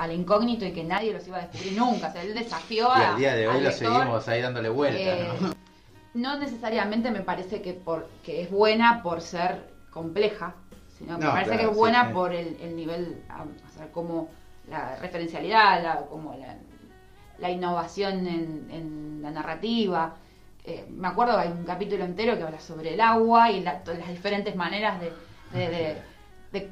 al 0.00 0.12
incógnito 0.12 0.64
y 0.64 0.72
que 0.72 0.82
nadie 0.82 1.12
los 1.12 1.26
iba 1.28 1.36
a 1.36 1.42
descubrir 1.46 1.74
nunca. 1.78 2.08
O 2.08 2.12
sea, 2.12 2.22
él 2.22 2.32
desafió 2.34 2.88
Y 2.96 3.00
a, 3.02 3.10
al 3.10 3.16
día 3.18 3.34
de 3.34 3.46
hoy 3.48 3.54
lo 3.60 3.68
lector. 3.68 3.92
seguimos 3.92 4.28
ahí 4.28 4.40
dándole 4.40 4.68
vuelta, 4.70 4.98
Eh, 4.98 5.28
¿no? 5.40 5.52
no 6.14 6.38
necesariamente 6.38 7.10
me 7.10 7.20
parece 7.20 7.60
que, 7.60 7.74
por, 7.74 8.08
que 8.24 8.40
es 8.42 8.50
buena 8.50 9.02
por 9.02 9.20
ser 9.20 9.68
compleja, 9.90 10.54
sino 10.96 11.18
me 11.18 11.24
No, 11.26 11.32
parece 11.32 11.50
claro, 11.50 11.64
que 11.66 11.70
es 11.72 11.76
buena 11.76 12.06
sí. 12.08 12.14
por 12.14 12.32
el, 12.32 12.56
el 12.62 12.76
nivel, 12.76 13.22
o 13.30 13.76
sea, 13.76 13.92
como 13.92 14.28
la 14.70 14.96
referencialidad, 14.96 15.82
la, 15.82 15.96
como 16.06 16.34
la, 16.34 16.56
la 17.38 17.50
innovación 17.50 18.26
en, 18.26 18.68
en 18.70 19.20
la 19.22 19.30
narrativa. 19.32 20.14
Eh, 20.64 20.86
me 20.90 21.08
acuerdo 21.08 21.34
que 21.36 21.40
hay 21.42 21.48
un 21.48 21.64
capítulo 21.64 22.04
entero 22.04 22.36
que 22.38 22.42
habla 22.42 22.60
sobre 22.60 22.94
el 22.94 23.00
agua 23.02 23.50
y 23.50 23.60
la- 23.60 23.82
todas 23.84 23.98
las 24.00 24.08
diferentes 24.08 24.56
maneras 24.56 24.98
de, 25.00 25.12
de- 25.52 25.68
de- 25.68 25.96
de 26.52 26.70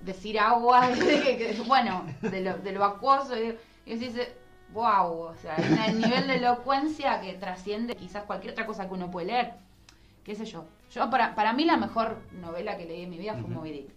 decir 0.00 0.38
agua, 0.38 0.88
bueno, 1.66 2.04
de 2.22 2.40
lo, 2.42 2.58
de 2.58 2.72
lo 2.72 2.84
acuoso. 2.84 3.36
Y, 3.36 3.56
y 3.86 3.96
dice, 3.96 4.32
wow, 4.72 5.10
o 5.12 5.34
sea, 5.42 5.56
hay 5.56 5.94
un 5.94 6.00
nivel 6.00 6.26
de 6.26 6.36
elocuencia 6.36 7.20
que 7.20 7.34
trasciende 7.34 7.96
quizás 7.96 8.24
cualquier 8.24 8.52
otra 8.52 8.66
cosa 8.66 8.86
que 8.88 8.94
uno 8.94 9.10
puede 9.10 9.26
leer. 9.28 9.52
¿Qué 10.24 10.34
sé 10.34 10.44
yo? 10.44 10.64
Yo, 10.92 11.08
para, 11.10 11.34
para 11.34 11.52
mí, 11.52 11.64
la 11.64 11.76
mejor 11.76 12.18
novela 12.40 12.76
que 12.76 12.84
leí 12.84 13.02
en 13.02 13.10
mi 13.10 13.18
vida 13.18 13.34
fue. 13.34 13.48
Moby 13.48 13.70
Dick. 13.72 13.90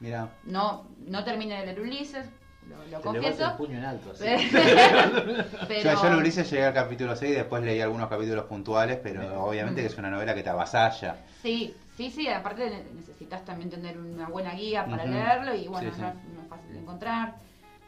Mira, 0.00 0.28
No, 0.44 0.86
no 1.06 1.24
terminé 1.24 1.58
de 1.60 1.66
leer 1.66 1.80
Ulises, 1.80 2.26
lo, 2.68 2.76
lo 2.90 3.02
confieso. 3.02 3.50
el 3.50 3.56
puño 3.56 3.78
en 3.78 3.84
alto. 3.84 4.10
así. 4.12 4.24
pero, 5.68 5.94
Yo, 5.94 6.02
yo 6.02 6.08
en 6.08 6.14
Ulises 6.14 6.50
llegué 6.50 6.64
al 6.64 6.74
capítulo 6.74 7.16
6 7.16 7.30
y 7.30 7.34
después 7.34 7.62
leí 7.62 7.80
algunos 7.80 8.08
capítulos 8.08 8.44
puntuales, 8.46 8.98
pero 9.02 9.42
obviamente 9.44 9.80
que 9.80 9.88
es 9.88 9.98
una 9.98 10.10
novela 10.10 10.34
que 10.34 10.42
te 10.42 10.50
avasalla. 10.50 11.16
Sí, 11.42 11.74
sí, 12.00 12.10
sí, 12.10 12.28
aparte 12.28 12.70
ne- 12.70 12.84
necesitas 12.94 13.44
también 13.44 13.68
tener 13.68 13.98
una 13.98 14.26
buena 14.28 14.54
guía 14.54 14.86
para 14.86 15.04
leerlo 15.04 15.54
y 15.54 15.68
bueno, 15.68 15.90
Sí, 15.90 15.96
sí. 15.96 16.00
No, 16.02 16.08
es, 16.08 16.14
no 16.34 16.42
es 16.42 16.48
fácil 16.48 16.72
de 16.72 16.78
encontrar, 16.78 17.34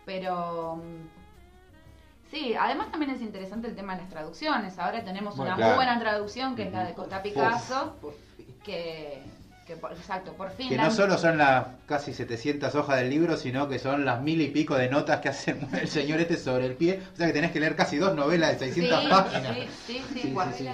pero 0.04 0.76
mm, 0.76 2.30
sí, 2.30 2.54
además 2.54 2.90
también 2.90 3.12
es 3.12 3.22
interesante 3.22 3.68
el 3.68 3.74
tema 3.74 3.94
de 3.94 4.02
las 4.02 4.10
traducciones. 4.10 4.78
Ahora 4.78 5.02
tenemos 5.02 5.34
Bueno, 5.36 5.52
una 5.52 5.56
claro. 5.56 5.70
muy 5.76 5.84
buena 5.86 5.98
traducción 5.98 6.54
que 6.54 6.64
es 6.64 6.72
la 6.72 6.84
de. 6.84 6.92
Costa 6.92 7.22
Picasso, 7.22 7.96
fin. 8.36 8.54
que, 8.62 9.22
que 9.66 9.76
por- 9.76 9.92
exacto, 9.92 10.32
por 10.34 10.50
fin 10.50 10.68
Que 10.68 10.76
la- 10.76 10.84
no 10.84 10.90
solo 10.90 11.16
son 11.18 11.38
las 11.38 11.66
casi 11.86 12.12
700 12.12 12.74
hojas 12.74 12.98
del 12.98 13.10
libro, 13.10 13.36
sino 13.36 13.68
que 13.68 13.78
son 13.78 14.04
las 14.04 14.20
mil 14.20 14.40
y 14.40 14.48
pico 14.48 14.74
de 14.76 14.88
notas 14.88 15.20
que 15.20 15.28
hace 15.28 15.54
el 15.80 15.88
señor 15.88 16.20
este 16.20 16.36
sobre 16.36 16.66
el 16.66 16.74
pie. 16.74 17.00
O 17.12 17.16
sea 17.16 17.26
que 17.28 17.32
tenés 17.32 17.52
que 17.52 17.60
leer 17.60 17.76
casi 17.76 17.96
dos 17.98 18.14
novelas 18.14 18.52
de 18.52 18.58
600 18.66 19.02
sí, 19.02 19.08
páginas. 19.08 19.56
Sí, 19.56 19.62
sí, 19.86 20.02
sí, 20.12 20.20
Sí, 20.22 20.34
sí. 20.58 20.68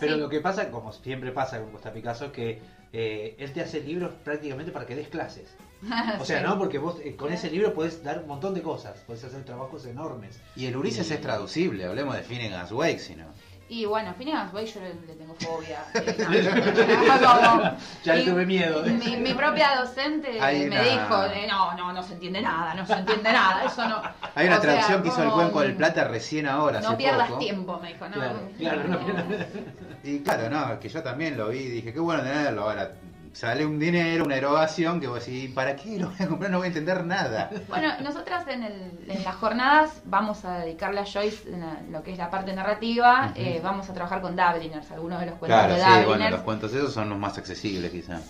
Pero 0.00 0.14
Sí. 0.14 0.20
lo 0.20 0.28
que 0.28 0.40
pasa, 0.40 0.70
como 0.70 0.92
siempre 0.92 1.32
pasa 1.32 1.58
con 1.60 1.70
Costa 1.72 1.92
Picasso, 1.92 2.26
es 2.26 2.32
que 2.32 2.60
eh, 2.92 3.34
él 3.38 3.52
te 3.52 3.60
hace 3.60 3.80
libros 3.80 4.12
prácticamente 4.24 4.72
para 4.72 4.86
que 4.86 4.94
des 4.94 5.08
clases. 5.08 5.54
O 6.20 6.24
sea, 6.24 6.38
Sí. 6.40 6.44
¿no? 6.46 6.58
Porque 6.58 6.78
vos 6.78 6.96
eh, 7.04 7.16
con 7.16 7.32
ese 7.32 7.50
libro 7.50 7.74
podés 7.74 8.02
dar 8.02 8.20
un 8.20 8.26
montón 8.28 8.54
de 8.54 8.62
cosas, 8.62 8.98
podés 9.06 9.24
hacer 9.24 9.44
trabajos 9.44 9.84
enormes. 9.86 10.40
Y 10.56 10.66
el 10.66 10.76
Ulises 10.76 11.10
Y- 11.10 11.14
es 11.14 11.20
traducible, 11.20 11.84
hablemos 11.84 12.16
de 12.16 12.22
Finnegan's 12.22 12.72
Wake, 12.72 12.98
si 12.98 13.14
no. 13.14 13.26
Y 13.70 13.84
bueno, 13.84 14.14
Phineas 14.16 14.52
Wake 14.54 14.66
yo 14.66 14.80
le, 14.80 14.94
le 15.06 15.14
tengo 15.14 15.34
fobia. 15.34 15.80
eh, 15.94 16.98
no, 17.20 17.76
Ya 18.02 18.14
le 18.14 18.22
tuve 18.24 18.46
miedo. 18.46 18.82
Mi, 18.84 19.16
mi 19.16 19.34
propia 19.34 19.76
docente 19.76 20.40
Hay 20.40 20.60
me 20.60 20.80
una- 20.80 20.82
dijo, 20.82 21.24
eh, 21.26 21.46
no, 21.46 21.74
no, 21.76 21.92
no 21.92 22.02
se 22.02 22.14
entiende 22.14 22.40
nada, 22.40 22.72
no 22.74 22.86
se 22.86 22.94
entiende 22.94 23.30
nada, 23.30 23.64
eso 23.64 23.86
no. 23.86 24.00
Hay 24.34 24.46
una 24.46 24.56
O 24.58 24.60
sea, 24.62 24.70
traducción 24.70 25.02
que 25.02 25.08
hizo 25.08 25.22
el 25.22 25.30
Cuenco 25.30 25.60
del 25.60 25.74
Plata 25.76 26.04
recién 26.04 26.46
ahora, 26.46 26.80
No 26.80 26.88
hace 26.88 26.96
pierdas 26.96 27.28
poco. 27.28 27.40
tiempo, 27.40 27.78
me 27.78 27.88
dijo, 27.92 28.08
no. 28.08 28.14
Claro, 28.14 28.40
claro, 28.58 28.84
no 28.84 28.98
pierdas- 29.00 29.46
Y 30.02 30.20
claro, 30.20 30.48
no, 30.48 30.80
que 30.80 30.88
yo 30.88 31.02
también 31.02 31.36
lo 31.36 31.48
vi 31.48 31.58
y 31.58 31.68
dije, 31.68 31.92
qué 31.92 32.00
bueno 32.00 32.22
tenerlo. 32.22 32.62
Ahora 32.62 32.92
sale 33.32 33.64
un 33.66 33.78
dinero, 33.78 34.24
una 34.24 34.36
erogación 34.36 35.00
que 35.00 35.06
vos 35.06 35.24
decís, 35.24 35.50
¿para 35.52 35.76
qué 35.76 35.98
lo 35.98 36.08
voy 36.08 36.16
a 36.20 36.26
comprar? 36.28 36.50
No 36.50 36.58
voy 36.58 36.66
a 36.66 36.68
entender 36.68 37.04
nada. 37.04 37.50
Bueno, 37.68 37.88
nosotras 38.02 38.46
en, 38.48 38.62
el- 38.64 39.04
en 39.08 39.24
las 39.24 39.36
jornadas 39.36 40.00
vamos 40.04 40.44
a 40.44 40.58
dedicarle 40.60 41.00
a 41.00 41.04
Joyce 41.06 41.48
en 41.48 41.60
la- 41.60 41.80
lo 41.90 42.02
que 42.02 42.12
es 42.12 42.18
la 42.18 42.30
parte 42.30 42.52
narrativa, 42.52 43.32
eh, 43.34 43.60
vamos 43.62 43.88
a 43.90 43.94
trabajar 43.94 44.20
con 44.20 44.36
Dubliners, 44.36 44.90
algunos 44.90 45.20
de 45.20 45.26
los 45.26 45.34
cuentos 45.36 45.58
Claro, 45.58 45.74
de 45.74 45.80
sí, 45.80 45.86
Dubliners. 45.86 46.06
bueno, 46.08 46.30
los 46.30 46.40
cuentos 46.40 46.72
esos 46.74 46.92
son 46.92 47.08
los 47.10 47.18
más 47.18 47.36
accesibles 47.38 47.90
quizás. 47.90 48.22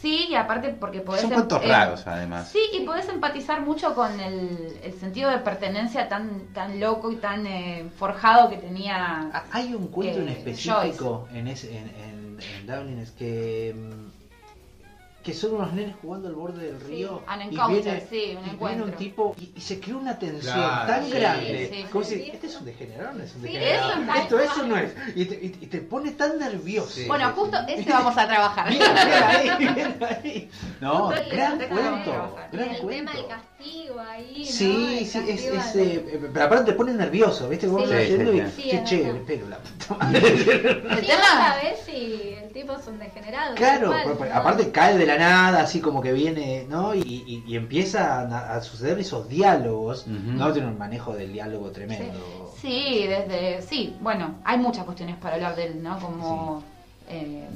Sí, 0.00 0.26
y 0.30 0.34
aparte 0.36 0.68
porque 0.78 1.00
podés... 1.00 1.22
Son 1.22 1.30
em- 1.32 1.36
cuentos 1.38 1.62
em- 1.62 1.68
raros 1.70 2.06
además. 2.06 2.48
Sí, 2.48 2.60
y 2.74 2.80
podés 2.84 3.08
empatizar 3.08 3.62
mucho 3.62 3.94
con 3.94 4.20
el, 4.20 4.78
el 4.82 4.92
sentido 4.92 5.30
de 5.30 5.38
pertenencia 5.38 6.08
tan, 6.08 6.52
tan 6.52 6.78
loco 6.78 7.10
y 7.10 7.16
tan 7.16 7.46
eh, 7.46 7.88
forjado 7.96 8.48
que 8.50 8.58
tenía. 8.58 9.28
Ah, 9.32 9.44
Hay 9.50 9.74
un 9.74 9.88
cuento 9.88 10.20
en 10.20 10.28
Eh, 10.28 10.32
específico 10.32 11.26
en, 11.32 11.48
ese, 11.48 11.76
en, 11.76 11.88
en, 11.88 12.38
en 12.40 12.66
Dublin 12.66 12.98
es 12.98 13.10
que, 13.12 13.74
mm, 13.76 14.17
que 15.28 15.34
son 15.34 15.56
unos 15.56 15.74
nenes 15.74 15.94
jugando 16.00 16.28
al 16.28 16.34
borde 16.34 16.64
del 16.72 16.80
río. 16.80 17.22
An 17.26 17.42
y 17.42 17.48
viene, 17.50 18.02
sí, 18.08 18.34
un 18.40 18.46
y 18.46 18.66
viene 18.66 18.82
un 18.82 18.92
tipo 18.92 19.36
y, 19.38 19.50
y 19.54 19.60
se 19.60 19.78
creó 19.78 19.98
una 19.98 20.18
tensión 20.18 20.54
Claro. 20.54 20.86
tan 20.86 21.04
Sí, 21.04 21.10
grande. 21.10 21.70
sí, 21.70 21.84
como 21.92 22.02
sí. 22.04 22.14
si, 22.24 22.30
este 22.30 22.46
es 22.46 22.56
un 22.56 22.64
degenerado, 22.64 23.12
no 23.12 23.24
es 23.24 23.34
un 23.34 23.42
Sí, 23.42 23.48
degenerado. 23.48 23.90
eso 23.92 24.00
es 24.14 24.20
Esto, 24.22 24.38
eso 24.40 24.66
no 24.66 24.76
es. 24.78 24.92
Y 25.14 25.24
te, 25.26 25.34
y- 25.34 25.66
te 25.66 25.78
pone 25.82 26.12
tan 26.12 26.38
nervioso. 26.38 26.88
Sí. 26.88 27.04
Bueno, 27.06 27.30
justo 27.36 27.58
ese 27.68 27.90
vamos 27.90 28.16
a 28.16 28.26
trabajar. 28.26 28.70
Bien, 28.70 28.80
bien 28.80 29.22
ahí, 29.22 29.74
bien 29.74 29.96
ahí. 30.24 30.50
No, 30.80 31.08
Justo 31.10 31.22
gran 31.30 31.60
ese 31.60 31.68
cuento. 31.68 32.36
Gran 32.52 32.68
el 32.70 32.76
tema 32.80 32.88
del 32.90 33.04
cuento. 33.04 33.28
castigo 33.28 34.00
ahí, 34.00 34.38
¿no? 34.38 34.44
Sí, 34.46 34.98
El 35.00 35.06
sí, 35.06 35.18
es, 35.28 35.44
es, 35.44 35.76
eh, 35.76 36.04
eh, 36.06 36.30
pero 36.32 36.44
aparte 36.46 36.64
te 36.64 36.72
pone 36.72 36.94
nervioso, 36.94 37.50
¿viste? 37.50 37.66
Vos 37.66 37.82
Sí. 37.86 37.94
vas 37.94 38.02
Sí, 38.04 38.08
yendo 38.08 38.32
sí, 38.32 38.38
y, 38.38 38.40
sí. 38.40 38.62
Sí, 38.62 38.70
che, 38.70 38.76
es 38.78 38.84
che, 38.88 39.02
verdad. 39.02 39.20
pero 39.26 39.48
la 39.48 39.58
puta 39.58 39.94
madre. 40.04 40.18
El 40.26 41.00
Sí, 41.00 41.06
tema- 41.06 41.56
no 41.62 41.84
si 41.84 42.34
el 42.42 42.52
tipo 42.52 42.72
es 42.72 42.86
un 42.86 42.98
degenerado. 42.98 43.54
Claro, 43.56 43.92
¿no? 43.92 44.24
aparte 44.34 44.70
cae 44.70 44.96
de 44.96 45.06
la 45.06 45.17
nada, 45.18 45.60
así 45.62 45.80
como 45.80 46.00
que 46.00 46.12
viene, 46.12 46.66
¿no? 46.68 46.94
Y, 46.94 47.00
y, 47.02 47.44
y 47.46 47.56
empiezan 47.56 48.32
a, 48.32 48.54
a 48.54 48.60
suceder 48.62 48.98
esos 48.98 49.28
diálogos. 49.28 50.06
¿no? 50.06 50.52
Tiene 50.52 50.68
un 50.68 50.78
manejo 50.78 51.14
del 51.14 51.32
diálogo 51.32 51.70
tremendo. 51.70 52.18
Sí, 52.60 53.06
desde. 53.06 53.62
Sí, 53.62 53.94
bueno, 54.00 54.36
hay 54.44 54.58
muchas 54.58 54.84
cuestiones 54.84 55.16
para 55.16 55.34
hablar 55.36 55.54
de 55.56 55.66
él, 55.66 55.82
¿no? 55.82 55.98
Como. 56.00 56.62
eh, 57.08 57.46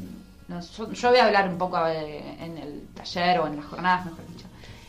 no, 0.49 0.61
yo, 0.61 0.93
yo 0.93 1.09
voy 1.11 1.19
a 1.19 1.27
hablar 1.27 1.49
un 1.49 1.57
poco 1.57 1.79
eh, 1.87 2.23
en 2.41 2.59
el 2.59 2.83
taller 2.95 3.39
o 3.41 3.47
en 3.47 3.57
las 3.57 3.65
jornadas, 3.65 4.05
mejor 4.07 4.27
dicho, 4.29 4.47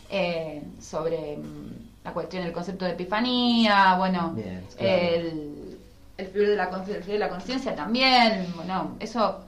eh, 0.10 0.62
sobre 0.82 1.38
mm, 1.38 2.04
la 2.04 2.12
cuestión 2.12 2.44
del 2.44 2.52
concepto 2.52 2.84
de 2.86 2.92
epifanía, 2.92 3.96
bueno, 3.98 4.32
Bien, 4.36 4.66
claro. 4.78 4.92
el, 4.92 5.78
el 6.18 6.28
fluir 6.28 6.50
de 6.50 6.56
la 6.56 6.70
conciencia, 6.70 6.98
el 6.98 7.04
fluir 7.04 7.20
de 7.20 7.26
la 7.26 7.30
conciencia 7.30 7.76
también, 7.76 8.52
bueno, 8.56 8.98
eso 9.00 9.40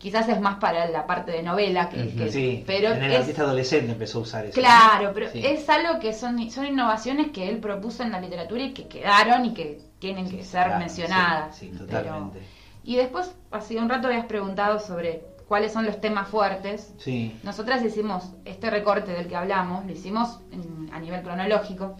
quizás 0.00 0.28
es 0.28 0.40
más 0.40 0.56
para 0.56 0.88
la 0.88 1.06
parte 1.06 1.30
de 1.30 1.42
novela 1.42 1.88
que, 1.88 2.00
Ujú. 2.02 2.16
que- 2.18 2.32
Sí, 2.32 2.64
pero 2.66 2.88
en 2.92 3.02
el 3.04 3.12
es, 3.12 3.20
artista 3.20 3.42
adolescente 3.42 3.92
empezó 3.92 4.18
a 4.18 4.22
usar 4.22 4.46
eso. 4.46 4.58
Claro, 4.58 5.12
pero 5.14 5.30
Sí. 5.30 5.44
es 5.46 5.68
algo 5.68 6.00
que 6.00 6.12
son, 6.12 6.50
son 6.50 6.66
innovaciones 6.66 7.30
que 7.32 7.48
él 7.48 7.58
propuso 7.58 8.02
en 8.02 8.10
la 8.10 8.20
literatura 8.20 8.62
y 8.64 8.72
que 8.72 8.88
quedaron 8.88 9.44
y 9.44 9.54
que 9.54 9.78
tienen 9.98 10.28
que 10.28 10.42
ser 10.42 10.64
Claro, 10.64 10.78
mencionadas. 10.80 11.56
Sí, 11.56 11.68
Pero- 11.72 11.84
totalmente. 11.86 12.40
y 12.82 12.96
después, 12.96 13.30
hace 13.52 13.76
un 13.78 13.88
rato 13.88 14.08
habías 14.08 14.24
preguntado 14.24 14.78
sobre 14.80 15.22
cuáles 15.46 15.72
son 15.72 15.84
los 15.84 16.00
temas 16.00 16.28
fuertes. 16.28 16.94
Sí, 16.98 17.38
Nosotras 17.42 17.82
hicimos 17.84 18.30
este 18.44 18.70
recorte 18.70 19.12
del 19.12 19.28
que 19.28 19.36
hablamos, 19.36 19.84
lo 19.84 19.92
hicimos 19.92 20.40
en- 20.50 20.90
a 20.92 20.98
nivel 20.98 21.22
cronológico. 21.22 21.96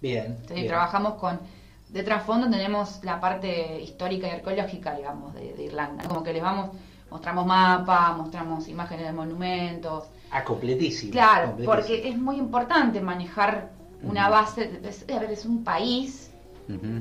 bien. 0.00 0.26
Entonces, 0.26 0.54
bien. 0.56 0.68
trabajamos 0.68 1.14
con. 1.14 1.40
De 1.88 2.04
trasfondo 2.04 2.48
tenemos 2.48 3.00
la 3.02 3.18
parte 3.20 3.80
histórica 3.82 4.28
y 4.28 4.30
arqueológica, 4.30 4.94
digamos, 4.94 5.34
de, 5.34 5.52
de 5.54 5.64
Irlanda. 5.64 6.04
Como 6.06 6.22
que 6.22 6.32
les 6.32 6.40
vamos, 6.42 6.70
mostramos 7.10 7.46
mapas, 7.46 8.16
mostramos 8.16 8.68
imágenes 8.68 9.06
de 9.06 9.12
monumentos, 9.12 10.04
Ah, 10.32 10.44
completísimo. 10.44 11.12
Claro, 11.12 11.48
completísimo. 11.48 11.74
porque 11.74 12.08
es 12.08 12.16
muy 12.18 12.36
importante 12.36 13.00
manejar 13.00 13.70
una 14.02 14.28
base. 14.28 14.80
Es, 14.84 15.04
a 15.12 15.18
ver, 15.18 15.30
es 15.32 15.44
un 15.44 15.64
país 15.64 16.30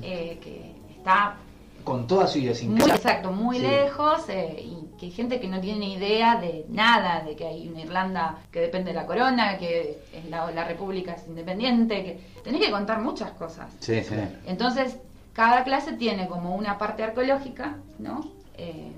eh, 0.02 0.40
que 0.42 0.74
está 0.98 1.36
Con 1.84 2.08
toda 2.08 2.26
su 2.28 2.40
idiosincrasia. 2.40 2.96
exacto, 2.96 3.32
muy 3.32 3.58
Sí. 3.58 3.62
lejos 3.64 4.28
eh, 4.30 4.62
y 4.66 4.98
que 4.98 5.06
hay 5.06 5.12
gente 5.12 5.40
que 5.40 5.48
no 5.48 5.62
tiene 5.62 5.80
ni 5.80 5.94
idea 5.94 6.36
de 6.38 6.66
nada, 6.70 7.22
de 7.24 7.36
que 7.36 7.46
hay 7.46 7.68
una 7.70 7.82
Irlanda 7.82 8.38
que 8.52 8.60
depende 8.62 8.90
de 8.92 8.96
la 8.96 9.06
corona, 9.06 9.58
que 9.60 10.02
es 10.12 10.26
la, 10.30 10.50
la 10.52 10.64
república 10.66 11.14
es 11.14 11.28
independiente, 11.28 12.04
que 12.04 12.42
tenés 12.44 12.62
que 12.66 12.72
contar 12.72 13.00
muchas 13.02 13.32
cosas. 13.32 13.72
Sí, 13.80 14.04
sí. 14.04 14.16
Entonces, 14.48 14.98
cada 15.34 15.64
clase 15.64 15.94
tiene 15.94 16.28
como 16.28 16.56
una 16.56 16.78
parte 16.80 17.04
arqueológica, 17.04 17.78
¿no? 18.00 18.26
Eh, 18.58 18.92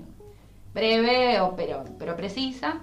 breve, 0.74 1.40
o, 1.40 1.54
pero, 1.56 1.84
pero 1.98 2.16
precisa. 2.16 2.80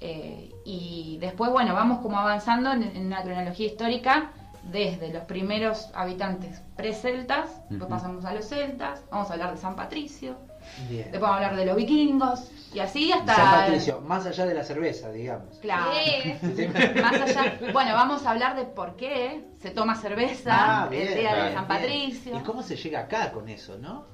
eh, 0.00 0.46
y 0.64 1.18
después, 1.20 1.50
bueno, 1.50 1.74
vamos 1.74 2.00
como 2.00 2.18
avanzando 2.18 2.70
en, 2.72 2.82
en 2.82 3.06
una 3.06 3.22
cronología 3.22 3.66
histórica 3.66 4.30
desde 4.64 5.10
los 5.12 5.24
primeros 5.24 5.88
habitantes 5.94 6.60
pre-celtas, 6.76 7.46
después 7.70 7.80
Ujú. 7.82 7.88
pasamos 7.88 8.24
a 8.26 8.34
los 8.34 8.46
celtas, 8.46 9.02
vamos 9.10 9.30
a 9.30 9.32
hablar 9.32 9.52
de 9.54 9.56
San 9.60 9.74
Patricio, 9.74 10.36
Bien. 10.88 11.04
después 11.04 11.22
vamos 11.22 11.36
a 11.36 11.46
hablar 11.46 11.56
de 11.56 11.64
los 11.66 11.76
vikingos, 11.76 12.50
y 12.74 12.78
así 12.80 13.10
hasta... 13.10 13.34
San 13.34 13.50
Patricio, 13.50 14.00
más 14.02 14.26
allá 14.26 14.44
de 14.46 14.54
la 14.54 14.62
cerveza, 14.64 15.10
digamos. 15.10 15.58
Claro. 15.60 15.90
Sí. 16.56 16.68
Más 17.00 17.20
allá, 17.22 17.58
bueno, 17.72 17.94
vamos 17.94 18.24
a 18.26 18.30
hablar 18.32 18.54
de 18.56 18.64
por 18.64 18.96
qué 18.96 19.42
se 19.60 19.70
toma 19.70 19.94
cerveza 19.96 20.82
Ah, 20.82 20.84
el 20.84 20.90
bien, 20.90 21.18
día 21.18 21.34
de 21.34 21.54
San 21.54 21.66
bien. 21.66 21.66
Patricio. 21.66 22.36
¿Y 22.36 22.40
cómo 22.40 22.62
se 22.62 22.76
llega 22.76 23.00
acá 23.00 23.32
con 23.32 23.48
eso, 23.48 23.78
no? 23.78 24.04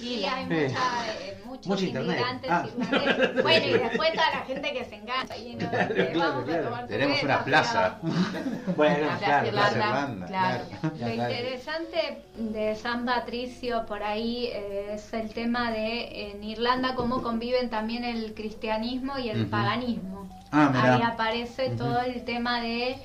Sí, 0.00 0.24
hay 0.24 0.44
mucha, 0.44 1.06
eh, 1.20 1.38
muchos 1.44 1.66
Mucho 1.66 1.84
inmigrantes 1.86 2.50
Ah. 2.50 2.66
irlandeses. 2.66 3.42
Bueno, 3.42 3.66
y 3.66 3.72
después 3.78 4.12
toda 4.12 4.30
la 4.30 4.40
gente 4.46 4.72
que 4.72 4.84
se 4.84 4.94
engancha 4.96 5.34
ahí, 5.34 5.56
¿no? 5.58 5.70
Claro, 5.70 5.94
Que 5.94 6.06
claro, 6.12 6.32
vamos 6.32 6.54
a 6.54 6.62
tomar 6.62 6.86
Tenemos 6.86 7.22
una 7.22 7.44
plaza. 7.44 7.98
Bueno, 8.76 9.06
La 9.06 9.16
Plaza 9.18 9.50
claro, 9.50 9.76
Irlanda, 9.76 10.26
claro. 10.26 10.64
Lo 10.98 11.08
interesante 11.08 12.22
de 12.36 12.74
San 12.76 13.06
Patricio 13.06 13.86
por 13.86 14.02
ahí 14.02 14.46
eh, 14.52 14.90
es 14.94 15.12
el 15.14 15.30
tema 15.32 15.70
de 15.70 16.30
en 16.32 16.44
Irlanda 16.44 16.94
cómo 16.94 17.22
conviven 17.22 17.70
también 17.70 18.04
el 18.04 18.34
cristianismo 18.34 19.18
y 19.18 19.30
el 19.30 19.46
paganismo. 19.46 20.28
Ah. 20.52 20.72
Ahí 20.74 21.02
aparece 21.02 21.70
todo 21.70 22.00
el 22.00 22.24
tema 22.24 22.60
de, 22.60 22.96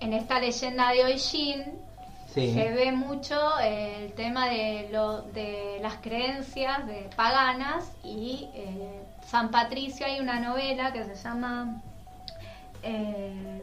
en 0.00 0.12
esta 0.12 0.38
leyenda 0.40 0.90
de 0.90 1.04
Oishin, 1.04 1.64
Se 2.54 2.70
ve 2.70 2.92
mucho 2.92 3.58
el 3.58 4.12
tema 4.12 4.46
de, 4.48 4.88
lo, 4.92 5.22
de 5.22 5.78
las 5.82 5.96
creencias 5.96 6.86
de 6.86 7.10
paganas 7.16 7.90
y 8.04 8.48
eh, 8.54 9.02
San 9.26 9.50
Patricio 9.50 10.06
hay 10.06 10.20
una 10.20 10.38
novela 10.38 10.92
que 10.92 11.04
se 11.04 11.14
llama 11.16 11.82
eh, 12.82 13.62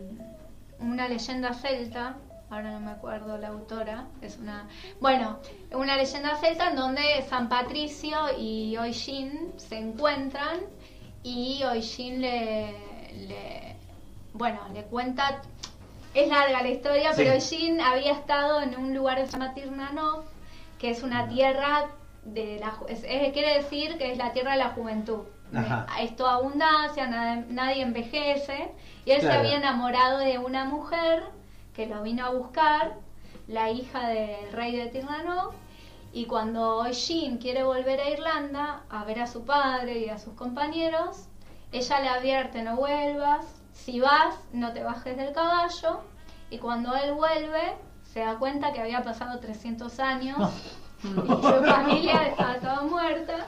Una 0.80 1.07
leyenda 1.07 1.53
celta, 1.53 2.18
ahora 2.49 2.72
no 2.72 2.80
me 2.82 2.91
acuerdo 2.91 3.38
la 3.38 3.47
autora, 3.49 4.05
es 4.22 4.38
una... 4.38 4.68
Bueno, 4.99 5.39
una 5.74 5.95
leyenda 5.95 6.36
celta 6.38 6.70
en 6.70 6.76
donde 6.76 7.01
San 7.30 7.49
Patricio 7.49 8.18
y 8.38 8.76
Oishin 8.78 9.53
se 9.57 9.78
encuentran 9.80 10.59
y 11.24 11.63
Oishin 11.63 12.22
le, 12.22 12.72
le- 13.28 13.76
bueno, 14.34 14.59
le 14.74 14.84
cuenta 14.84 15.41
es 16.24 16.30
larga 16.30 16.61
la 16.61 16.70
historia, 16.70 17.13
Sí. 17.13 17.24
pero 17.24 17.39
Jin 17.39 17.82
había 17.82 18.11
estado 18.13 18.61
en 18.61 18.78
un 18.78 18.93
lugar 18.95 19.18
que 19.18 19.26
se 19.28 19.32
llama 19.34 19.53
Tirnanov, 19.53 20.24
que 20.80 20.89
es 20.91 21.03
una 21.03 21.28
tierra 21.28 21.88
de 22.24 22.59
la 22.59 22.72
ju- 22.72 22.86
es- 22.89 23.03
es- 23.07 23.32
quiere 23.34 23.55
decir 23.57 23.97
que 23.97 24.11
es 24.11 24.18
la 24.18 24.34
tierra 24.34 24.51
de 24.53 24.57
la 24.57 24.70
juventud. 24.70 25.20
Ajá. 25.55 25.86
Eh, 25.99 26.03
Es 26.05 26.15
toda 26.15 26.34
abundancia, 26.36 27.07
nadie 27.07 27.82
envejece. 27.84 28.72
Y 29.05 29.11
él 29.11 29.22
se 29.22 29.32
había 29.32 29.55
enamorado 29.55 30.18
de 30.20 30.38
una 30.38 30.65
mujer 30.65 31.24
que 31.74 31.86
lo 31.88 32.01
vino 32.03 32.26
a 32.26 32.32
buscar, 32.32 32.95
la 33.47 33.70
hija 33.72 34.09
del 34.09 34.51
rey 34.51 34.76
de 34.76 34.88
Tirnanov. 34.88 35.53
Y 36.11 36.26
cuando 36.26 36.84
Jin 36.91 37.38
quiere 37.38 37.63
volver 37.63 37.99
a 38.01 38.09
Irlanda 38.09 38.82
a 38.89 39.03
ver 39.05 39.20
a 39.22 39.28
su 39.28 39.45
padre 39.45 39.99
y 39.99 40.09
a 40.09 40.18
sus 40.18 40.34
compañeros, 40.34 41.28
ella 41.72 41.99
le 42.01 42.07
advierte, 42.09 42.61
no 42.63 42.76
vuelvas, 42.76 43.45
si 43.86 43.99
vas, 43.99 44.36
no 44.53 44.73
te 44.73 44.84
bajes 44.84 45.15
del 45.17 45.34
caballo. 45.34 46.01
Y 46.49 46.57
cuando 46.59 46.95
él 46.95 47.13
vuelve, 47.13 47.73
se 48.13 48.19
da 48.21 48.38
cuenta 48.38 48.71
que 48.73 48.82
había 48.82 49.03
pasado 49.03 49.39
300 49.39 49.99
años 49.99 50.38
y 51.03 51.07
su 51.07 51.63
familia 51.65 52.28
estaba 52.28 52.55
toda 52.59 52.82
muerta. 52.82 53.47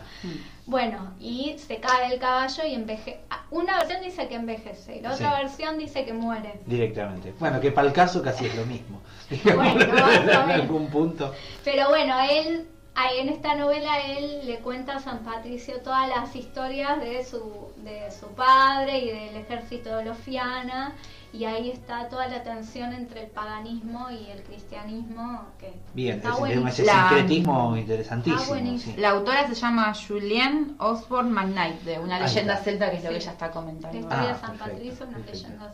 Bueno, 0.66 1.14
y 1.20 1.56
se 1.58 1.80
cae 1.80 2.14
el 2.14 2.20
caballo 2.20 2.64
y 2.66 2.76
envejece. 2.76 3.22
Una 3.52 3.80
versión 3.80 4.02
dice 4.04 4.28
que 4.28 4.36
envejece 4.36 4.98
y 4.98 5.02
la 5.02 5.14
otra 5.14 5.32
Sí. 5.32 5.42
versión 5.44 5.78
dice 5.80 6.06
que 6.06 6.14
muere. 6.14 6.62
Directamente. 6.68 7.34
Bueno, 7.40 7.60
que 7.60 7.72
para 7.72 7.88
el 7.88 7.94
caso 7.94 8.22
casi 8.22 8.46
es 8.46 8.56
lo 8.56 8.66
mismo. 8.66 9.02
Bueno, 9.44 9.82
en 10.14 10.30
algún 10.52 10.88
punto. 10.90 11.34
Pero 11.64 11.90
bueno, 11.90 12.16
él, 12.30 12.68
ahí 12.96 13.20
en 13.20 13.30
esta 13.30 13.56
novela, 13.56 14.00
él 14.02 14.42
le 14.46 14.60
cuenta 14.60 14.98
a 14.98 15.00
San 15.00 15.20
Patricio 15.20 15.80
todas 15.82 16.08
las 16.10 16.36
historias 16.36 17.00
de 17.00 17.24
su, 17.24 17.72
de 17.78 18.12
su 18.12 18.28
padre 18.28 19.00
y 19.00 19.08
del 19.12 19.36
ejército 19.38 19.96
de 19.98 20.06
los 20.06 20.18
Fiana. 20.18 20.94
Y 21.32 21.46
ahí 21.46 21.70
está 21.70 22.10
toda 22.10 22.28
la 22.28 22.42
tensión 22.42 22.92
entre 22.92 23.22
el 23.26 23.28
paganismo 23.30 24.10
y 24.10 24.32
el 24.32 24.42
cristianismo. 24.42 25.46
Que 25.60 25.72
Bien, 25.94 26.18
está 26.18 26.30
ese, 26.32 26.40
buenísimo. 26.40 26.68
ese 26.70 26.86
La- 26.86 26.94
sincretismo 27.10 27.78
interesantísimo. 27.78 28.46
Buenísimo. 28.48 28.96
sí. 28.96 29.00
La 29.02 29.10
autora 29.12 29.48
se 29.48 29.54
llama 29.54 29.94
Julienne 29.94 30.74
Osborne 30.80 31.30
McKnight, 31.30 31.82
de 31.84 32.00
una 32.00 32.20
leyenda 32.20 32.58
celta, 32.58 32.90
que 32.90 32.98
es 32.98 33.04
lo 33.04 33.10
que 33.12 33.16
ella 33.18 33.32
está 33.32 33.46
La 33.48 33.54
comentando. 33.54 33.98
historia 34.00 34.24
Ah, 34.24 34.28
de 34.34 34.40
San 34.40 34.58
perfecto, 34.58 34.66
Patricio, 34.74 35.06
una 35.08 35.18
perfecto. 35.18 35.48
leyenda. 35.48 35.74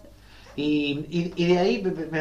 Y, 0.55 1.05
y, 1.09 1.33
y 1.35 1.47
de 1.47 1.59
ahí 1.59 1.83
me, 2.11 2.19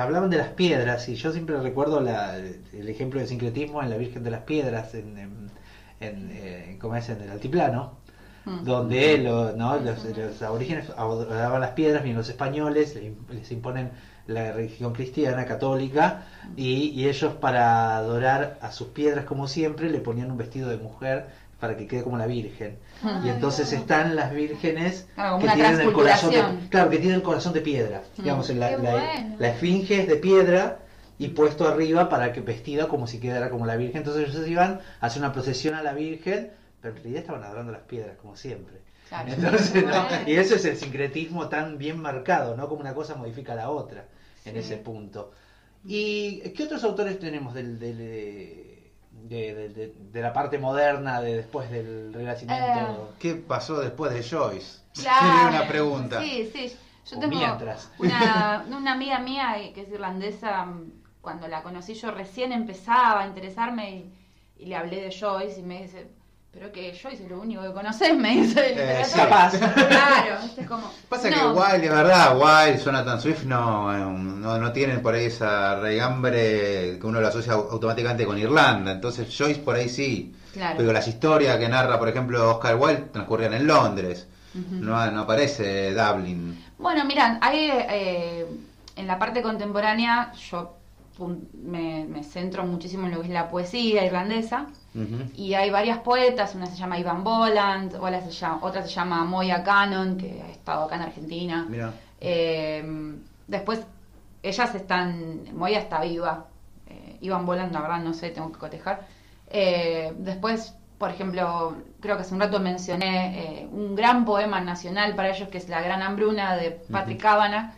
hablaban 0.00 0.28
de 0.30 0.36
las 0.38 0.48
piedras 0.50 1.08
y 1.08 1.14
yo 1.14 1.30
siempre 1.32 1.60
recuerdo 1.60 2.00
la- 2.00 2.36
el 2.36 2.88
ejemplo 2.88 3.20
de 3.20 3.26
sincretismo 3.26 3.82
en 3.82 3.90
la 3.90 3.96
Virgen 3.96 4.24
de 4.24 4.30
las 4.30 4.40
Piedras 4.42 4.94
en, 4.94 5.16
en, 5.18 5.50
en, 6.00 6.30
eh, 6.32 6.78
¿cómo 6.80 6.96
es? 6.96 7.08
en 7.08 7.20
el 7.20 7.30
altiplano 7.30 7.98
Mm. 8.46 8.64
donde 8.64 9.18
lo- 9.18 9.52
¿no? 9.52 9.78
los, 9.78 10.04
los 10.04 10.42
aborígenes 10.42 10.90
adoraban 10.96 11.60
las 11.60 11.70
piedras 11.72 12.02
bien 12.02 12.16
los 12.16 12.28
españoles 12.28 12.94
les, 12.94 13.04
im- 13.04 13.28
les 13.28 13.50
imponen 13.52 13.92
la 14.26 14.52
religión 14.52 14.92
cristiana 14.92 15.44
católica 15.46 16.26
y, 16.56 16.88
y 16.88 17.08
ellos 17.08 17.34
para 17.34 17.96
adorar 17.96 18.58
a 18.60 18.70
sus 18.72 18.88
piedras 18.88 19.24
como 19.24 19.46
siempre 19.48 19.90
le 19.90 20.00
ponían 20.00 20.30
un 20.30 20.36
vestido 20.38 20.68
de 20.70 20.78
mujer 20.78 21.28
para 21.60 21.76
que 21.76 21.86
quede 21.86 22.02
como 22.02 22.18
la 22.18 22.26
Virgen. 22.26 22.78
Ah, 23.02 23.22
y 23.24 23.28
entonces 23.28 23.72
están 23.72 24.14
las 24.16 24.32
vírgenes 24.34 25.06
Claro, 25.14 25.38
que 25.38 25.48
tienen 25.48 25.80
el 25.80 25.92
corazón 25.92 26.30
de, 26.32 26.44
claro, 26.68 26.90
que 26.90 26.98
tienen 26.98 27.16
el 27.16 27.22
corazón 27.22 27.52
de 27.52 27.60
piedra. 27.62 28.02
Mm. 28.16 28.22
Digamos, 28.22 28.50
la, 28.50 28.68
Qué 28.70 28.78
la- 28.78 28.90
bueno. 28.90 29.36
la 29.38 29.48
esfinge 29.48 30.00
es 30.02 30.08
de 30.08 30.16
piedra 30.16 30.78
y 31.18 31.28
puesto 31.28 31.66
arriba 31.66 32.08
para 32.10 32.32
que 32.32 32.40
vestida 32.42 32.88
como 32.88 33.06
si 33.06 33.18
quedara 33.20 33.48
como 33.50 33.64
la 33.64 33.76
Virgen. 33.76 33.98
Entonces 33.98 34.28
ellos 34.28 34.46
iban 34.48 34.80
a 35.00 35.06
hacer 35.06 35.22
una 35.22 35.32
procesión 35.32 35.74
a 35.74 35.82
la 35.82 35.94
Virgen, 35.94 36.50
pero 36.82 36.94
en 36.94 37.02
realidad 37.02 37.20
estaban 37.22 37.42
adorando 37.42 37.72
las 37.72 37.82
piedras, 37.82 38.16
como 38.20 38.36
siempre. 38.36 38.76
Claro. 39.08 39.32
Entonces, 39.32 39.82
¿no? 39.84 39.88
Bueno. 39.88 40.08
Y 40.26 40.34
eso 40.34 40.56
es 40.56 40.64
el 40.66 40.76
sincretismo 40.76 41.48
tan 41.48 41.78
bien 41.78 41.98
marcado, 42.00 42.56
¿no? 42.56 42.68
Como 42.68 42.80
una 42.82 42.92
cosa 42.92 43.14
modifica 43.14 43.52
a 43.52 43.56
la 43.56 43.70
otra 43.70 44.04
en 44.44 44.52
Sí. 44.54 44.58
ese 44.58 44.76
punto. 44.76 45.32
¿Y 45.84 46.40
qué 46.50 46.64
otros 46.64 46.82
autores 46.84 47.18
tenemos 47.20 47.54
del, 47.54 47.78
del, 47.78 47.96
eh, 48.00 48.65
de, 49.28 49.54
de- 49.54 49.68
de- 49.70 49.94
de 50.12 50.20
la 50.22 50.32
parte 50.32 50.58
moderna, 50.58 51.20
de 51.20 51.36
después 51.36 51.70
del 51.70 52.12
Renacimiento? 52.12 53.14
¿Qué 53.18 53.34
pasó 53.34 53.80
después 53.80 54.12
de 54.12 54.22
Joyce? 54.22 54.80
Claro. 54.94 55.48
Una 55.50 55.66
pregunta. 55.68 56.22
Sí, 56.22 56.50
sí. 56.54 56.74
Yo 57.10 57.18
O 57.18 57.20
tengo 57.20 57.36
mientras. 57.36 57.90
Una, 57.98 58.64
una 58.76 58.92
amiga 58.92 59.18
mía 59.18 59.60
eh, 59.60 59.72
que 59.74 59.82
es 59.82 59.88
irlandesa, 59.90 60.64
mm, 60.64 60.90
cuando 61.20 61.48
la 61.48 61.62
conocí 61.62 61.94
yo 61.94 62.10
recién 62.12 62.52
empezaba 62.52 63.22
a 63.22 63.26
interesarme 63.26 63.90
y, 63.90 64.12
y 64.62 64.66
le 64.66 64.76
hablé 64.76 65.02
de 65.02 65.14
Joyce 65.14 65.60
y 65.60 65.62
me 65.62 65.82
dice, 65.82 66.08
pero 66.58 66.72
que 66.72 66.90
Joyce 66.98 67.24
es 67.24 67.28
lo 67.30 67.40
único 67.40 67.60
que 67.62 67.72
conoces, 67.72 68.16
me 68.16 68.30
dice. 68.40 68.60
de 68.62 68.68
Eh, 68.68 68.72
literatura". 69.04 69.24
Capaz. 69.24 69.58
Claro, 69.88 70.36
viste, 70.42 70.60
es 70.62 70.66
como... 70.66 70.90
Pasa 71.08 71.28
no, 71.28 71.36
que 71.54 71.60
Wilde, 71.60 71.78
de 71.88 71.94
verdad, 71.94 72.36
Wilde, 72.38 72.82
Jonathan 72.82 73.20
Swift 73.20 73.44
no, 73.44 73.94
eh, 73.94 73.98
no, 74.00 74.58
no 74.58 74.72
tienen 74.72 75.02
por 75.02 75.12
ahí 75.14 75.26
esa 75.26 75.78
regambre 75.80 76.98
que 76.98 77.06
uno 77.06 77.20
lo 77.20 77.28
asocia 77.28 77.52
au- 77.52 77.68
automáticamente 77.70 78.24
con 78.24 78.38
Irlanda. 78.38 78.92
Entonces 78.92 79.28
Joyce 79.36 79.60
por 79.60 79.76
ahí 79.76 79.88
sí. 79.90 80.34
Claro. 80.54 80.76
Pero 80.78 80.92
las 80.94 81.06
historias 81.06 81.58
que 81.58 81.68
narra, 81.68 81.98
por 81.98 82.08
ejemplo, 82.08 82.50
Oscar 82.50 82.76
Wilde 82.76 83.08
transcurrían 83.12 83.52
en 83.52 83.66
Londres. 83.66 84.26
Ujú. 84.54 84.76
no, 84.76 85.10
no 85.10 85.20
aparece 85.20 85.92
Dublin. 85.92 86.64
Bueno, 86.78 87.04
miran, 87.04 87.38
hay 87.42 87.68
eh, 87.70 88.46
en 88.96 89.06
la 89.06 89.18
parte 89.18 89.42
contemporánea 89.42 90.32
yo 90.50 90.76
me, 91.62 92.06
me 92.08 92.24
centro 92.24 92.64
muchísimo 92.64 93.06
en 93.06 93.12
lo 93.12 93.20
que 93.20 93.26
es 93.26 93.32
la 93.34 93.48
poesía 93.50 94.04
irlandesa 94.06 94.66
Ujú. 94.96 95.30
y 95.36 95.54
hay 95.54 95.70
varias 95.70 95.98
poetas, 95.98 96.54
una 96.54 96.66
se 96.66 96.76
llama 96.76 96.98
Ivan 96.98 97.22
Boland, 97.22 97.94
otra 97.96 98.20
se 98.22 98.30
llama, 98.30 98.58
otra 98.62 98.82
se 98.82 98.88
llama 98.88 99.24
Moya 99.24 99.62
Cannon, 99.62 100.16
que 100.16 100.42
ha 100.42 100.50
estado 100.50 100.84
acá 100.84 100.96
en 100.96 101.02
Argentina. 101.02 101.66
Mira. 101.68 101.92
Eh, 102.20 103.14
después, 103.46 103.80
ellas 104.42 104.74
están, 104.74 105.54
Moya 105.54 105.78
está 105.80 106.00
viva, 106.00 106.46
eh, 106.88 107.18
Ivan 107.20 107.44
Boland, 107.46 107.72
la 107.72 107.80
verdad 107.80 107.98
no 108.00 108.14
sé, 108.14 108.30
tengo 108.30 108.50
que 108.52 108.58
cotejar. 108.58 109.06
Eh, 109.48 110.12
después, 110.18 110.74
por 110.98 111.10
ejemplo, 111.10 111.76
creo 112.00 112.16
que 112.16 112.22
hace 112.22 112.34
un 112.34 112.40
rato 112.40 112.58
mencioné 112.58 113.62
eh, 113.62 113.68
un 113.70 113.94
gran 113.94 114.24
poema 114.24 114.60
nacional 114.60 115.14
para 115.14 115.28
ellos 115.28 115.48
que 115.48 115.58
es 115.58 115.68
La 115.68 115.82
Gran 115.82 116.00
Hambruna 116.02 116.56
de 116.56 116.70
Patrick 116.70 117.22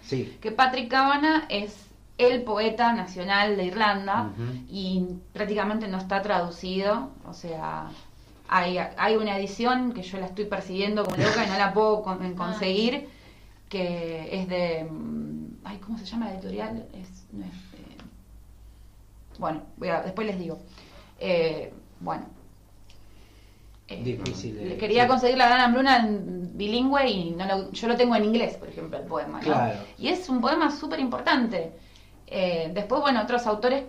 Sí. 0.03 0.39
que 0.41 0.53
Patrick 0.53 0.89
Kavanagh 0.89 1.45
es 1.49 1.88
el 2.19 2.43
poeta 2.43 2.93
nacional 2.93 3.57
de 3.57 3.65
Irlanda 3.65 4.31
y 4.69 5.07
prácticamente 5.33 5.87
no 5.89 5.99
está 5.99 6.21
traducido, 6.21 7.11
o 7.27 7.33
sea, 7.33 7.89
hay, 8.49 8.79
hay 8.79 9.17
una 9.17 9.39
edición 9.39 9.93
que 9.93 10.03
yo 10.03 10.19
la 10.19 10.27
estoy 10.27 10.47
persiguiendo 10.47 11.05
como 11.05 11.17
loca 11.17 11.47
y 11.47 11.51
no 11.51 11.57
la 11.59 11.73
puedo 11.75 12.03
con- 12.03 12.35
conseguir, 12.35 13.09
que 13.69 14.29
es 14.33 14.49
de... 14.49 14.85
mm, 14.91 15.39
Ay, 15.65 15.79
¿cómo 15.79 15.99
se 15.99 16.07
llama 16.07 16.27
la 16.27 16.35
editorial? 16.35 16.87
Es, 16.95 17.27
no 17.33 17.45
es, 17.45 17.53
eh, 17.53 17.97
bueno, 19.39 19.63
voy 19.77 19.89
a- 19.89 20.01
después 20.03 20.27
les 20.27 20.39
digo. 20.39 20.59
Eh, 21.21 21.73
bueno. 22.01 22.25
Eh, 23.89 24.03
Difícil 24.03 24.57
de- 24.57 24.77
quería 24.77 25.03
sí. 25.05 25.09
conseguir 25.09 25.39
la 25.39 25.47
gran 25.49 25.61
hambruna 25.61 25.97
en 25.99 26.57
bilingüe 26.57 27.09
y 27.09 27.31
no 27.31 27.47
lo- 27.47 27.71
yo 27.73 27.89
lo 27.89 27.97
tengo 27.97 28.17
en 28.17 28.25
inglés, 28.25 28.57
por 28.57 28.69
ejemplo, 28.69 28.99
el 28.99 29.05
poema. 29.05 29.39
¿no? 29.39 29.45
Claro. 29.45 29.79
Y 29.99 30.09
es 30.09 30.29
un 30.29 30.41
poema 30.41 30.71
súper 30.71 31.01
importante. 31.01 31.73
Eh, 32.31 32.71
después, 32.75 33.01
bueno, 33.01 33.23
otros 33.23 33.47
autores, 33.47 33.85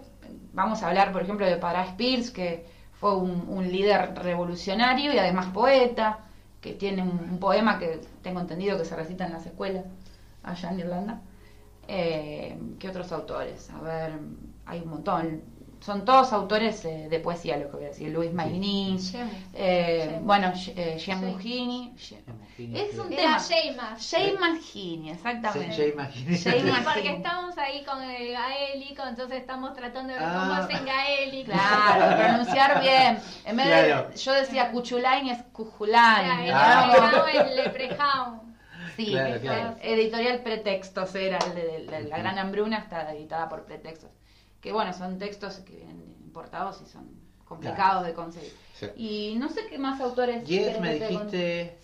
vamos 0.54 0.82
a 0.84 0.88
hablar, 0.88 1.12
por 1.12 1.22
ejemplo, 1.24 1.46
de 1.46 1.58
Pará 1.58 1.86
Spears, 1.86 2.32
que 2.32 2.66
fue 2.94 3.16
un, 3.16 3.72
líder 3.72 4.16
revolucionario 4.16 5.14
y 5.14 5.18
además 5.20 5.48
poeta, 5.48 6.20
que 6.62 6.74
tiene 6.74 7.02
un, 7.02 7.20
un 7.32 7.40
poema 7.40 7.80
que 7.80 8.02
tengo 8.22 8.40
entendido 8.42 8.78
que 8.78 8.86
se 8.86 8.96
recita 8.96 9.26
en 9.26 9.34
las 9.34 9.46
escuelas 9.46 9.86
allá 10.44 10.72
en 10.72 10.80
Irlanda. 10.80 11.22
Eh, 11.88 12.58
¿Qué 12.80 12.90
otros 12.90 13.12
autores? 13.12 13.70
A 13.72 13.82
ver, 13.82 14.20
hay 14.66 14.80
un 14.82 14.90
montón. 14.90 15.42
Son 15.82 16.04
todos 16.04 16.34
autores 16.34 16.84
eh, 16.86 17.08
de 17.10 17.20
poesía, 17.20 17.56
lo 17.58 17.68
que 17.70 17.78
voy 17.78 17.86
a 17.86 17.88
decir. 17.90 18.10
Luis 18.12 18.34
Magny, 18.34 18.98
James. 19.12 19.16
eh, 19.54 20.04
James. 20.10 20.24
bueno, 20.24 20.52
eh, 20.76 20.98
Jean 21.00 21.20
Sí. 21.20 21.26
Mugini. 21.26 21.96
Es 22.76 23.00
un 23.00 23.10
tema. 23.10 23.40
Jay 23.40 24.36
Magini, 24.38 25.12
exactamente. 25.12 25.74
Sí. 25.76 25.94
Jay 25.96 26.38
Sí, 26.38 26.72
porque 26.84 27.10
estamos 27.16 27.58
ahí 27.58 27.84
con 27.86 28.04
el 28.04 28.34
gaélico, 28.34 29.04
entonces 29.08 29.40
estamos 29.40 29.74
tratando 29.74 30.12
de 30.14 30.20
ver 30.20 30.28
Ah. 30.28 30.40
cómo 30.42 30.54
hacen 30.62 30.86
gaélico. 30.86 31.52
Claro, 31.54 32.18
pronunciar 32.18 32.82
bien. 32.82 33.20
En 33.46 33.56
vez 33.56 33.66
Claro. 33.66 34.10
de, 34.10 34.18
yo 34.18 34.34
decía 34.34 34.72
Cuchulain 34.72 35.28
es 35.30 35.42
Cujulain. 35.54 36.46
Claro, 36.48 36.94
Ah. 37.00 37.26
el 37.34 37.56
Leprechaun. 37.56 38.50
Sí, 38.98 39.12
Claro, 39.12 39.40
claro. 39.40 39.76
editorial 39.82 40.40
Pretextos 40.44 41.16
era 41.16 41.38
el 41.38 41.56
de, 41.56 41.86
la, 41.90 42.00
la 42.02 42.18
Gran 42.18 42.38
Hambruna, 42.38 42.80
está 42.80 43.14
editada 43.14 43.48
por 43.48 43.64
Pretextos. 43.64 44.10
Que 44.62 44.72
bueno, 44.72 44.94
son 44.94 45.18
textos 45.18 45.56
que 45.60 45.76
vienen 45.78 46.16
importados 46.24 46.82
y 46.86 46.90
son 46.90 47.10
complicados 47.46 48.06
de 48.06 48.14
conseguir. 48.14 48.54
Sí. 48.76 48.86
Y 48.96 49.36
no 49.40 49.50
sé 49.50 49.62
qué 49.70 49.78
más 49.80 50.00
autores. 50.02 50.48
Me 50.80 50.94
dijiste. 50.94 51.14
con- 51.18 51.30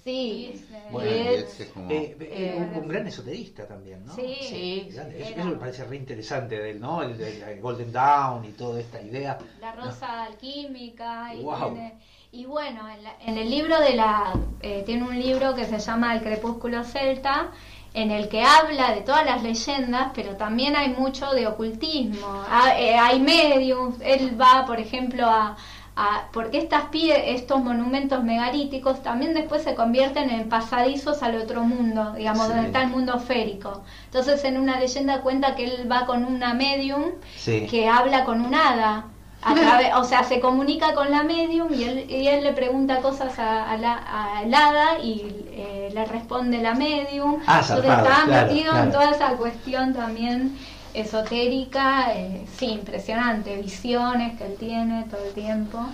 Sí, 0.04 0.64
Bueno. 0.92 1.10
Yeats 1.12 1.60
es 1.60 1.68
como... 1.70 1.90
Eh, 1.92 2.16
eh, 2.20 2.56
Eh, 2.56 2.56
un, 2.78 2.84
un 2.84 2.88
gran 2.88 3.08
esoterista 3.08 3.68
también, 3.68 4.06
¿no? 4.06 4.14
Sí. 4.16 4.90
Eso, 4.92 5.44
me 5.46 5.56
parece 5.56 5.84
re 5.86 5.96
interesante 5.98 6.58
de 6.60 6.70
él, 6.72 6.80
¿no? 6.80 7.02
El, 7.02 7.20
el- 7.20 7.42
el 7.42 7.62
Golden 7.62 7.92
Dawn 7.92 8.46
y 8.46 8.52
toda 8.52 8.80
esta 8.80 9.02
idea. 9.02 9.40
La 9.60 9.72
rosa 9.74 10.24
alquímica. 10.26 11.34
Y, 11.34 11.42
Wow. 11.42 11.74
tiene- 11.74 11.98
y 12.32 12.46
bueno, 12.46 12.88
en, 12.90 13.04
la- 13.04 13.16
en 13.26 13.38
el 13.38 13.50
libro 13.50 13.80
de 13.80 13.96
la. 13.96 14.34
eh, 14.62 14.84
tiene 14.86 15.04
un 15.04 15.20
libro 15.20 15.56
que 15.56 15.66
se 15.66 15.80
llama 15.80 16.16
El 16.16 16.22
Crepúsculo 16.22 16.84
Celta, 16.84 17.52
en 17.96 18.12
el 18.12 18.28
que 18.30 18.44
habla 18.44 18.92
de 18.94 19.02
todas 19.02 19.26
las 19.26 19.42
leyendas, 19.42 20.12
pero 20.14 20.36
también 20.36 20.76
hay 20.76 20.90
mucho 20.90 21.32
de 21.32 21.48
ocultismo. 21.48 22.44
Eh, 22.78 22.96
hay 22.96 23.20
mediums. 23.20 23.96
Él 24.02 24.40
va, 24.40 24.66
por 24.66 24.80
ejemplo, 24.80 25.26
a. 25.28 25.56
a- 25.98 26.24
porque 26.34 26.58
estas 26.58 26.92
pie- 26.92 27.34
estos 27.38 27.64
monumentos 27.64 28.22
megalíticos 28.22 29.02
también 29.02 29.34
después 29.34 29.64
se 29.64 29.76
convierten 29.76 30.30
en 30.30 30.50
pasadizos 30.50 31.24
al 31.24 31.38
otro 31.38 31.64
mundo, 31.64 32.12
digamos, 32.18 32.48
Sí. 32.48 32.52
donde 32.52 32.68
está 32.68 32.82
el 32.84 32.90
mundo 32.90 33.18
férico. 33.18 33.82
Entonces 34.08 34.44
en 34.44 34.58
una 34.60 34.78
leyenda 34.78 35.22
cuenta 35.22 35.56
que 35.56 35.64
él 35.64 35.90
va 35.90 36.06
con 36.06 36.26
una 36.26 36.54
medium 36.54 37.04
Sí. 37.38 37.66
que 37.72 37.88
habla 37.88 38.26
con 38.26 38.42
un 38.42 38.54
hada. 38.54 39.06
A 39.48 39.54
través, 39.54 39.94
o 39.96 40.04
sea, 40.04 40.24
se 40.24 40.40
comunica 40.40 40.96
con 40.96 41.12
la 41.12 41.22
medium 41.22 41.72
y 41.72 41.84
él, 41.84 42.10
y 42.10 42.28
él 42.28 42.44
le 42.44 42.52
pregunta 42.54 43.00
cosas 43.02 43.38
a, 43.38 43.72
a 43.72 43.78
la, 43.78 43.94
hada 43.94 45.00
y 45.00 45.46
eh, 45.52 45.92
le 45.94 46.06
responde 46.06 46.58
la 46.64 46.74
medium. 46.74 47.40
Ah, 47.46 47.60
Entonces 47.62 47.86
zarpado, 47.86 48.10
está 48.10 48.26
claro, 48.26 48.48
metido 48.48 48.72
claro. 48.72 48.86
en 48.86 48.92
toda 48.92 49.12
esa 49.12 49.30
cuestión 49.38 49.94
también 49.94 50.58
esotérica, 50.96 52.16
eh, 52.16 52.44
sí, 52.58 52.68
impresionante, 52.72 53.56
visiones 53.62 54.36
que 54.36 54.48
él 54.48 54.56
tiene 54.58 55.06
todo 55.12 55.24
el 55.24 55.34
tiempo. 55.34 55.86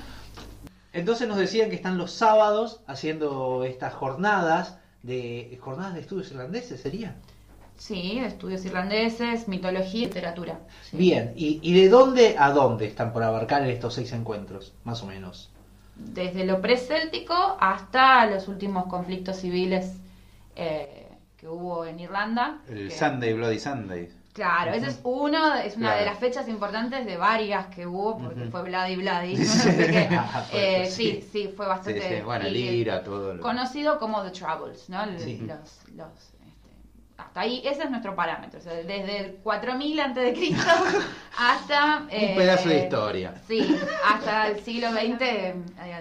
Entonces 0.94 1.28
nos 1.28 1.38
decían 1.38 1.70
que 1.70 1.76
están 1.76 1.98
los 1.98 2.12
sábados 2.12 2.80
haciendo 2.88 3.66
estas 3.66 3.94
jornadas 3.94 4.78
de 5.04 5.60
jornadas 5.62 5.96
de 5.96 6.02
estudios 6.02 6.32
irlandeses, 6.32 6.82
¿sería? 6.82 7.16
Sí, 7.82 8.20
estudios 8.20 8.64
irlandeses, 8.64 9.48
mitología 9.48 10.02
y 10.02 10.06
literatura. 10.06 10.60
sí. 10.84 10.98
Bien, 10.98 11.34
¿Y, 11.36 11.60
¿y 11.64 11.74
de 11.82 11.90
dónde 11.90 12.36
a 12.38 12.52
dónde 12.52 12.86
están 12.86 13.12
por 13.12 13.24
abarcar 13.24 13.68
estos 13.68 13.96
seis 13.96 14.12
encuentros, 14.14 14.74
más 14.84 15.02
o 15.02 15.08
menos? 15.08 15.50
Desde 15.96 16.46
lo 16.46 16.62
preséltico 16.62 17.34
hasta 17.60 18.28
los 18.28 18.48
últimos 18.48 18.86
conflictos 18.86 19.38
civiles 19.38 19.94
eh, 20.56 21.08
que 21.38 21.48
hubo 21.48 21.84
en 21.86 22.00
Irlanda. 22.00 22.60
El 22.70 22.90
que- 22.90 22.96
Sunday, 22.96 23.34
Bloody 23.34 23.60
Sunday. 23.60 24.10
Claro, 24.34 24.72
esa 24.74 24.88
es 24.88 25.00
uno, 25.04 25.56
es 25.56 25.76
una 25.76 25.88
Claro. 25.88 26.00
de 26.02 26.06
las 26.06 26.20
fechas 26.20 26.48
importantes 26.48 27.04
de 27.06 27.18
varias 27.18 27.66
que 27.68 27.86
hubo, 27.88 28.18
porque 28.20 28.46
fue 28.46 28.62
Bloody 28.62 28.96
Bloody. 28.96 29.36
Sí. 29.44 29.70
Así 29.70 29.92
que, 29.92 30.08
Ah, 30.12 30.46
eh, 30.54 30.86
sí, 30.88 31.20
sí. 31.24 31.30
sí, 31.32 31.54
fue 31.58 31.66
bastante. 31.66 32.00
sí, 32.18 32.24
bueno, 32.24 32.46
el 32.46 32.56
y- 32.56 32.60
ira, 32.82 33.04
todo 33.04 33.34
lo... 33.34 33.42
Conocido 33.42 33.98
como 33.98 34.22
The 34.24 34.30
Troubles, 34.30 34.88
¿no? 34.88 35.04
Los, 35.08 35.24
los, 35.26 36.10
hasta 37.22 37.42
ahí, 37.42 37.62
ese 37.66 37.84
es 37.84 37.90
nuestro 37.90 38.16
parámetro. 38.16 38.60
o 38.60 38.62
sea, 38.64 38.74
desde 38.74 39.18
el 39.20 39.32
4000 39.44 40.00
antes 40.00 40.24
de 40.26 40.34
Cristo 40.34 40.72
hasta. 41.38 42.04
eh, 42.10 42.30
Un 42.32 42.38
pedazo 42.38 42.70
de 42.70 42.80
historia. 42.80 43.34
Sí, 43.48 43.80
hasta 44.08 44.48
el 44.48 44.60
siglo 44.62 44.92
XX 44.92 45.22
eh, 45.22 45.56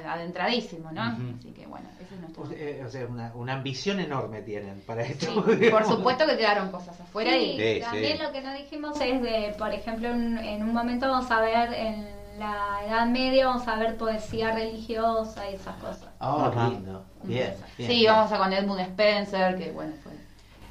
adentradísimo, 0.08 0.90
¿no? 0.92 1.02
Así 1.02 1.52
que 1.52 1.66
bueno, 1.66 1.88
ese 2.00 2.14
es 2.14 2.20
nuestro. 2.20 2.42
O 2.42 2.46
sea, 2.46 2.56
eh, 2.58 2.82
o 2.84 2.90
sea, 2.90 3.06
una, 3.06 3.32
una 3.34 3.52
ambición 3.54 4.00
enorme 4.00 4.42
tienen 4.42 4.80
para 4.86 5.04
Sí, 5.04 5.12
esto. 5.12 5.44
por 5.70 5.84
supuesto 5.86 6.26
que 6.26 6.36
quedaron 6.36 6.70
cosas 6.70 6.98
afuera 7.00 7.30
Sí, 7.32 7.36
y. 7.58 7.74
Sí, 7.74 7.80
también 7.80 8.16
sí. 8.18 8.22
lo 8.22 8.32
que 8.32 8.40
no 8.42 8.52
dijimos 8.54 9.00
es 9.00 9.22
de, 9.22 9.54
por 9.58 9.72
ejemplo, 9.72 10.08
en, 10.08 10.38
en 10.38 10.62
un 10.62 10.72
momento 10.72 11.08
vamos 11.08 11.30
a 11.30 11.40
ver 11.40 11.72
en 11.74 12.20
la 12.38 12.80
Edad 12.86 13.06
Media 13.06 13.46
vamos 13.48 13.68
a 13.68 13.76
ver 13.76 13.96
poesía 13.98 14.52
religiosa 14.52 15.50
y 15.50 15.54
esas 15.56 15.76
cosas. 15.76 16.08
Oh, 16.20 16.50
lindo. 16.70 17.04
Bien, 17.22 17.54
bien. 17.76 17.90
Sí, 17.90 18.06
vamos 18.06 18.32
a 18.32 18.38
con 18.38 18.52
Edmund 18.52 18.80
Spencer, 18.80 19.56
que 19.58 19.70
bueno, 19.72 19.92
fue. 20.02 20.12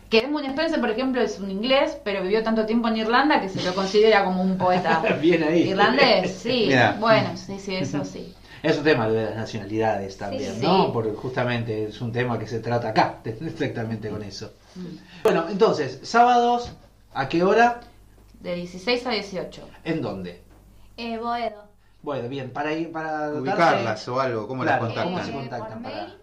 Que 0.09 0.19
Edmund 0.19 0.45
Spencer, 0.47 0.79
por 0.79 0.89
ejemplo, 0.89 1.21
es 1.21 1.39
un 1.39 1.51
inglés, 1.51 1.97
pero 2.03 2.23
vivió 2.23 2.41
tanto 2.43 2.65
tiempo 2.65 2.87
en 2.87 2.97
Irlanda 2.97 3.39
que 3.41 3.47
se 3.49 3.61
lo 3.61 3.75
considera 3.75 4.25
como 4.25 4.41
un 4.41 4.57
poeta 4.57 5.01
Bien 5.21 5.43
ahí. 5.43 5.69
irlandés. 5.69 6.31
Sí, 6.33 6.63
Mira. 6.67 6.97
bueno, 6.99 7.37
sí, 7.37 7.59
sí, 7.59 7.75
eso 7.75 8.03
sí. 8.03 8.33
Es 8.63 8.77
un 8.77 8.83
tema 8.83 9.07
de 9.07 9.23
las 9.25 9.35
nacionalidades 9.35 10.17
también, 10.17 10.55
Sí. 10.55 10.61
¿no? 10.61 10.91
Porque 10.91 11.11
justamente 11.11 11.85
es 11.85 12.01
un 12.01 12.11
tema 12.11 12.37
que 12.39 12.47
se 12.47 12.59
trata 12.59 12.89
acá, 12.89 13.19
exactamente 13.23 14.09
con 14.09 14.23
eso. 14.23 14.51
Bueno, 15.23 15.45
entonces, 15.49 15.99
sábados, 16.03 16.71
¿a 17.13 17.29
qué 17.29 17.43
hora? 17.43 17.81
De 18.39 18.55
16 18.55 19.05
a 19.05 19.11
18. 19.11 19.67
¿En 19.83 20.01
dónde? 20.01 20.41
Eh, 20.97 21.17
Boedo. 21.17 21.69
Bueno, 22.01 22.27
bien, 22.29 22.49
para 22.51 22.73
ir, 22.73 22.91
para 22.91 23.29
Ubicarlas 23.29 24.07
o 24.07 24.19
algo, 24.19 24.47
¿cómo 24.47 24.63
Claro, 24.63 24.85
las 24.85 24.93
¿cómo 24.93 25.03
contactan? 25.17 25.29
Eh, 25.29 25.33
contactan 25.39 25.83
por 25.83 25.91
para- 25.91 26.05
mail, 26.07 26.17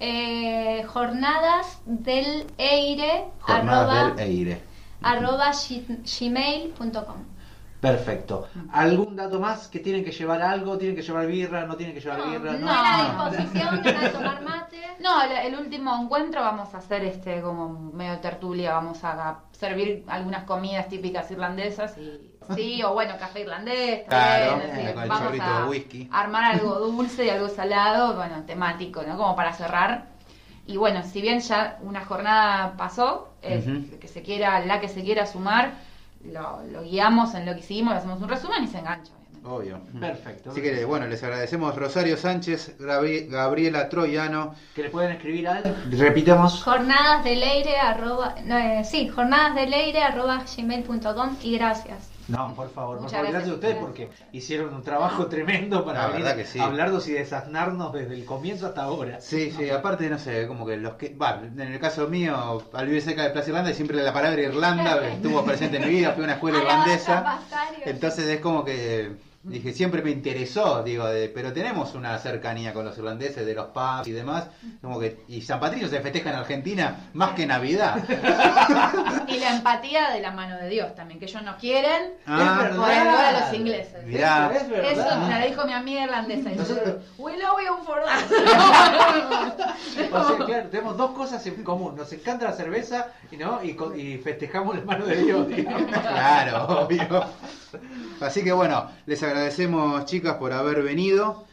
eh, 0.00 0.84
jornadas 0.86 1.80
del 1.86 2.46
Eire 2.58 3.24
Jornadas 3.40 3.88
arroba, 3.90 4.14
del 4.14 4.28
Eire. 4.28 4.60
arroba 5.02 5.52
gmail.com. 5.52 7.35
Perfecto. 7.80 8.48
¿Algún 8.72 9.16
dato 9.16 9.38
más? 9.38 9.68
¿Que 9.68 9.78
tienen 9.80 10.04
que 10.04 10.10
llevar 10.12 10.42
algo? 10.42 10.78
¿Tienen 10.78 10.96
que 10.96 11.02
llevar 11.02 11.26
birra? 11.26 11.66
¿No 11.66 11.76
tienen 11.76 11.94
que 11.94 12.00
llevar 12.00 12.28
birra? 12.30 12.52
no, 12.54 12.58
no. 12.66 12.72
a 12.72 12.82
la 12.82 13.28
disposición 13.30 13.82
de 13.82 14.08
tomar 14.10 14.42
mate. 14.42 14.76
No, 14.98 15.22
el, 15.22 15.30
el 15.54 15.60
último 15.60 15.94
encuentro 16.02 16.40
vamos 16.40 16.74
a 16.74 16.78
hacer 16.78 17.04
este 17.04 17.40
como 17.42 17.68
medio 17.92 18.18
tertulia, 18.18 18.72
vamos 18.72 19.04
a 19.04 19.40
servir 19.52 20.04
algunas 20.08 20.44
comidas 20.44 20.88
típicas 20.88 21.30
irlandesas 21.30 21.96
y 21.98 22.32
sí, 22.54 22.82
o 22.82 22.94
bueno, 22.94 23.14
café 23.18 23.42
irlandés, 23.42 24.04
Claro, 24.08 24.56
decir, 24.58 24.94
con 24.94 25.02
el 25.02 25.08
vamos 25.08 25.24
chorrito 25.26 25.44
a 25.44 25.60
de 25.60 25.68
whisky. 25.68 26.08
armar 26.10 26.44
algo 26.54 26.74
dulce 26.76 27.26
y 27.26 27.28
algo 27.28 27.48
salado, 27.50 28.16
bueno, 28.16 28.42
temático, 28.46 29.02
¿no? 29.02 29.16
Como 29.18 29.36
para 29.36 29.52
cerrar. 29.52 30.06
Y 30.66 30.76
bueno, 30.78 31.02
si 31.04 31.20
bien 31.20 31.40
ya 31.40 31.78
una 31.82 32.04
jornada 32.04 32.74
pasó, 32.78 33.34
es 33.42 33.66
Ujú. 33.66 33.98
que 34.00 34.08
se 34.08 34.22
quiera, 34.22 34.64
la 34.64 34.80
que 34.80 34.88
se 34.88 35.04
quiera 35.04 35.26
sumar, 35.26 35.72
lo, 36.32 36.62
lo 36.72 36.82
guiamos 36.82 37.34
en 37.34 37.46
lo 37.46 37.52
que 37.54 37.60
hicimos, 37.60 37.92
le 37.94 37.98
hacemos 37.98 38.20
un 38.22 38.28
resumen 38.28 38.64
y 38.64 38.68
se 38.68 38.78
engancha. 38.78 39.12
Obvio. 39.44 39.78
Perfecto. 40.00 40.50
Así 40.50 40.60
que 40.60 40.84
bueno, 40.84 41.06
les 41.06 41.22
agradecemos 41.22 41.76
Rosario 41.76 42.16
Sánchez, 42.16 42.76
Gabi- 42.80 43.28
Gabriela 43.28 43.88
Troyano. 43.88 44.54
Que 44.74 44.82
le 44.82 44.90
pueden 44.90 45.12
escribir 45.12 45.46
al... 45.46 45.62
Repitamos. 45.92 46.64
Jornadas 46.64 47.22
del 47.22 47.40
Eire 47.44 47.76
arroba, 47.76 48.34
no, 48.44 48.58
eh, 48.58 48.82
sí, 48.84 49.08
jornadas 49.08 49.54
del 49.54 49.72
Eire 49.72 50.02
arroba 50.02 50.42
gmail.com 50.56 51.36
y 51.44 51.56
gracias. 51.58 52.10
No, 52.28 52.54
por 52.54 52.70
favor, 52.70 52.96
por 52.96 53.02
Muchas 53.02 53.18
favor, 53.18 53.30
gracias 53.30 53.52
a 53.52 53.54
ustedes 53.54 53.76
porque 53.76 54.10
hicieron 54.32 54.74
un 54.74 54.82
trabajo 54.82 55.26
tremendo 55.26 55.84
para 55.84 56.08
venir 56.08 56.24
verdad 56.24 56.36
que 56.36 56.44
sí. 56.44 56.58
a 56.58 56.64
hablarnos 56.64 57.06
y 57.08 57.12
desasnarnos 57.12 57.92
desde 57.92 58.14
el 58.14 58.24
comienzo 58.24 58.66
hasta 58.66 58.82
ahora. 58.82 59.20
Sí, 59.20 59.52
sí, 59.56 59.70
aparte, 59.70 60.10
no 60.10 60.18
sé, 60.18 60.46
como 60.48 60.66
que 60.66 60.76
los 60.76 60.94
que. 60.94 61.14
Va, 61.14 61.40
en 61.40 61.60
el 61.60 61.78
caso 61.78 62.08
mío, 62.08 62.64
al 62.72 62.86
vivir 62.86 63.02
cerca 63.02 63.22
de 63.22 63.30
Plaza 63.30 63.50
Irlanda, 63.50 63.72
siempre 63.72 64.02
la 64.02 64.12
palabra 64.12 64.40
Irlanda 64.40 65.06
estuvo 65.12 65.44
presente 65.44 65.76
en 65.76 65.84
mi 65.84 65.90
vida, 65.90 66.12
fui 66.12 66.22
a 66.22 66.24
una 66.24 66.34
escuela 66.34 66.58
irlandesa. 66.58 67.40
Entonces 67.84 68.26
es 68.26 68.40
como 68.40 68.64
que. 68.64 69.12
Dije, 69.48 69.72
siempre 69.72 70.02
me 70.02 70.10
interesó, 70.10 70.82
digo, 70.82 71.06
de, 71.06 71.28
pero 71.28 71.52
tenemos 71.52 71.94
una 71.94 72.18
cercanía 72.18 72.72
con 72.72 72.84
los 72.84 72.98
irlandeses, 72.98 73.46
de 73.46 73.54
los 73.54 73.66
pubs 73.66 74.06
y 74.08 74.12
demás. 74.12 74.48
Como 74.82 74.98
que, 74.98 75.20
y 75.28 75.40
San 75.42 75.60
Patricio 75.60 75.88
se 75.88 76.00
festeja 76.00 76.30
en 76.30 76.36
Argentina 76.36 77.10
más 77.14 77.30
que 77.34 77.46
Navidad. 77.46 77.96
Y 79.28 79.38
la 79.40 79.56
empatía 79.56 80.10
de 80.10 80.20
la 80.20 80.30
mano 80.30 80.56
de 80.56 80.68
Dios 80.68 80.94
también, 80.94 81.18
que 81.20 81.26
ellos 81.26 81.42
no 81.42 81.56
quieren 81.58 82.12
Ah, 82.26 82.58
verdad. 82.62 82.76
por 82.80 82.90
el 82.90 83.04
lugar 83.04 83.34
a 83.34 83.40
los 83.40 83.54
ingleses. 83.54 84.04
Mirá. 84.06 84.50
Eso 84.54 84.74
es. 84.76 84.98
Eso 84.98 85.16
me 85.20 85.40
lo 85.40 85.46
dijo 85.46 85.64
mi 85.66 85.72
amiga 85.72 86.04
irlandesa. 86.04 86.52
Y 86.52 86.56
Nosotros- 86.56 86.86
yo, 86.86 87.22
We 87.24 87.36
love 87.36 87.58
you 87.66 87.84
for 87.84 88.02
that. 88.04 88.22
O 90.12 90.28
sea, 90.28 90.46
claro, 90.46 90.68
tenemos 90.68 90.96
dos 90.96 91.10
cosas 91.12 91.44
en 91.46 91.62
común. 91.64 91.96
Nos 91.96 92.12
encanta 92.12 92.46
la 92.46 92.52
cerveza 92.52 93.08
y 93.30 93.36
no 93.36 93.62
y, 93.62 93.74
co- 93.74 93.94
y 93.94 94.18
festejamos 94.18 94.76
la 94.76 94.82
mano 94.84 95.06
de 95.06 95.16
Dios. 95.16 95.48
digamos. 95.48 95.82
Claro, 95.96 96.66
obvio. 96.82 97.24
Así 98.20 98.42
que 98.42 98.52
bueno, 98.52 98.90
les 99.06 99.22
agradecemos 99.22 100.04
chicas 100.06 100.34
por 100.36 100.52
haber 100.52 100.82
venido. 100.82 101.44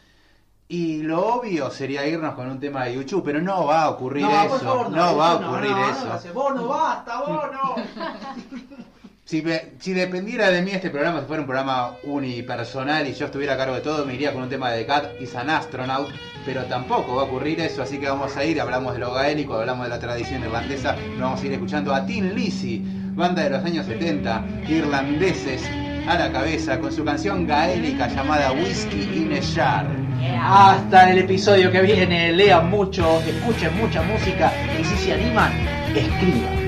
Y 0.66 1.02
lo 1.02 1.26
obvio 1.36 1.70
sería 1.70 2.06
irnos 2.06 2.34
con 2.34 2.50
un 2.50 2.58
tema 2.58 2.84
de 2.84 2.94
YouTube, 2.94 3.22
pero 3.24 3.40
no 3.40 3.66
va 3.66 3.82
a 3.82 3.90
ocurrir 3.90 4.22
No, 4.24 4.44
eso. 4.44 4.58
favor, 4.60 4.90
no, 4.90 5.16
va 5.16 5.32
a 5.32 5.38
no, 5.38 5.48
ocurrir 5.50 5.70
no, 5.70 5.90
eso. 5.90 6.04
no, 6.06 6.20
no, 6.24 6.32
vos 6.34 6.54
no 6.54 6.68
basta, 6.68 7.20
vos 7.20 7.42
no. 7.52 7.74
Si, 9.26 9.40
dependiera 9.40 10.50
de 10.50 10.60
mí 10.60 10.72
este 10.72 10.90
programa, 10.90 11.20
si 11.20 11.26
fuera 11.26 11.40
un 11.40 11.46
programa 11.46 11.92
unipersonal 12.04 13.08
y 13.08 13.14
yo 13.14 13.24
estuviera 13.24 13.54
a 13.54 13.56
cargo 13.56 13.74
de 13.74 13.80
todo, 13.80 14.04
me 14.04 14.14
iría 14.14 14.34
con 14.34 14.42
un 14.42 14.50
tema 14.50 14.70
de 14.70 14.84
Cat 14.84 15.18
is 15.18 15.34
an 15.34 15.48
Astronaut, 15.48 16.10
pero 16.44 16.64
tampoco 16.64 17.16
va 17.16 17.22
a 17.22 17.24
ocurrir 17.24 17.58
eso, 17.60 17.82
así 17.82 17.98
que 17.98 18.06
vamos 18.06 18.36
a 18.36 18.44
ir, 18.44 18.60
hablamos 18.60 18.92
de 18.92 18.98
lo 18.98 19.12
gaélico, 19.14 19.54
hablamos 19.54 19.86
de 19.86 19.90
la 19.90 19.98
tradición 19.98 20.42
irlandesa, 20.42 20.94
nos 21.12 21.20
vamos 21.20 21.42
a 21.42 21.46
ir 21.46 21.52
escuchando 21.54 21.94
a 21.94 22.04
Tin 22.04 22.34
Lizzy, 22.34 22.82
banda 23.14 23.44
de 23.44 23.50
los 23.50 23.64
años 23.64 23.86
70, 23.86 24.44
irlandeses 24.68 25.62
a 26.06 26.16
la 26.16 26.32
cabeza, 26.32 26.78
con 26.78 26.92
su 26.92 27.04
canción 27.04 27.46
gaélica 27.46 28.08
llamada 28.08 28.52
Whiskey 28.52 29.22
in 29.22 29.32
a 29.32 29.42
Jar. 29.42 29.86
Hasta 30.42 31.10
el 31.10 31.18
episodio 31.18 31.70
que 31.70 31.82
viene, 31.82 32.32
lean 32.32 32.70
mucho, 32.70 33.20
escuchen 33.20 33.76
mucha 33.76 34.02
música 34.02 34.52
y 34.80 34.84
si 34.84 34.96
se 34.96 35.12
animan, 35.12 35.52
escriban. 35.94 36.63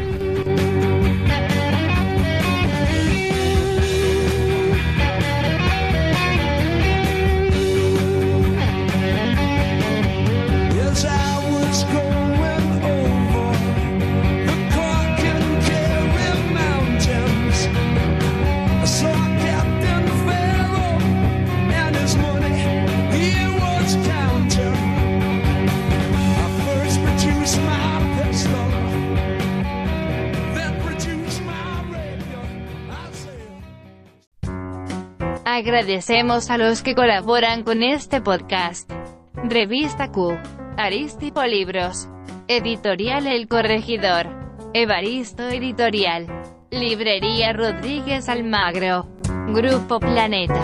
Agradecemos 35.67 36.49
a 36.49 36.59
los 36.59 36.85
que 36.85 36.95
colaboran 36.95 37.65
con 37.65 37.83
este 37.83 38.21
podcast. 38.21 38.89
Revista 39.35 40.13
Q, 40.13 40.39
Aristipo 40.77 41.43
Libros, 41.43 42.09
Editorial 42.47 43.27
El 43.27 43.49
Corregidor, 43.49 44.29
Evaristo 44.75 45.43
Editorial, 45.49 46.29
Librería 46.71 47.53
Rodríguez 47.53 48.29
Almagro, 48.29 49.09
Grupo 49.49 49.99
Planeta. 49.99 50.63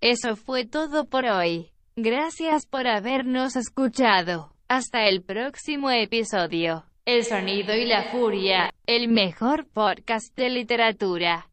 Eso 0.00 0.36
fue 0.36 0.64
todo 0.64 1.04
por 1.10 1.26
hoy. 1.26 1.72
Gracias 1.94 2.64
por 2.64 2.86
habernos 2.86 3.54
escuchado. 3.54 4.54
Hasta 4.66 5.08
el 5.08 5.22
próximo 5.22 5.90
episodio. 5.90 6.86
El 7.04 7.24
sonido 7.24 7.74
y 7.74 7.84
la 7.84 8.04
furia, 8.04 8.72
el 8.86 9.08
mejor 9.08 9.66
podcast 9.66 10.36
de 10.36 10.50
literatura. 10.50 11.48